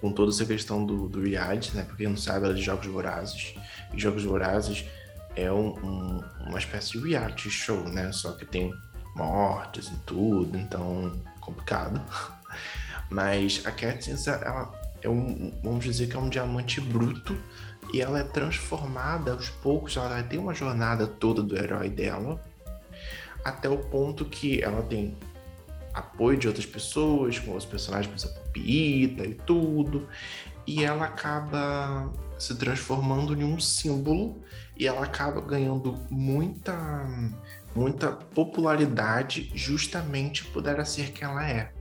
com 0.00 0.12
toda 0.12 0.30
essa 0.30 0.44
questão 0.46 0.84
do, 0.86 1.08
do 1.08 1.20
reality, 1.20 1.76
né? 1.76 1.82
Pra 1.82 1.96
quem 1.96 2.08
não 2.08 2.16
sabe, 2.16 2.44
ela 2.46 2.54
é 2.54 2.56
de 2.56 2.62
Jogos 2.62 2.86
Vorazes. 2.86 3.54
E 3.92 3.98
Jogos 4.00 4.24
Vorazes 4.24 4.84
é 5.34 5.52
um, 5.52 5.68
um- 5.84 6.24
uma 6.46 6.58
espécie 6.58 6.92
de 6.92 7.08
reality 7.10 7.50
show, 7.50 7.82
né? 7.88 8.10
Só 8.12 8.32
que 8.32 8.46
tem 8.46 8.72
mortes 9.14 9.88
e 9.88 9.96
tudo, 10.06 10.56
então 10.56 11.12
complicado. 11.40 12.00
Mas 13.10 13.62
a 13.66 13.70
Katniss, 13.70 14.26
ela 14.26 14.72
é 15.02 15.08
um, 15.08 15.52
vamos 15.62 15.84
dizer 15.84 16.08
que 16.08 16.16
é 16.16 16.18
um 16.18 16.28
diamante 16.28 16.80
bruto 16.80 17.36
e 17.92 18.00
ela 18.00 18.18
é 18.20 18.24
transformada 18.24 19.32
aos 19.32 19.48
poucos, 19.48 19.96
ela 19.96 20.08
vai 20.08 20.22
ter 20.22 20.38
uma 20.38 20.54
jornada 20.54 21.06
toda 21.06 21.42
do 21.42 21.56
herói 21.56 21.88
dela, 21.88 22.40
até 23.44 23.68
o 23.68 23.78
ponto 23.78 24.24
que 24.24 24.62
ela 24.62 24.82
tem 24.82 25.16
apoio 25.94 26.36
de 26.36 26.46
outras 26.46 26.66
pessoas, 26.66 27.38
com 27.38 27.54
os 27.56 27.64
personagens, 27.64 28.08
por 28.08 28.16
exemplo, 28.28 28.50
Pita 28.52 29.24
e 29.24 29.34
tudo, 29.34 30.08
e 30.66 30.82
ela 30.84 31.04
acaba 31.06 32.10
se 32.38 32.54
transformando 32.56 33.34
em 33.34 33.44
um 33.44 33.58
símbolo 33.60 34.42
e 34.76 34.86
ela 34.86 35.04
acaba 35.04 35.40
ganhando 35.40 35.94
muita 36.10 37.06
muita 37.74 38.10
popularidade 38.10 39.50
justamente 39.54 40.44
por 40.46 40.66
ela 40.66 40.84
ser 40.84 41.12
quem 41.12 41.28
ela 41.28 41.48
é 41.48 41.72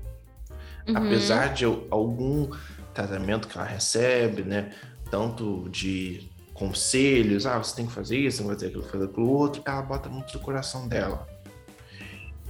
Uhum. 0.88 0.98
apesar 0.98 1.52
de 1.54 1.66
al- 1.66 1.84
algum 1.90 2.50
tratamento 2.94 3.48
que 3.48 3.58
ela 3.58 3.66
recebe, 3.66 4.44
né? 4.44 4.72
Tanto 5.10 5.70
de 5.70 6.30
conselhos, 6.54 7.46
ah, 7.46 7.58
você 7.58 7.76
tem 7.76 7.86
que 7.86 7.92
fazer 7.92 8.18
isso, 8.18 8.38
tem 8.38 8.48
que 8.48 8.54
fazer 8.54 8.68
aquilo, 8.68 8.84
fazer 8.84 9.06
aquilo 9.06 9.30
outro, 9.30 9.62
ela 9.66 9.82
bota 9.82 10.10
muito 10.10 10.32
do 10.34 10.40
coração 10.40 10.88
dela. 10.88 11.28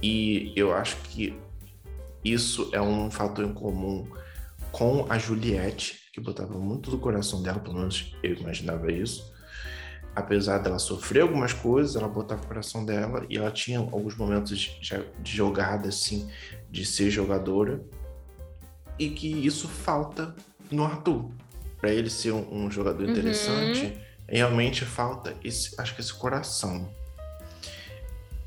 E 0.02 0.52
eu 0.54 0.74
acho 0.74 0.96
que 1.02 1.36
isso 2.24 2.70
é 2.72 2.80
um 2.80 3.10
fator 3.10 3.44
em 3.44 3.52
comum 3.52 4.06
com 4.72 5.06
a 5.08 5.18
Juliette, 5.18 6.10
que 6.12 6.20
botava 6.20 6.58
muito 6.58 6.90
do 6.90 6.98
coração 6.98 7.42
dela, 7.42 7.58
pelo 7.58 7.78
menos 7.78 8.14
eu 8.22 8.34
imaginava 8.34 8.90
isso. 8.90 9.34
Apesar 10.14 10.58
dela 10.58 10.78
sofrer 10.78 11.20
algumas 11.20 11.52
coisas, 11.52 11.94
ela 11.94 12.08
botava 12.08 12.42
o 12.42 12.46
coração 12.46 12.84
dela 12.84 13.26
e 13.28 13.36
ela 13.36 13.50
tinha 13.50 13.78
alguns 13.78 14.16
momentos 14.16 14.48
de 14.58 15.36
jogada, 15.36 15.88
assim, 15.88 16.30
de 16.70 16.86
ser 16.86 17.10
jogadora. 17.10 17.84
E 18.98 19.10
que 19.10 19.28
isso 19.28 19.68
falta 19.68 20.34
no 20.70 20.84
Arthur. 20.84 21.30
Para 21.86 21.94
ele 21.94 22.10
ser 22.10 22.32
um, 22.32 22.64
um 22.64 22.68
jogador 22.68 23.04
uhum. 23.04 23.12
interessante, 23.12 23.96
realmente 24.28 24.84
falta 24.84 25.36
esse, 25.44 25.80
acho 25.80 25.94
que 25.94 26.00
esse 26.00 26.12
coração. 26.12 26.92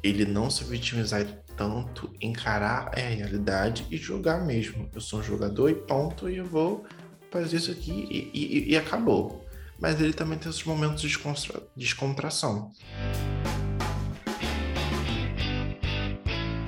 Ele 0.04 0.26
não 0.26 0.50
se 0.50 0.66
vitimizar 0.66 1.26
tanto, 1.56 2.14
encarar 2.20 2.92
a 2.94 3.00
realidade 3.00 3.88
e 3.90 3.96
jogar 3.96 4.46
mesmo. 4.46 4.90
Eu 4.94 5.00
sou 5.00 5.22
um 5.22 5.24
jogador 5.24 5.70
e 5.70 5.74
ponto, 5.74 6.30
e 6.30 6.36
eu 6.36 6.44
vou 6.44 6.86
fazer 7.32 7.56
isso 7.56 7.72
aqui 7.72 8.10
e, 8.12 8.30
e, 8.34 8.72
e 8.72 8.78
acabou. 8.78 9.48
Mas 9.80 10.02
ele 10.02 10.12
também 10.12 10.38
tem 10.38 10.50
esses 10.50 10.66
momentos 10.66 11.02
de 11.02 11.18
descontração. 11.78 12.74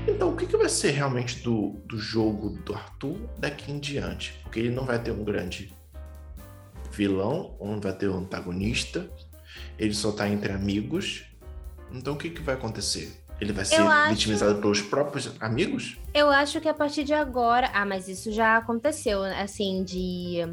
Então, 0.08 0.30
o 0.30 0.38
que, 0.38 0.46
que 0.46 0.56
vai 0.56 0.70
ser 0.70 0.92
realmente 0.92 1.44
do, 1.44 1.82
do 1.86 1.98
jogo 1.98 2.52
do 2.64 2.74
Arthur 2.74 3.18
daqui 3.38 3.74
em 3.74 3.78
diante? 3.78 4.40
Porque 4.42 4.62
ele 4.62 4.70
não 4.70 4.86
vai 4.86 5.04
ter 5.04 5.12
um 5.12 5.26
grande 5.26 5.81
vilão, 6.92 7.56
ou 7.60 7.68
não 7.68 7.80
vai 7.80 7.94
ter 7.94 8.10
um 8.10 8.18
antagonista, 8.18 9.10
ele 9.78 9.94
só 9.94 10.12
tá 10.12 10.28
entre 10.28 10.52
amigos. 10.52 11.26
Então, 11.92 12.14
o 12.14 12.18
que, 12.18 12.30
que 12.30 12.42
vai 12.42 12.56
acontecer? 12.56 13.22
Ele 13.40 13.52
vai 13.52 13.66
ser 13.66 13.82
acho... 13.82 14.10
vitimizado 14.12 14.62
pelos 14.62 14.82
próprios 14.82 15.32
amigos? 15.40 15.98
Eu 16.14 16.30
acho 16.30 16.62
que 16.62 16.70
a 16.70 16.74
partir 16.74 17.04
de 17.04 17.14
agora. 17.14 17.72
Ah, 17.74 17.86
mas 17.86 18.08
isso 18.08 18.32
já 18.32 18.58
aconteceu, 18.58 19.24
assim, 19.24 19.84
de 19.84 20.48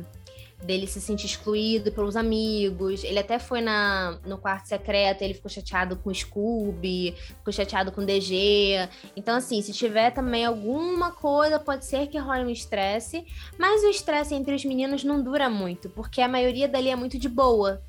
dele 0.63 0.87
se 0.87 1.01
sentir 1.01 1.27
excluído 1.27 1.93
pelos 1.93 2.17
amigos. 2.17 3.05
Ele 3.05 3.19
até 3.19 3.39
foi 3.39 3.61
na, 3.61 4.19
no 4.27 4.39
quarto 4.39 4.67
secreto, 4.67 5.23
ele 5.23 5.35
ficou 5.35 5.51
chateado 5.51 5.97
com 5.97 6.11
o 6.11 6.15
Scooby, 6.15 7.15
ficou 7.17 7.53
chateado 7.53 7.93
com 7.93 8.01
o 8.01 8.07
DG. 8.07 8.89
Então, 9.17 9.37
assim, 9.37 9.63
se 9.63 9.73
tiver 9.73 10.11
também 10.11 10.45
alguma 10.45 11.13
coisa, 11.13 11.59
pode 11.59 11.85
ser 11.85 12.09
que 12.09 12.19
role 12.19 12.45
um 12.45 12.51
estresse. 12.51 13.25
Mas 13.59 13.83
o 13.83 13.89
estresse 13.89 14.35
entre 14.35 14.55
os 14.55 14.65
meninos 14.65 15.05
não 15.05 15.23
dura 15.23 15.49
muito, 15.49 15.89
porque 15.91 16.21
a 16.21 16.29
maioria 16.29 16.69
dali 16.69 16.91
é 16.91 16.97
muito 16.97 17.19
de 17.19 17.29
boa. 17.29 17.83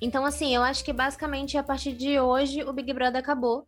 Então, 0.00 0.24
assim, 0.24 0.54
eu 0.54 0.62
acho 0.62 0.84
que 0.84 0.92
basicamente 0.92 1.56
a 1.56 1.62
partir 1.62 1.92
de 1.92 2.18
hoje 2.18 2.62
o 2.62 2.72
Big 2.72 2.92
Brother 2.92 3.20
acabou. 3.20 3.66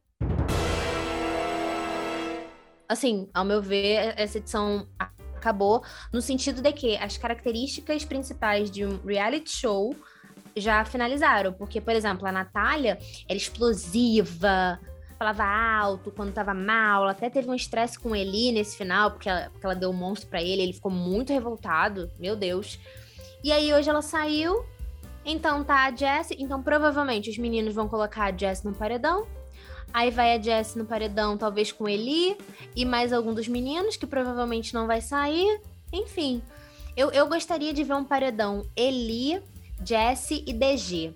Assim, 2.89 3.29
ao 3.35 3.45
meu 3.45 3.61
ver, 3.61 4.15
essa 4.17 4.39
edição 4.39 4.89
acabou, 5.39 5.83
no 6.13 6.21
sentido 6.21 6.61
de 6.61 6.73
que 6.73 6.97
as 6.97 7.17
características 7.17 8.05
principais 8.05 8.71
de 8.71 8.85
um 8.85 8.99
reality 9.05 9.51
show 9.51 9.95
já 10.57 10.85
finalizaram. 10.85 11.53
Porque, 11.53 11.81
por 11.81 11.95
exemplo, 11.95 12.27
a 12.27 12.33
Natália 12.33 12.99
era 13.29 13.37
explosiva, 13.37 14.79
falava 15.19 15.45
alto 15.45 16.11
quando 16.11 16.33
tava 16.33 16.55
mal. 16.55 17.03
Ela 17.03 17.13
até 17.13 17.29
teve 17.29 17.49
um 17.49 17.55
estresse 17.55 17.99
com 17.99 18.15
Eli 18.15 18.53
nesse 18.53 18.77
final, 18.77 19.11
porque 19.11 19.29
ela, 19.29 19.51
porque 19.51 19.67
ela 19.67 19.75
deu 19.75 19.91
um 19.91 19.95
monstro 19.95 20.29
para 20.29 20.43
ele. 20.43 20.63
Ele 20.63 20.73
ficou 20.73 20.91
muito 20.91 21.33
revoltado, 21.33 22.11
meu 22.19 22.37
Deus. 22.37 22.79
E 23.43 23.53
aí 23.53 23.73
hoje 23.73 23.89
ela 23.89 24.03
saiu. 24.03 24.65
Então 25.25 25.63
tá 25.65 25.87
a 25.87 25.95
Jess. 25.95 26.31
Então 26.39 26.63
provavelmente 26.63 27.31
os 27.31 27.39
meninos 27.39 27.75
vão 27.75 27.89
colocar 27.89 28.33
a 28.33 28.37
Jess 28.37 28.63
no 28.63 28.75
paredão. 28.75 29.27
Aí 29.93 30.11
vai 30.11 30.37
a 30.37 30.41
Jess 30.41 30.75
no 30.77 30.85
paredão, 30.85 31.37
talvez 31.37 31.73
com 31.73 31.89
Eli 31.89 32.37
e 32.77 32.85
mais 32.85 33.13
algum 33.13 33.33
dos 33.35 33.49
meninos, 33.49 33.97
que 33.97 34.07
provavelmente 34.07 34.75
não 34.75 34.87
vai 34.87 35.01
sair. 35.01 35.61
Enfim, 35.93 36.43
eu, 36.97 37.11
eu 37.11 37.27
gostaria 37.27 37.73
de 37.73 37.85
ver 37.85 37.95
um 37.95 38.05
paredão 38.05 38.67
Eli, 38.77 39.43
Jesse 39.85 40.45
e 40.47 40.53
DG. 40.53 41.15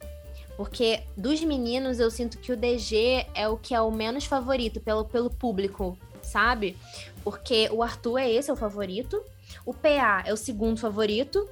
Porque 0.56 1.02
dos 1.16 1.42
meninos 1.42 1.98
eu 1.98 2.10
sinto 2.10 2.38
que 2.38 2.52
o 2.52 2.56
DG 2.56 3.26
é 3.34 3.48
o 3.48 3.56
que 3.56 3.74
é 3.74 3.80
o 3.80 3.90
menos 3.90 4.24
favorito 4.24 4.80
pelo, 4.80 5.04
pelo 5.04 5.30
público, 5.30 5.98
sabe? 6.22 6.76
Porque 7.24 7.68
o 7.72 7.82
Arthur 7.82 8.18
é 8.18 8.30
esse, 8.30 8.50
é 8.50 8.52
o 8.52 8.56
favorito. 8.56 9.22
O 9.66 9.74
PA 9.74 10.22
é 10.24 10.32
o 10.32 10.36
segundo 10.36 10.78
favorito. 10.78 11.48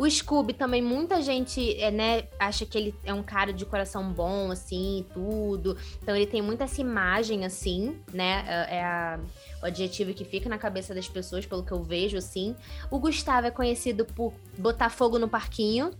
O 0.00 0.10
Scooby 0.10 0.54
também, 0.54 0.80
muita 0.80 1.20
gente, 1.20 1.78
é, 1.78 1.90
né, 1.90 2.24
acha 2.38 2.64
que 2.64 2.78
ele 2.78 2.94
é 3.04 3.12
um 3.12 3.22
cara 3.22 3.52
de 3.52 3.66
coração 3.66 4.10
bom, 4.10 4.50
assim, 4.50 5.04
tudo. 5.12 5.76
Então 6.02 6.16
ele 6.16 6.26
tem 6.26 6.40
muita 6.40 6.64
essa 6.64 6.80
imagem, 6.80 7.44
assim, 7.44 8.00
né? 8.10 8.42
É, 8.48 8.76
é 8.76 8.82
a, 8.82 9.20
o 9.62 9.66
adjetivo 9.66 10.14
que 10.14 10.24
fica 10.24 10.48
na 10.48 10.56
cabeça 10.56 10.94
das 10.94 11.06
pessoas, 11.06 11.44
pelo 11.44 11.62
que 11.62 11.70
eu 11.70 11.82
vejo, 11.82 12.16
assim. 12.16 12.56
O 12.90 12.98
Gustavo 12.98 13.48
é 13.48 13.50
conhecido 13.50 14.06
por 14.06 14.32
botar 14.56 14.88
fogo 14.88 15.18
no 15.18 15.28
parquinho. 15.28 15.90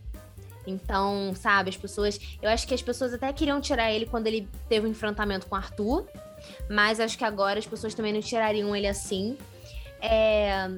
Então, 0.66 1.34
sabe, 1.34 1.68
as 1.68 1.76
pessoas. 1.76 2.18
Eu 2.40 2.48
acho 2.48 2.66
que 2.66 2.72
as 2.72 2.80
pessoas 2.80 3.12
até 3.12 3.30
queriam 3.34 3.60
tirar 3.60 3.92
ele 3.92 4.06
quando 4.06 4.28
ele 4.28 4.48
teve 4.66 4.86
um 4.86 4.90
enfrentamento 4.90 5.46
com 5.46 5.54
o 5.54 5.58
Arthur. 5.58 6.06
Mas 6.70 7.00
acho 7.00 7.18
que 7.18 7.24
agora 7.24 7.58
as 7.58 7.66
pessoas 7.66 7.92
também 7.92 8.14
não 8.14 8.22
tirariam 8.22 8.74
ele 8.74 8.86
assim. 8.86 9.36
É, 10.00 10.70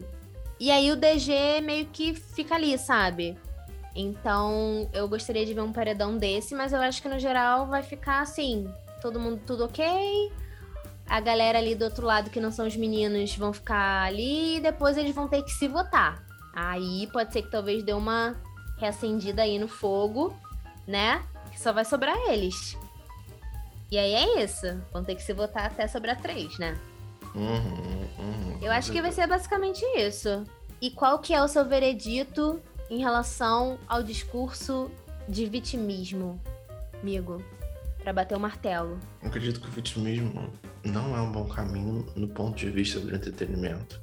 e 0.63 0.71
aí 0.71 0.93
o 0.93 0.97
DG 0.97 1.61
meio 1.61 1.87
que 1.87 2.15
fica 2.15 2.55
ali, 2.55 2.79
sabe? 2.79 3.37
Então, 3.97 4.89
eu 4.93 5.09
gostaria 5.09 5.45
de 5.45 5.53
ver 5.53 5.61
um 5.61 5.73
paredão 5.73 6.17
desse, 6.17 6.55
mas 6.55 6.73
eu 6.73 6.81
acho 6.81 7.03
que 7.03 7.09
no 7.09 7.19
geral 7.19 7.67
vai 7.67 7.83
ficar 7.83 8.21
assim, 8.21 8.73
todo 9.01 9.19
mundo 9.19 9.43
tudo 9.45 9.65
ok. 9.65 9.85
A 11.05 11.19
galera 11.19 11.59
ali 11.59 11.75
do 11.75 11.85
outro 11.85 12.07
lado, 12.07 12.31
que 12.31 12.39
não 12.39 12.53
são 12.53 12.65
os 12.65 12.77
meninos, 12.77 13.35
vão 13.35 13.53
ficar 13.53 14.05
ali 14.05 14.59
e 14.59 14.61
depois 14.61 14.97
eles 14.97 15.13
vão 15.13 15.27
ter 15.27 15.43
que 15.43 15.51
se 15.51 15.67
votar. 15.67 16.23
Aí 16.55 17.09
pode 17.13 17.33
ser 17.33 17.43
que 17.43 17.51
talvez 17.51 17.83
dê 17.83 17.93
uma 17.93 18.37
reacendida 18.79 19.43
aí 19.43 19.59
no 19.59 19.67
fogo, 19.67 20.33
né? 20.87 21.25
Que 21.51 21.59
só 21.59 21.73
vai 21.73 21.85
sobrar 21.85 22.17
eles. 22.29 22.79
E 23.91 23.99
aí 23.99 24.15
é 24.15 24.45
isso. 24.45 24.81
Vão 24.93 25.03
ter 25.03 25.17
que 25.17 25.25
se 25.25 25.33
votar 25.33 25.67
até 25.67 25.89
sobrar 25.89 26.23
três, 26.23 26.57
né? 26.57 26.79
Uhum, 27.35 28.09
uhum, 28.19 28.59
Eu 28.61 28.71
acho 28.73 28.93
que 28.93 29.01
vai 29.01 29.13
ser 29.13 29.27
basicamente 29.27 29.83
isso. 29.97 30.45
E 30.81 30.91
qual 30.91 31.19
que 31.19 31.33
é 31.33 31.43
o 31.43 31.49
seu 31.49 31.65
veredito 31.65 32.61
em 32.91 32.99
relação 32.99 33.79
ao 33.89 34.03
discurso 34.03 34.91
de 35.29 35.47
vitimismo, 35.47 36.41
amigo? 37.01 37.43
Para 38.03 38.13
bater 38.13 38.37
o 38.37 38.41
martelo. 38.41 38.99
Eu 39.23 39.29
acredito 39.29 39.61
que 39.61 39.69
o 39.69 39.71
vitimismo 39.71 40.53
não 40.85 41.17
é 41.17 41.21
um 41.21 41.31
bom 41.31 41.47
caminho 41.47 42.05
no 42.17 42.29
ponto 42.29 42.57
de 42.57 42.69
vista 42.69 42.99
do 42.99 43.15
entretenimento. 43.15 44.01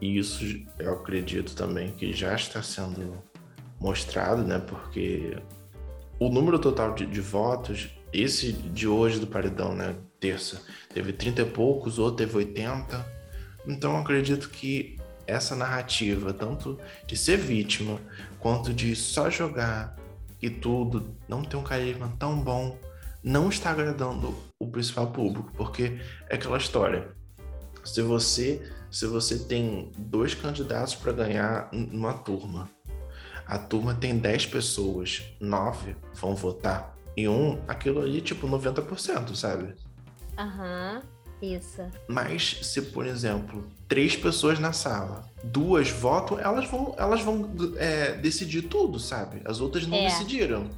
E 0.00 0.18
isso 0.18 0.44
eu 0.78 0.92
acredito 0.92 1.54
também 1.54 1.92
que 1.92 2.12
já 2.12 2.34
está 2.34 2.62
sendo 2.62 3.22
mostrado, 3.80 4.42
né? 4.42 4.58
Porque 4.58 5.36
o 6.18 6.28
número 6.28 6.58
total 6.58 6.94
de, 6.94 7.06
de 7.06 7.20
votos, 7.20 7.88
esse 8.12 8.52
de 8.52 8.86
hoje 8.86 9.18
do 9.18 9.26
paredão, 9.26 9.74
né? 9.74 9.96
Terça 10.20 10.62
teve 10.92 11.12
30 11.12 11.42
e 11.42 11.44
poucos, 11.46 11.98
outro 11.98 12.26
teve 12.26 12.36
80. 12.36 13.06
Então 13.66 13.96
acredito 13.96 14.50
que 14.50 14.96
essa 15.26 15.54
narrativa, 15.54 16.32
tanto 16.32 16.78
de 17.06 17.16
ser 17.16 17.36
vítima, 17.36 18.00
quanto 18.38 18.72
de 18.72 18.94
só 18.96 19.30
jogar 19.30 19.96
e 20.42 20.50
tudo, 20.50 21.14
não 21.28 21.42
ter 21.42 21.56
um 21.56 21.62
carisma 21.62 22.12
tão 22.18 22.40
bom, 22.40 22.76
não 23.22 23.48
está 23.48 23.70
agradando 23.70 24.34
o 24.58 24.66
principal 24.66 25.08
público, 25.08 25.52
porque 25.56 26.00
é 26.28 26.34
aquela 26.34 26.58
história. 26.58 27.08
Se 27.84 28.02
você, 28.02 28.60
se 28.90 29.06
você 29.06 29.38
tem 29.38 29.92
dois 29.96 30.34
candidatos 30.34 30.94
para 30.94 31.12
ganhar 31.12 31.68
numa 31.72 32.14
turma, 32.14 32.68
a 33.46 33.58
turma 33.58 33.94
tem 33.94 34.16
10 34.16 34.46
pessoas, 34.46 35.22
9 35.40 35.96
vão 36.14 36.34
votar, 36.34 36.96
e 37.16 37.28
um, 37.28 37.60
aquilo 37.66 38.00
ali, 38.00 38.20
tipo, 38.20 38.48
90%, 38.48 39.34
sabe? 39.34 39.74
Aham, 40.40 41.02
uhum, 41.42 41.48
isso. 41.56 41.82
Mas 42.08 42.58
se, 42.62 42.80
por 42.82 43.06
exemplo, 43.06 43.66
três 43.86 44.16
pessoas 44.16 44.58
na 44.58 44.72
sala, 44.72 45.28
duas 45.44 45.90
votam, 45.90 46.38
elas 46.38 46.68
vão, 46.68 46.94
elas 46.96 47.20
vão 47.20 47.50
é, 47.76 48.12
decidir 48.12 48.62
tudo, 48.62 48.98
sabe? 48.98 49.42
As 49.44 49.60
outras 49.60 49.86
não 49.86 49.98
é. 49.98 50.04
decidiram 50.04 50.68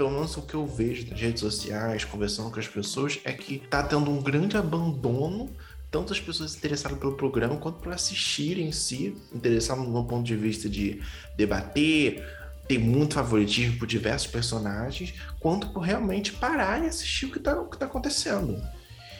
pelo 0.00 0.12
menos 0.12 0.34
o 0.38 0.40
que 0.40 0.54
eu 0.54 0.66
vejo 0.66 1.10
nas 1.10 1.20
redes 1.20 1.40
sociais, 1.40 2.06
conversando 2.06 2.50
com 2.50 2.58
as 2.58 2.66
pessoas, 2.66 3.20
é 3.22 3.34
que 3.34 3.58
tá 3.58 3.82
tendo 3.82 4.10
um 4.10 4.22
grande 4.22 4.56
abandono, 4.56 5.50
tanto 5.90 6.10
as 6.10 6.18
pessoas 6.18 6.56
interessadas 6.56 6.98
pelo 6.98 7.18
programa, 7.18 7.58
quanto 7.58 7.80
para 7.80 7.94
assistir 7.96 8.58
em 8.58 8.72
si, 8.72 9.14
interessadas 9.30 9.86
no 9.86 10.04
ponto 10.06 10.24
de 10.24 10.34
vista 10.34 10.70
de 10.70 11.02
debater, 11.36 12.26
ter 12.66 12.78
muito 12.78 13.12
favoritismo 13.12 13.78
por 13.78 13.86
diversos 13.86 14.30
personagens, 14.30 15.12
quanto 15.38 15.68
por 15.68 15.80
realmente 15.80 16.32
parar 16.32 16.82
e 16.82 16.86
assistir 16.86 17.26
o 17.26 17.32
que 17.32 17.38
tá, 17.38 17.60
o 17.60 17.68
que 17.68 17.76
tá 17.76 17.84
acontecendo. 17.84 18.58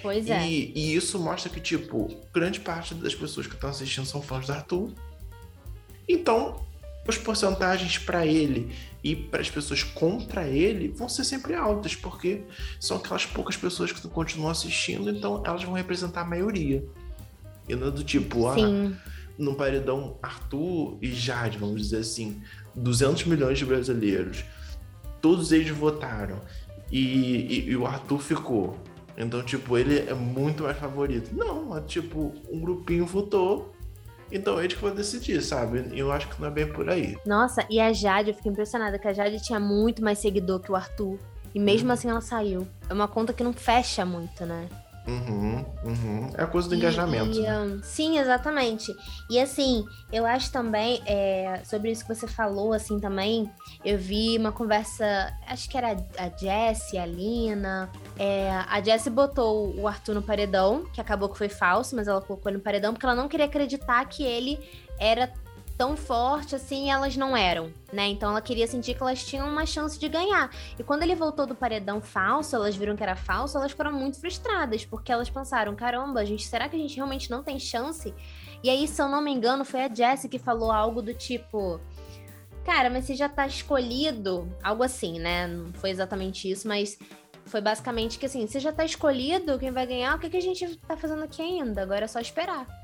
Pois 0.02 0.28
é. 0.28 0.46
E, 0.46 0.72
e 0.74 0.94
isso 0.94 1.18
mostra 1.18 1.50
que, 1.50 1.60
tipo, 1.60 2.08
grande 2.32 2.60
parte 2.60 2.94
das 2.94 3.14
pessoas 3.14 3.46
que 3.46 3.54
estão 3.54 3.70
assistindo 3.70 4.06
são 4.06 4.22
fãs 4.22 4.46
do 4.46 4.52
Arthur. 4.52 4.92
Então, 6.08 6.64
as 7.10 7.18
porcentagens 7.18 7.98
para 7.98 8.24
ele 8.24 8.72
e 9.02 9.16
para 9.16 9.40
as 9.40 9.50
pessoas 9.50 9.82
contra 9.82 10.46
ele 10.46 10.88
vão 10.88 11.08
ser 11.08 11.24
sempre 11.24 11.54
altas, 11.54 11.94
porque 11.94 12.42
são 12.78 12.96
aquelas 12.96 13.26
poucas 13.26 13.56
pessoas 13.56 13.92
que 13.92 14.06
continuam 14.08 14.50
assistindo, 14.50 15.10
então 15.10 15.42
elas 15.44 15.64
vão 15.64 15.74
representar 15.74 16.22
a 16.22 16.24
maioria. 16.24 16.84
E 17.68 17.74
não 17.74 17.88
é 17.88 17.90
do 17.90 18.04
tipo, 18.04 18.46
ah, 18.48 18.56
no 19.38 19.54
paredão 19.54 20.18
Arthur 20.22 20.98
e 21.00 21.12
Jade, 21.12 21.58
vamos 21.58 21.80
dizer 21.80 21.98
assim, 21.98 22.42
200 22.74 23.24
milhões 23.24 23.58
de 23.58 23.64
brasileiros. 23.64 24.44
Todos 25.20 25.52
eles 25.52 25.70
votaram. 25.70 26.40
E, 26.90 26.98
e, 26.98 27.70
e, 27.70 27.76
o 27.76 27.86
Arthur 27.86 28.18
ficou. 28.18 28.76
Então, 29.20 29.42
tipo, 29.42 29.76
ele 29.76 29.98
é 29.98 30.14
muito 30.14 30.62
mais 30.62 30.78
favorito. 30.78 31.30
Não, 31.34 31.76
é 31.76 31.80
tipo, 31.82 32.32
um 32.50 32.58
grupinho 32.58 33.04
votou. 33.04 33.74
Então 34.32 34.58
é 34.58 34.64
eles 34.64 34.76
que 34.76 34.82
vão 34.82 34.94
decidir, 34.94 35.42
sabe? 35.42 35.90
E 35.92 35.98
eu 35.98 36.10
acho 36.10 36.28
que 36.28 36.40
não 36.40 36.48
é 36.48 36.50
bem 36.50 36.66
por 36.66 36.88
aí. 36.88 37.18
Nossa, 37.26 37.66
e 37.68 37.80
a 37.80 37.92
Jade, 37.92 38.30
eu 38.30 38.34
fiquei 38.34 38.50
impressionada 38.50 38.98
que 38.98 39.08
a 39.08 39.12
Jade 39.12 39.42
tinha 39.42 39.58
muito 39.58 40.02
mais 40.02 40.18
seguidor 40.18 40.60
que 40.60 40.70
o 40.70 40.76
Arthur. 40.76 41.18
E 41.54 41.58
mesmo 41.58 41.88
uhum. 41.88 41.94
assim 41.94 42.08
ela 42.08 42.20
saiu. 42.20 42.66
É 42.88 42.94
uma 42.94 43.08
conta 43.08 43.32
que 43.32 43.42
não 43.42 43.52
fecha 43.52 44.04
muito, 44.06 44.46
né? 44.46 44.68
Uhum, 45.10 45.64
uhum. 45.84 46.30
É 46.38 46.44
a 46.44 46.46
coisa 46.46 46.68
do 46.68 46.74
e, 46.74 46.78
engajamento. 46.78 47.36
E, 47.36 47.42
né? 47.42 47.80
sim, 47.82 48.18
exatamente. 48.18 48.94
E 49.28 49.40
assim, 49.40 49.84
eu 50.12 50.24
acho 50.24 50.52
também, 50.52 51.02
é, 51.04 51.62
sobre 51.64 51.90
isso 51.90 52.06
que 52.06 52.14
você 52.14 52.28
falou, 52.28 52.72
assim, 52.72 53.00
também, 53.00 53.50
eu 53.84 53.98
vi 53.98 54.38
uma 54.38 54.52
conversa, 54.52 55.04
acho 55.48 55.68
que 55.68 55.76
era 55.76 55.96
a 56.16 56.28
Jessie, 56.28 56.98
a 56.98 57.06
Lina. 57.06 57.90
É, 58.16 58.50
a 58.68 58.80
Jessie 58.80 59.10
botou 59.10 59.74
o 59.76 59.88
Arthur 59.88 60.14
no 60.14 60.22
paredão, 60.22 60.84
que 60.92 61.00
acabou 61.00 61.28
que 61.28 61.38
foi 61.38 61.48
falso, 61.48 61.96
mas 61.96 62.06
ela 62.06 62.20
colocou 62.20 62.48
ele 62.50 62.58
no 62.58 62.62
paredão 62.62 62.92
porque 62.92 63.04
ela 63.04 63.14
não 63.14 63.28
queria 63.28 63.46
acreditar 63.46 64.04
que 64.04 64.22
ele 64.22 64.60
era 64.98 65.32
tão 65.80 65.96
forte 65.96 66.54
assim 66.54 66.90
elas 66.90 67.16
não 67.16 67.34
eram, 67.34 67.72
né? 67.90 68.06
Então 68.08 68.28
ela 68.28 68.42
queria 68.42 68.66
sentir 68.66 68.94
que 68.94 69.02
elas 69.02 69.24
tinham 69.24 69.48
uma 69.48 69.64
chance 69.64 69.98
de 69.98 70.10
ganhar. 70.10 70.50
E 70.78 70.82
quando 70.82 71.04
ele 71.04 71.14
voltou 71.14 71.46
do 71.46 71.54
paredão 71.54 72.02
falso, 72.02 72.54
elas 72.54 72.76
viram 72.76 72.94
que 72.94 73.02
era 73.02 73.16
falso, 73.16 73.56
elas 73.56 73.72
foram 73.72 73.90
muito 73.90 74.20
frustradas, 74.20 74.84
porque 74.84 75.10
elas 75.10 75.30
pensaram: 75.30 75.74
caramba, 75.74 76.22
gente, 76.26 76.46
será 76.46 76.68
que 76.68 76.76
a 76.76 76.78
gente 76.78 76.96
realmente 76.96 77.30
não 77.30 77.42
tem 77.42 77.58
chance? 77.58 78.14
E 78.62 78.68
aí, 78.68 78.86
se 78.86 79.00
eu 79.00 79.08
não 79.08 79.22
me 79.22 79.30
engano, 79.32 79.64
foi 79.64 79.80
a 79.80 79.88
Jessie 79.88 80.28
que 80.28 80.38
falou 80.38 80.70
algo 80.70 81.00
do 81.00 81.14
tipo. 81.14 81.80
Cara, 82.62 82.90
mas 82.90 83.06
você 83.06 83.14
já 83.14 83.30
tá 83.30 83.46
escolhido. 83.46 84.54
Algo 84.62 84.82
assim, 84.82 85.18
né? 85.18 85.46
Não 85.46 85.72
foi 85.72 85.88
exatamente 85.88 86.50
isso, 86.50 86.68
mas 86.68 86.98
foi 87.46 87.62
basicamente 87.62 88.18
que 88.18 88.26
assim, 88.26 88.46
você 88.46 88.60
já 88.60 88.70
tá 88.70 88.84
escolhido, 88.84 89.58
quem 89.58 89.70
vai 89.70 89.86
ganhar, 89.86 90.14
o 90.14 90.18
que, 90.18 90.28
que 90.28 90.36
a 90.36 90.42
gente 90.42 90.76
tá 90.86 90.94
fazendo 90.94 91.22
aqui 91.22 91.40
ainda? 91.40 91.80
Agora 91.82 92.04
é 92.04 92.06
só 92.06 92.20
esperar. 92.20 92.79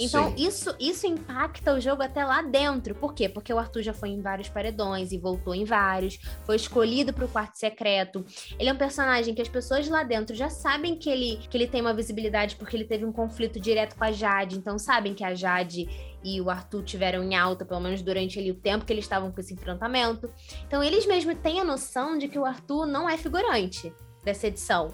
Então, 0.00 0.34
isso, 0.36 0.74
isso 0.80 1.06
impacta 1.06 1.74
o 1.74 1.80
jogo 1.80 2.02
até 2.02 2.24
lá 2.24 2.40
dentro. 2.40 2.94
Por 2.94 3.12
quê? 3.12 3.28
Porque 3.28 3.52
o 3.52 3.58
Arthur 3.58 3.82
já 3.82 3.92
foi 3.92 4.08
em 4.08 4.20
vários 4.22 4.48
paredões 4.48 5.12
e 5.12 5.18
voltou 5.18 5.54
em 5.54 5.64
vários, 5.64 6.18
foi 6.46 6.56
escolhido 6.56 7.12
para 7.12 7.26
o 7.26 7.28
quarto 7.28 7.56
secreto. 7.56 8.24
Ele 8.58 8.70
é 8.70 8.72
um 8.72 8.78
personagem 8.78 9.34
que 9.34 9.42
as 9.42 9.48
pessoas 9.48 9.86
lá 9.88 10.02
dentro 10.02 10.34
já 10.34 10.48
sabem 10.48 10.96
que 10.96 11.10
ele, 11.10 11.36
que 11.50 11.56
ele 11.56 11.66
tem 11.66 11.82
uma 11.82 11.92
visibilidade 11.92 12.56
porque 12.56 12.74
ele 12.74 12.84
teve 12.84 13.04
um 13.04 13.12
conflito 13.12 13.60
direto 13.60 13.94
com 13.94 14.04
a 14.04 14.10
Jade. 14.10 14.56
Então, 14.56 14.78
sabem 14.78 15.12
que 15.12 15.22
a 15.22 15.34
Jade 15.34 15.86
e 16.24 16.40
o 16.40 16.48
Arthur 16.48 16.82
tiveram 16.82 17.22
em 17.22 17.36
alta, 17.36 17.64
pelo 17.64 17.80
menos 17.80 18.00
durante 18.00 18.38
ali, 18.38 18.50
o 18.50 18.54
tempo 18.54 18.86
que 18.86 18.92
eles 18.92 19.04
estavam 19.04 19.30
com 19.30 19.40
esse 19.40 19.52
enfrentamento. 19.52 20.32
Então, 20.66 20.82
eles 20.82 21.04
mesmos 21.04 21.36
têm 21.42 21.60
a 21.60 21.64
noção 21.64 22.16
de 22.16 22.26
que 22.26 22.38
o 22.38 22.46
Arthur 22.46 22.86
não 22.86 23.08
é 23.08 23.18
figurante 23.18 23.92
dessa 24.24 24.46
edição. 24.46 24.88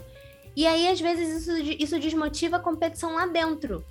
E 0.55 0.65
aí, 0.65 0.87
às 0.87 0.99
vezes, 0.99 1.47
isso, 1.47 1.57
isso 1.79 1.99
desmotiva 1.99 2.57
a 2.57 2.59
competição 2.59 3.13
lá 3.13 3.27
dentro. 3.27 3.85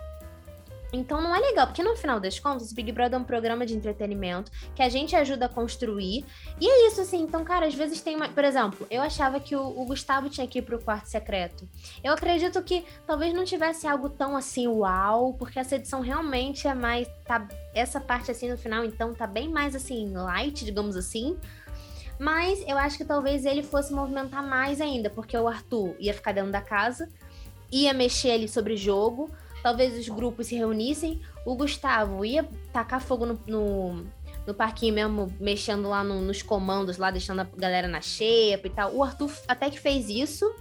Então 0.96 1.20
não 1.20 1.34
é 1.34 1.38
legal, 1.38 1.66
porque 1.66 1.82
no 1.82 1.96
final 1.96 2.18
das 2.18 2.38
contas, 2.38 2.70
o 2.70 2.74
Big 2.74 2.90
Brother 2.92 3.18
é 3.18 3.22
um 3.22 3.24
programa 3.24 3.66
de 3.66 3.74
entretenimento 3.74 4.50
que 4.74 4.82
a 4.82 4.88
gente 4.88 5.14
ajuda 5.14 5.46
a 5.46 5.48
construir. 5.48 6.24
E 6.60 6.68
é 6.68 6.88
isso, 6.88 7.00
assim. 7.00 7.20
Então, 7.20 7.44
cara, 7.44 7.66
às 7.66 7.74
vezes 7.74 8.00
tem 8.00 8.16
uma. 8.16 8.28
Por 8.28 8.44
exemplo, 8.44 8.86
eu 8.90 9.02
achava 9.02 9.38
que 9.38 9.54
o, 9.54 9.60
o 9.60 9.84
Gustavo 9.84 10.28
tinha 10.28 10.46
que 10.46 10.58
ir 10.58 10.62
pro 10.62 10.78
quarto 10.78 11.06
secreto. 11.06 11.68
Eu 12.02 12.12
acredito 12.12 12.62
que 12.62 12.84
talvez 13.06 13.34
não 13.34 13.44
tivesse 13.44 13.86
algo 13.86 14.08
tão 14.08 14.36
assim, 14.36 14.66
uau, 14.66 15.34
porque 15.34 15.58
essa 15.58 15.76
edição 15.76 16.00
realmente 16.00 16.66
é 16.66 16.74
mais. 16.74 17.08
Tá, 17.24 17.46
essa 17.74 18.00
parte 18.00 18.30
assim 18.30 18.50
no 18.50 18.56
final, 18.56 18.84
então, 18.84 19.12
tá 19.12 19.26
bem 19.26 19.48
mais 19.48 19.74
assim, 19.74 20.12
light, 20.12 20.64
digamos 20.64 20.96
assim. 20.96 21.36
Mas 22.18 22.64
eu 22.66 22.78
acho 22.78 22.96
que 22.96 23.04
talvez 23.04 23.44
ele 23.44 23.62
fosse 23.62 23.92
movimentar 23.92 24.42
mais 24.42 24.80
ainda, 24.80 25.10
porque 25.10 25.36
o 25.36 25.46
Arthur 25.46 25.94
ia 25.98 26.14
ficar 26.14 26.32
dentro 26.32 26.50
da 26.50 26.62
casa, 26.62 27.10
ia 27.70 27.92
mexer 27.92 28.30
ali 28.30 28.48
sobre 28.48 28.76
jogo 28.76 29.30
talvez 29.66 29.98
os 29.98 30.08
grupos 30.08 30.46
se 30.46 30.54
reunissem, 30.54 31.20
o 31.44 31.56
Gustavo 31.56 32.24
ia 32.24 32.48
tacar 32.72 33.00
fogo 33.00 33.26
no, 33.26 33.40
no, 33.48 34.06
no 34.46 34.54
parquinho 34.54 34.94
mesmo, 34.94 35.34
mexendo 35.40 35.88
lá 35.88 36.04
no, 36.04 36.20
nos 36.20 36.40
comandos, 36.40 36.98
lá 36.98 37.10
deixando 37.10 37.40
a 37.40 37.48
galera 37.56 37.88
na 37.88 38.00
xepa 38.00 38.68
e 38.68 38.70
tal. 38.70 38.94
O 38.94 39.02
Arthur 39.02 39.28
até 39.48 39.68
que 39.68 39.80
fez 39.80 40.08
isso, 40.08 40.54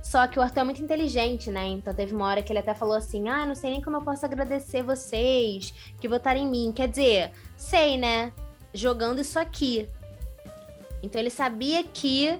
só 0.00 0.28
que 0.28 0.38
o 0.38 0.42
Arthur 0.42 0.60
é 0.60 0.62
muito 0.62 0.80
inteligente, 0.80 1.50
né? 1.50 1.66
Então 1.66 1.92
teve 1.92 2.14
uma 2.14 2.24
hora 2.24 2.40
que 2.40 2.52
ele 2.52 2.60
até 2.60 2.72
falou 2.72 2.94
assim: 2.94 3.28
Ah, 3.28 3.44
não 3.44 3.56
sei 3.56 3.72
nem 3.72 3.82
como 3.82 3.96
eu 3.96 4.02
posso 4.02 4.24
agradecer 4.24 4.84
vocês 4.84 5.74
que 6.00 6.06
votaram 6.06 6.38
em 6.38 6.48
mim. 6.48 6.72
Quer 6.72 6.86
dizer, 6.86 7.32
sei, 7.56 7.98
né? 7.98 8.32
Jogando 8.72 9.20
isso 9.20 9.40
aqui. 9.40 9.88
Então 11.02 11.20
ele 11.20 11.30
sabia 11.30 11.82
que 11.82 12.38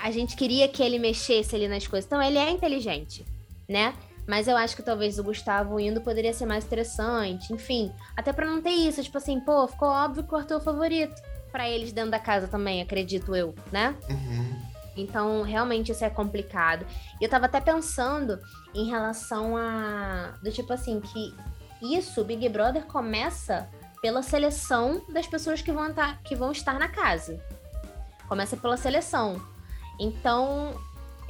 a 0.00 0.12
gente 0.12 0.36
queria 0.36 0.68
que 0.68 0.80
ele 0.80 1.00
mexesse 1.00 1.56
ali 1.56 1.66
nas 1.66 1.88
coisas. 1.88 2.06
Então 2.06 2.22
ele 2.22 2.38
é 2.38 2.48
inteligente, 2.52 3.26
né? 3.68 3.92
Mas 4.30 4.46
eu 4.46 4.56
acho 4.56 4.76
que 4.76 4.82
talvez 4.82 5.18
o 5.18 5.24
Gustavo 5.24 5.80
indo 5.80 6.00
poderia 6.00 6.32
ser 6.32 6.46
mais 6.46 6.64
interessante. 6.64 7.52
Enfim, 7.52 7.92
até 8.16 8.32
para 8.32 8.46
não 8.46 8.62
ter 8.62 8.70
isso, 8.70 9.02
tipo 9.02 9.18
assim, 9.18 9.40
pô, 9.40 9.66
ficou 9.66 9.88
óbvio 9.88 10.22
que 10.22 10.32
o 10.32 10.36
Arthur 10.36 10.54
é 10.54 10.56
o 10.58 10.60
favorito. 10.60 11.20
para 11.50 11.68
eles 11.68 11.90
dentro 11.90 12.12
da 12.12 12.18
casa 12.20 12.46
também, 12.46 12.80
acredito 12.80 13.34
eu, 13.34 13.52
né? 13.72 13.96
Uhum. 14.08 14.62
Então, 14.96 15.42
realmente 15.42 15.90
isso 15.90 16.04
é 16.04 16.10
complicado. 16.10 16.86
E 17.20 17.24
eu 17.24 17.28
tava 17.28 17.46
até 17.46 17.60
pensando 17.60 18.38
em 18.72 18.88
relação 18.88 19.56
a. 19.56 20.32
Do 20.40 20.52
tipo 20.52 20.72
assim, 20.72 21.00
que 21.00 21.34
isso, 21.82 22.22
Big 22.22 22.48
Brother, 22.50 22.84
começa 22.84 23.68
pela 24.00 24.22
seleção 24.22 25.02
das 25.12 25.26
pessoas 25.26 25.60
que 25.60 25.72
vão, 25.72 25.88
estar, 25.88 26.22
que 26.22 26.36
vão 26.36 26.52
estar 26.52 26.78
na 26.78 26.86
casa. 26.86 27.42
Começa 28.28 28.56
pela 28.56 28.76
seleção. 28.76 29.44
Então, 29.98 30.78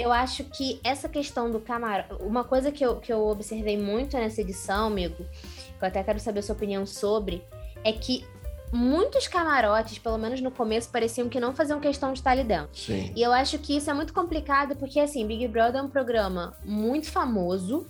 eu 0.00 0.12
acho 0.12 0.44
que 0.44 0.80
essa 0.82 1.08
questão 1.08 1.50
do 1.50 1.60
camarote. 1.60 2.22
Uma 2.22 2.44
coisa 2.44 2.72
que 2.72 2.84
eu, 2.84 2.96
que 2.96 3.12
eu 3.12 3.26
observei 3.26 3.76
muito 3.76 4.16
nessa 4.16 4.40
edição, 4.40 4.86
amigo, 4.86 5.16
que 5.16 5.84
eu 5.84 5.88
até 5.88 6.02
quero 6.02 6.18
saber 6.18 6.40
a 6.40 6.42
sua 6.42 6.54
opinião 6.54 6.86
sobre, 6.86 7.44
é 7.84 7.92
que 7.92 8.24
muitos 8.72 9.26
camarotes, 9.26 9.98
pelo 9.98 10.16
menos 10.16 10.40
no 10.40 10.50
começo, 10.50 10.88
pareciam 10.90 11.28
que 11.28 11.40
não 11.40 11.54
faziam 11.54 11.80
questão 11.80 12.12
de 12.12 12.20
estar 12.20 12.30
ali 12.32 12.44
dentro. 12.44 12.70
Sim. 12.72 13.12
E 13.14 13.22
eu 13.22 13.32
acho 13.32 13.58
que 13.58 13.76
isso 13.76 13.90
é 13.90 13.94
muito 13.94 14.12
complicado, 14.12 14.76
porque 14.76 15.00
assim, 15.00 15.26
Big 15.26 15.46
Brother 15.48 15.80
é 15.80 15.84
um 15.84 15.88
programa 15.88 16.54
muito 16.64 17.10
famoso, 17.10 17.86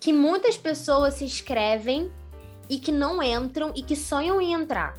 que 0.00 0.12
muitas 0.12 0.56
pessoas 0.56 1.14
se 1.14 1.24
inscrevem 1.24 2.10
e 2.68 2.78
que 2.78 2.92
não 2.92 3.22
entram 3.22 3.72
e 3.74 3.82
que 3.82 3.96
sonham 3.96 4.40
em 4.40 4.52
entrar. 4.52 4.96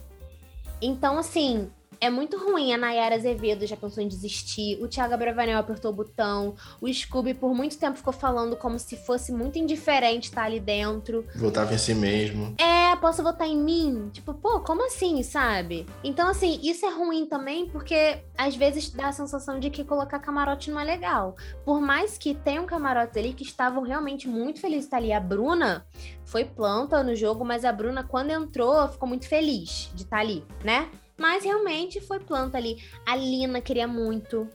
Então, 0.81 1.17
assim, 1.17 1.69
é 2.01 2.09
muito 2.09 2.37
ruim. 2.37 2.73
A 2.73 2.77
Nayara 2.77 3.15
Azevedo 3.15 3.65
já 3.65 3.75
pensou 3.75 4.03
em 4.03 4.07
desistir. 4.07 4.81
O 4.81 4.87
Thiago 4.87 5.17
Bravanel 5.17 5.59
apertou 5.59 5.91
o 5.91 5.93
botão. 5.93 6.55
O 6.81 6.91
Scooby, 6.91 7.33
por 7.33 7.53
muito 7.53 7.77
tempo, 7.77 7.97
ficou 7.97 8.13
falando 8.13 8.55
como 8.55 8.79
se 8.79 8.95
fosse 8.97 9.31
muito 9.31 9.59
indiferente 9.59 10.29
estar 10.29 10.43
ali 10.43 10.59
dentro. 10.59 11.25
Votava 11.35 11.73
em 11.73 11.77
si 11.77 11.93
mesmo. 11.93 12.55
É, 12.59 12.95
posso 12.97 13.21
votar 13.21 13.47
em 13.47 13.57
mim? 13.57 14.09
Tipo, 14.11 14.33
pô, 14.33 14.61
como 14.61 14.85
assim, 14.85 15.21
sabe? 15.23 15.85
Então, 16.03 16.29
assim, 16.29 16.59
isso 16.63 16.85
é 16.85 16.89
ruim 16.89 17.25
também, 17.25 17.67
porque 17.67 18.19
às 18.37 18.55
vezes 18.55 18.89
dá 18.89 19.09
a 19.09 19.11
sensação 19.11 19.59
de 19.59 19.69
que 19.69 19.83
colocar 19.83 20.19
camarote 20.19 20.71
não 20.71 20.79
é 20.79 20.83
legal. 20.83 21.35
Por 21.65 21.81
mais 21.81 22.17
que 22.17 22.33
tenham 22.33 22.65
camarotes 22.65 23.17
ali 23.17 23.33
que 23.33 23.43
estavam 23.43 23.83
realmente 23.83 24.27
muito 24.27 24.59
felizes 24.59 24.81
de 24.81 24.87
estar 24.87 24.97
ali. 24.97 25.11
A 25.11 25.19
Bruna 25.19 25.85
foi 26.23 26.45
planta 26.45 27.03
no 27.03 27.15
jogo, 27.15 27.43
mas 27.43 27.65
a 27.65 27.71
Bruna, 27.71 28.03
quando 28.03 28.31
entrou, 28.31 28.87
ficou 28.87 29.07
muito 29.07 29.27
feliz 29.27 29.89
de 29.93 30.03
estar 30.03 30.19
ali, 30.19 30.45
né? 30.63 30.89
Mas 31.19 31.43
realmente 31.43 31.99
foi 31.99 32.19
planta 32.19 32.57
ali. 32.57 32.81
A 33.05 33.15
Lina 33.15 33.61
queria 33.61 33.87
muito 33.87 34.47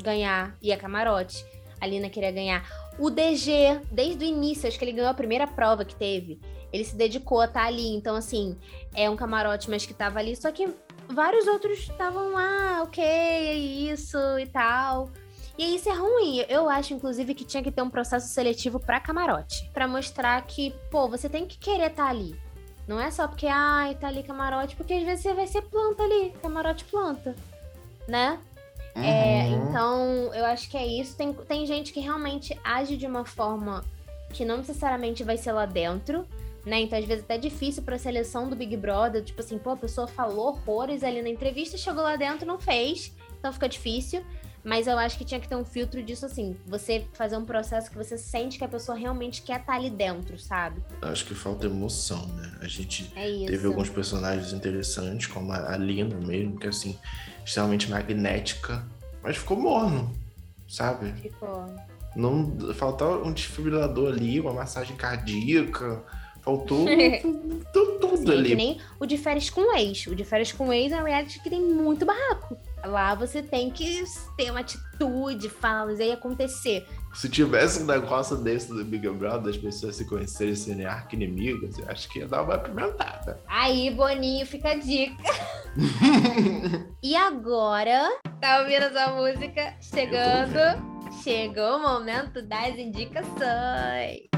ganhar, 0.00 0.56
e 0.62 0.72
a 0.72 0.78
camarote. 0.78 1.44
A 1.80 1.86
Lina 1.86 2.08
queria 2.08 2.30
ganhar. 2.30 2.64
O 2.98 3.10
DG, 3.10 3.80
desde 3.90 4.24
o 4.24 4.28
início, 4.28 4.68
acho 4.68 4.78
que 4.78 4.84
ele 4.84 4.92
ganhou 4.92 5.10
a 5.10 5.14
primeira 5.14 5.46
prova 5.46 5.84
que 5.84 5.94
teve. 5.94 6.40
Ele 6.72 6.84
se 6.84 6.94
dedicou 6.94 7.40
a 7.40 7.46
estar 7.46 7.62
tá 7.62 7.66
ali. 7.66 7.88
Então, 7.94 8.14
assim, 8.14 8.56
é 8.94 9.10
um 9.10 9.16
camarote, 9.16 9.68
mas 9.68 9.84
que 9.84 9.92
tava 9.92 10.18
ali. 10.18 10.36
Só 10.36 10.52
que 10.52 10.68
vários 11.08 11.46
outros 11.46 11.78
estavam 11.80 12.32
lá, 12.32 12.82
ok, 12.82 13.02
é 13.02 13.54
isso 13.54 14.18
e 14.38 14.46
tal. 14.46 15.10
E 15.58 15.74
isso 15.74 15.88
é 15.88 15.92
ruim. 15.92 16.44
Eu 16.48 16.68
acho, 16.68 16.94
inclusive, 16.94 17.34
que 17.34 17.44
tinha 17.44 17.62
que 17.62 17.72
ter 17.72 17.82
um 17.82 17.90
processo 17.90 18.28
seletivo 18.28 18.78
para 18.78 19.00
camarote. 19.00 19.68
para 19.72 19.88
mostrar 19.88 20.40
que, 20.46 20.72
pô, 20.90 21.08
você 21.08 21.28
tem 21.28 21.46
que 21.46 21.58
querer 21.58 21.90
estar 21.90 22.04
tá 22.04 22.10
ali. 22.10 22.38
Não 22.90 23.00
é 23.00 23.08
só 23.08 23.28
porque, 23.28 23.46
ai, 23.46 23.94
tá 23.94 24.08
ali 24.08 24.20
camarote, 24.24 24.74
porque 24.74 24.94
às 24.94 25.04
vezes 25.04 25.22
você 25.22 25.32
vai 25.32 25.46
ser 25.46 25.62
planta 25.62 26.02
ali, 26.02 26.34
camarote 26.42 26.84
planta, 26.86 27.36
né? 28.08 28.36
É, 28.96 28.98
uhum. 28.98 29.04
É, 29.04 29.48
então, 29.48 30.34
eu 30.34 30.44
acho 30.44 30.68
que 30.68 30.76
é 30.76 30.84
isso. 30.84 31.16
Tem, 31.16 31.32
tem 31.32 31.64
gente 31.64 31.92
que 31.92 32.00
realmente 32.00 32.58
age 32.64 32.96
de 32.96 33.06
uma 33.06 33.24
forma 33.24 33.84
que 34.32 34.44
não 34.44 34.56
necessariamente 34.56 35.22
vai 35.22 35.36
ser 35.36 35.52
lá 35.52 35.66
dentro, 35.66 36.26
né? 36.66 36.80
Então, 36.80 36.98
às 36.98 37.04
vezes, 37.04 37.22
até 37.22 37.36
é 37.36 37.38
difícil 37.38 37.84
pra 37.84 37.96
seleção 37.96 38.48
do 38.48 38.56
Big 38.56 38.76
Brother. 38.76 39.22
Tipo 39.22 39.40
assim, 39.40 39.56
pô, 39.56 39.70
a 39.70 39.76
pessoa 39.76 40.08
falou 40.08 40.48
horrores 40.48 41.04
ali 41.04 41.22
na 41.22 41.28
entrevista, 41.28 41.78
chegou 41.78 42.02
lá 42.02 42.16
dentro, 42.16 42.44
não 42.44 42.58
fez. 42.58 43.14
Então, 43.38 43.52
fica 43.52 43.68
difícil. 43.68 44.24
Mas 44.62 44.86
eu 44.86 44.98
acho 44.98 45.16
que 45.16 45.24
tinha 45.24 45.40
que 45.40 45.48
ter 45.48 45.56
um 45.56 45.64
filtro 45.64 46.02
disso 46.02 46.26
assim. 46.26 46.56
Você 46.66 47.06
fazer 47.14 47.36
um 47.36 47.44
processo 47.44 47.90
que 47.90 47.96
você 47.96 48.18
sente 48.18 48.58
que 48.58 48.64
a 48.64 48.68
pessoa 48.68 48.96
realmente 48.96 49.42
quer 49.42 49.60
estar 49.60 49.72
tá 49.72 49.78
ali 49.78 49.90
dentro, 49.90 50.38
sabe? 50.38 50.82
Acho 51.00 51.24
que 51.24 51.34
falta 51.34 51.66
emoção, 51.66 52.26
né? 52.28 52.52
A 52.60 52.66
gente 52.66 53.10
é 53.16 53.46
teve 53.46 53.66
alguns 53.66 53.88
personagens 53.88 54.52
interessantes, 54.52 55.26
como 55.26 55.52
a 55.52 55.76
Lina 55.76 56.16
mesmo, 56.16 56.58
que 56.58 56.66
é 56.66 56.70
assim, 56.70 56.98
extremamente 57.44 57.90
magnética, 57.90 58.84
mas 59.22 59.36
ficou 59.36 59.58
morno, 59.58 60.14
sabe? 60.68 61.12
Ficou. 61.20 61.66
Não, 62.14 62.74
faltou 62.74 63.24
um 63.24 63.32
desfibrilador 63.32 64.12
ali, 64.12 64.40
uma 64.40 64.52
massagem 64.52 64.96
cardíaca. 64.96 66.02
Faltou 66.42 66.86
tudo, 67.22 67.98
tudo 68.00 68.16
Sim, 68.16 68.30
ali. 68.30 68.54
Nem 68.54 68.80
o 68.98 69.06
de 69.06 69.16
férias 69.16 69.50
com 69.50 69.76
ex. 69.76 70.06
O 70.06 70.14
de 70.14 70.24
férias 70.24 70.52
com 70.52 70.72
ex 70.72 70.92
é 70.92 71.00
um 71.00 71.04
reality 71.04 71.40
que 71.40 71.50
tem 71.50 71.60
muito 71.60 72.04
barraco. 72.04 72.56
Lá 72.84 73.14
você 73.14 73.42
tem 73.42 73.70
que 73.70 74.04
ter 74.36 74.50
uma 74.50 74.60
atitude, 74.60 75.48
falar, 75.48 75.90
aí 75.90 76.12
acontecer. 76.12 76.86
Se 77.12 77.28
tivesse 77.28 77.82
um 77.82 77.86
negócio 77.86 78.36
desse 78.36 78.68
do 78.68 78.84
Big 78.84 79.08
Brother, 79.08 79.50
as 79.50 79.56
pessoas 79.56 79.96
se 79.96 80.04
conhecerem 80.04 80.54
serem 80.54 80.86
arqui-inimigas, 80.86 81.78
eu 81.78 81.88
acho 81.88 82.08
que 82.08 82.20
ia 82.20 82.26
dar 82.26 82.42
uma 82.42 82.54
apimentada. 82.54 83.40
Aí, 83.48 83.90
Boninho, 83.90 84.46
fica 84.46 84.70
a 84.70 84.74
dica. 84.76 85.22
e 87.02 87.16
agora, 87.16 88.18
tá 88.40 88.60
ouvindo 88.60 88.84
essa 88.84 89.08
música? 89.12 89.74
Chegando, 89.80 91.20
chegou 91.22 91.78
o 91.78 91.82
momento 91.82 92.42
das 92.42 92.76
indicações. 92.78 94.29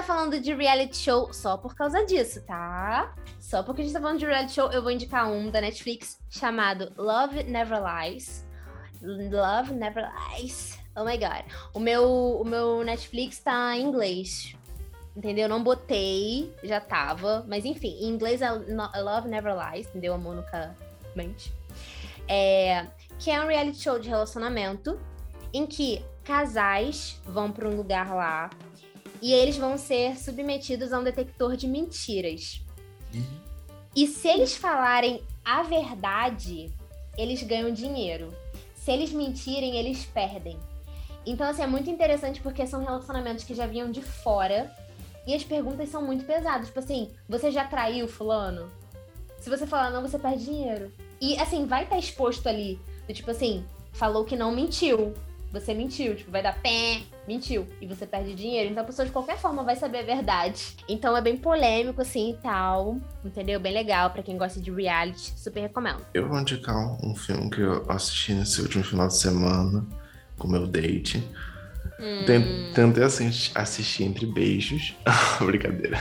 Tá 0.00 0.02
falando 0.02 0.40
de 0.40 0.54
reality 0.54 0.96
show 0.96 1.30
só 1.30 1.58
por 1.58 1.74
causa 1.74 2.04
disso, 2.06 2.40
tá? 2.46 3.14
Só 3.38 3.62
porque 3.62 3.82
a 3.82 3.84
gente 3.84 3.92
tá 3.92 4.00
falando 4.00 4.18
de 4.18 4.24
reality 4.24 4.52
show, 4.52 4.70
eu 4.72 4.82
vou 4.82 4.90
indicar 4.90 5.30
um 5.30 5.50
da 5.50 5.60
Netflix 5.60 6.18
chamado 6.30 6.90
Love 6.96 7.42
Never 7.44 7.78
Lies. 7.78 8.46
Love 9.02 9.74
Never 9.74 10.10
Lies. 10.32 10.78
Oh 10.96 11.04
my 11.04 11.18
god. 11.18 11.44
O 11.74 11.78
meu, 11.78 12.02
o 12.40 12.44
meu 12.44 12.82
Netflix 12.82 13.40
tá 13.40 13.76
em 13.76 13.82
inglês. 13.82 14.54
Entendeu? 15.14 15.48
Não 15.48 15.62
botei, 15.62 16.54
já 16.62 16.80
tava. 16.80 17.44
Mas 17.46 17.66
enfim, 17.66 17.98
em 18.00 18.08
inglês 18.08 18.40
é 18.40 18.50
Love 18.50 19.28
Never 19.28 19.54
Lies, 19.54 19.86
entendeu? 19.88 20.14
Amor 20.14 20.36
nunca 20.36 20.74
mente. 21.14 21.52
É, 22.26 22.86
que 23.18 23.30
é 23.30 23.38
um 23.38 23.48
reality 23.48 23.82
show 23.82 23.98
de 23.98 24.08
relacionamento 24.08 24.98
em 25.52 25.66
que 25.66 26.02
casais 26.24 27.20
vão 27.24 27.52
para 27.52 27.68
um 27.68 27.76
lugar 27.76 28.14
lá 28.14 28.48
e 29.22 29.32
eles 29.32 29.56
vão 29.56 29.76
ser 29.76 30.18
submetidos 30.18 30.92
a 30.92 30.98
um 30.98 31.04
detector 31.04 31.56
de 31.56 31.66
mentiras. 31.66 32.62
Uhum. 33.14 33.40
E 33.94 34.06
se 34.06 34.28
eles 34.28 34.56
falarem 34.56 35.22
a 35.44 35.62
verdade, 35.62 36.72
eles 37.16 37.42
ganham 37.42 37.72
dinheiro. 37.72 38.32
Se 38.74 38.90
eles 38.90 39.12
mentirem, 39.12 39.76
eles 39.76 40.04
perdem. 40.06 40.58
Então, 41.26 41.48
assim, 41.48 41.62
é 41.62 41.66
muito 41.66 41.90
interessante 41.90 42.40
porque 42.40 42.66
são 42.66 42.82
relacionamentos 42.82 43.44
que 43.44 43.54
já 43.54 43.66
vinham 43.66 43.90
de 43.90 44.00
fora 44.00 44.74
e 45.26 45.34
as 45.34 45.44
perguntas 45.44 45.88
são 45.90 46.02
muito 46.02 46.24
pesadas. 46.24 46.68
Tipo 46.68 46.78
assim, 46.78 47.10
você 47.28 47.50
já 47.50 47.64
traiu 47.64 48.08
fulano? 48.08 48.70
Se 49.38 49.50
você 49.50 49.66
falar 49.66 49.90
não, 49.90 50.02
você 50.02 50.18
perde 50.18 50.44
dinheiro. 50.44 50.92
E, 51.20 51.36
assim, 51.38 51.66
vai 51.66 51.84
estar 51.84 51.98
exposto 51.98 52.48
ali. 52.48 52.80
Tipo 53.12 53.32
assim, 53.32 53.64
falou 53.92 54.24
que 54.24 54.36
não 54.36 54.52
mentiu 54.52 55.12
você 55.52 55.74
mentiu, 55.74 56.14
tipo, 56.14 56.30
vai 56.30 56.42
dar 56.42 56.60
pé, 56.62 57.02
mentiu, 57.30 57.66
e 57.80 57.86
você 57.86 58.04
perde 58.04 58.34
dinheiro. 58.34 58.70
Então 58.70 58.82
a 58.82 58.86
pessoa 58.86 59.06
de 59.06 59.12
qualquer 59.12 59.38
forma 59.38 59.62
vai 59.62 59.76
saber 59.76 60.00
a 60.00 60.02
verdade. 60.02 60.76
Então 60.88 61.16
é 61.16 61.22
bem 61.22 61.36
polêmico, 61.36 62.02
assim, 62.02 62.32
e 62.32 62.36
tal, 62.42 62.98
entendeu? 63.24 63.60
Bem 63.60 63.72
legal 63.72 64.10
para 64.10 64.22
quem 64.22 64.36
gosta 64.36 64.60
de 64.60 64.70
reality, 64.70 65.32
super 65.36 65.60
recomendo. 65.60 66.04
Eu 66.12 66.28
vou 66.28 66.40
indicar 66.40 66.76
um 67.04 67.14
filme 67.14 67.48
que 67.48 67.60
eu 67.60 67.84
assisti 67.88 68.34
nesse 68.34 68.60
último 68.60 68.82
final 68.82 69.06
de 69.06 69.16
semana 69.16 69.86
com 70.36 70.48
meu 70.48 70.66
date. 70.66 71.22
Hum. 72.00 72.72
Tentei 72.74 73.04
assistir 73.54 74.04
entre 74.04 74.26
beijos. 74.26 74.96
Brincadeira. 75.40 75.98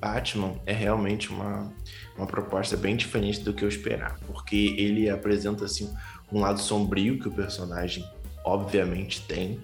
Batman 0.00 0.54
é 0.64 0.72
realmente 0.72 1.28
uma, 1.28 1.70
uma 2.16 2.26
proposta 2.26 2.76
bem 2.76 2.96
diferente 2.96 3.40
do 3.40 3.52
que 3.52 3.62
eu 3.62 3.68
esperava, 3.68 4.16
porque 4.26 4.74
ele 4.78 5.10
apresenta 5.10 5.66
assim 5.66 5.92
um 6.32 6.40
lado 6.40 6.58
sombrio 6.60 7.18
que 7.18 7.28
o 7.28 7.30
personagem 7.30 8.02
obviamente 8.44 9.22
tem. 9.26 9.60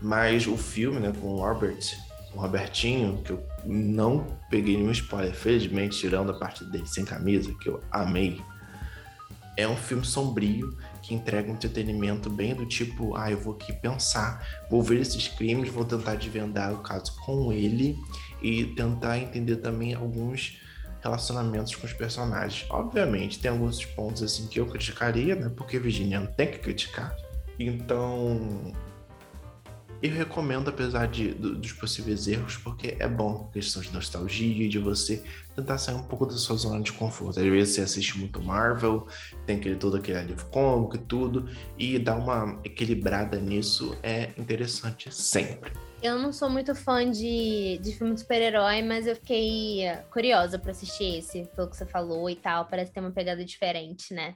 Mas 0.00 0.46
o 0.46 0.56
filme, 0.56 1.00
né, 1.00 1.12
com 1.20 1.28
o 1.28 1.40
Robert, 1.40 1.78
o 2.34 2.38
Robertinho, 2.38 3.22
que 3.24 3.30
eu 3.30 3.42
não 3.64 4.26
peguei 4.50 4.76
nenhum 4.76 4.90
spoiler, 4.90 5.34
felizmente, 5.34 5.98
tirando 5.98 6.30
a 6.30 6.38
parte 6.38 6.64
dele 6.64 6.86
sem 6.86 7.04
camisa, 7.04 7.52
que 7.60 7.68
eu 7.68 7.80
amei. 7.90 8.40
É 9.56 9.66
um 9.66 9.76
filme 9.76 10.04
sombrio 10.04 10.76
que 11.02 11.14
entrega 11.14 11.50
um 11.50 11.54
entretenimento 11.54 12.28
bem 12.28 12.54
do 12.54 12.66
tipo, 12.66 13.16
ah, 13.16 13.30
eu 13.30 13.38
vou 13.38 13.54
aqui 13.54 13.72
pensar, 13.72 14.44
vou 14.68 14.82
ver 14.82 15.00
esses 15.00 15.28
crimes, 15.28 15.70
vou 15.70 15.84
tentar 15.84 16.16
desvendar 16.16 16.74
o 16.74 16.78
caso 16.78 17.16
com 17.24 17.52
ele 17.52 17.96
e 18.42 18.66
tentar 18.66 19.18
entender 19.18 19.56
também 19.56 19.94
alguns 19.94 20.60
relacionamentos 21.00 21.74
com 21.74 21.86
os 21.86 21.92
personagens. 21.92 22.66
Obviamente, 22.68 23.38
tem 23.38 23.50
alguns 23.50 23.84
pontos 23.84 24.22
assim 24.22 24.48
que 24.48 24.58
eu 24.58 24.66
criticaria, 24.66 25.36
né? 25.36 25.50
Porque 25.56 25.78
Virginiano 25.78 26.26
tem 26.26 26.50
que 26.50 26.58
criticar. 26.58 27.16
Então, 27.58 28.72
eu 30.02 30.12
recomendo, 30.12 30.68
apesar 30.68 31.06
de, 31.06 31.32
dos 31.32 31.72
possíveis 31.72 32.26
erros, 32.26 32.56
porque 32.56 32.96
é 32.98 33.08
bom 33.08 33.48
questão 33.52 33.80
de 33.82 33.92
nostalgia 33.92 34.66
e 34.66 34.68
de 34.68 34.78
você 34.78 35.22
tentar 35.54 35.78
sair 35.78 35.94
um 35.94 36.02
pouco 36.02 36.26
da 36.26 36.36
sua 36.36 36.56
zona 36.56 36.82
de 36.82 36.92
conforto. 36.92 37.40
Às 37.40 37.46
vezes 37.46 37.74
você 37.74 37.80
assiste 37.80 38.18
muito 38.18 38.42
Marvel, 38.42 39.06
tem 39.46 39.56
aquele, 39.56 39.76
todo 39.76 39.96
aquele 39.96 40.18
alívio 40.18 40.44
cômico 40.46 40.96
e 40.96 40.98
tudo, 40.98 41.48
e 41.78 41.98
dar 41.98 42.16
uma 42.16 42.60
equilibrada 42.64 43.38
nisso 43.38 43.96
é 44.02 44.30
interessante 44.36 45.12
sempre. 45.12 45.72
Eu 46.02 46.18
não 46.18 46.30
sou 46.30 46.50
muito 46.50 46.74
fã 46.74 47.10
de, 47.10 47.78
de 47.82 47.92
filme 47.92 48.14
de 48.14 48.20
super-herói, 48.20 48.82
mas 48.82 49.06
eu 49.06 49.16
fiquei 49.16 49.84
curiosa 50.10 50.58
para 50.58 50.70
assistir 50.70 51.18
esse, 51.18 51.48
pelo 51.56 51.68
que 51.68 51.76
você 51.76 51.86
falou 51.86 52.28
e 52.28 52.36
tal. 52.36 52.66
Parece 52.66 52.92
ter 52.92 53.00
uma 53.00 53.10
pegada 53.10 53.42
diferente, 53.42 54.12
né? 54.12 54.34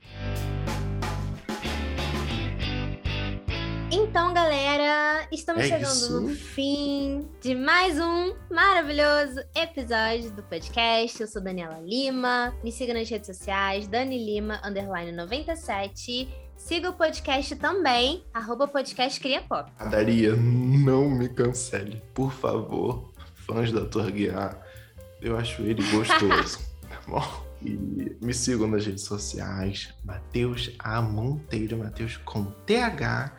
Então, 3.92 4.32
galera, 4.32 5.26
estamos 5.32 5.64
é 5.64 5.66
chegando 5.66 5.92
isso. 5.92 6.20
no 6.20 6.28
fim 6.28 7.28
de 7.40 7.56
mais 7.56 7.98
um 7.98 8.36
maravilhoso 8.48 9.40
episódio 9.52 10.30
do 10.30 10.44
podcast. 10.44 11.20
Eu 11.20 11.26
sou 11.26 11.42
Daniela 11.42 11.80
Lima. 11.80 12.54
Me 12.62 12.70
siga 12.70 12.94
nas 12.94 13.10
redes 13.10 13.26
sociais, 13.26 13.88
Dani 13.88 14.16
Lima, 14.24 14.60
underline 14.64 15.10
97. 15.10 16.28
Siga 16.56 16.90
o 16.90 16.92
podcast 16.92 17.56
também, 17.56 18.24
arroba 18.32 18.68
podcast 18.68 19.18
Cria 19.18 19.42
Pop. 19.42 19.68
Daria, 19.90 20.36
não 20.36 21.10
me 21.10 21.28
cancele, 21.28 22.00
por 22.14 22.32
favor. 22.32 23.12
Fãs 23.44 23.72
da 23.72 23.84
Torguear, 23.84 24.56
eu 25.20 25.36
acho 25.36 25.62
ele 25.62 25.82
gostoso, 25.90 26.60
tá 26.88 27.00
bom? 27.08 27.50
E 27.62 28.16
me 28.22 28.32
sigam 28.32 28.68
nas 28.68 28.86
redes 28.86 29.04
sociais, 29.04 29.92
Matheus 30.04 30.70
A. 30.78 31.02
Monteiro, 31.02 31.76
Matheus 31.76 32.16
com 32.18 32.44
TH 32.44 33.36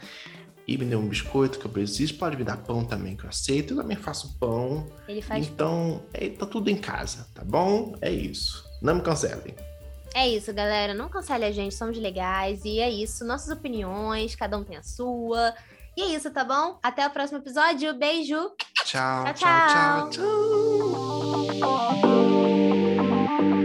e 0.74 0.78
me 0.78 0.86
dê 0.86 0.96
um 0.96 1.08
biscoito 1.08 1.60
que 1.60 1.66
eu 1.66 1.72
preciso. 1.72 2.16
Pode 2.16 2.38
me 2.38 2.44
dar 2.44 2.58
pão 2.58 2.84
também 2.86 3.16
que 3.16 3.24
eu 3.24 3.30
aceito. 3.30 3.74
Eu 3.74 3.78
também 3.78 3.98
faço 3.98 4.38
pão. 4.40 4.88
Ele 5.08 5.22
faz 5.22 5.48
Então, 5.48 6.02
é, 6.14 6.30
tá 6.30 6.46
tudo 6.46 6.70
em 6.70 6.78
casa, 6.78 7.28
tá 7.34 7.44
bom? 7.44 7.96
É 8.02 8.12
isso. 8.12 8.64
Não 8.82 8.96
me 8.96 9.02
cancelem. 9.02 9.56
É 10.14 10.28
isso, 10.28 10.54
galera. 10.54 10.94
Não 10.94 11.10
cancele 11.10 11.46
a 11.46 11.52
gente, 11.52 11.74
somos 11.74 11.98
legais. 11.98 12.66
E 12.66 12.80
é 12.80 12.90
isso. 12.90 13.26
Nossas 13.26 13.50
opiniões, 13.50 14.36
cada 14.36 14.58
um 14.58 14.64
tem 14.64 14.78
a 14.78 14.84
sua. 14.84 15.54
E 15.96 16.02
é 16.02 16.06
isso, 16.16 16.32
tá 16.32 16.44
bom? 16.44 16.80
Até 16.82 17.08
o 17.08 17.12
próximo 17.12 17.40
episódio. 17.40 17.94
Beijo. 17.98 18.52
tchau, 18.86 19.34
tchau. 19.34 20.10
tchau, 20.10 20.10
tchau. 20.10 20.32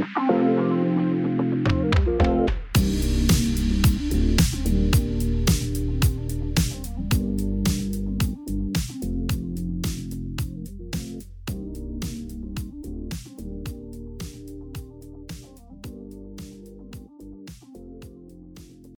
tchau. 0.04 0.45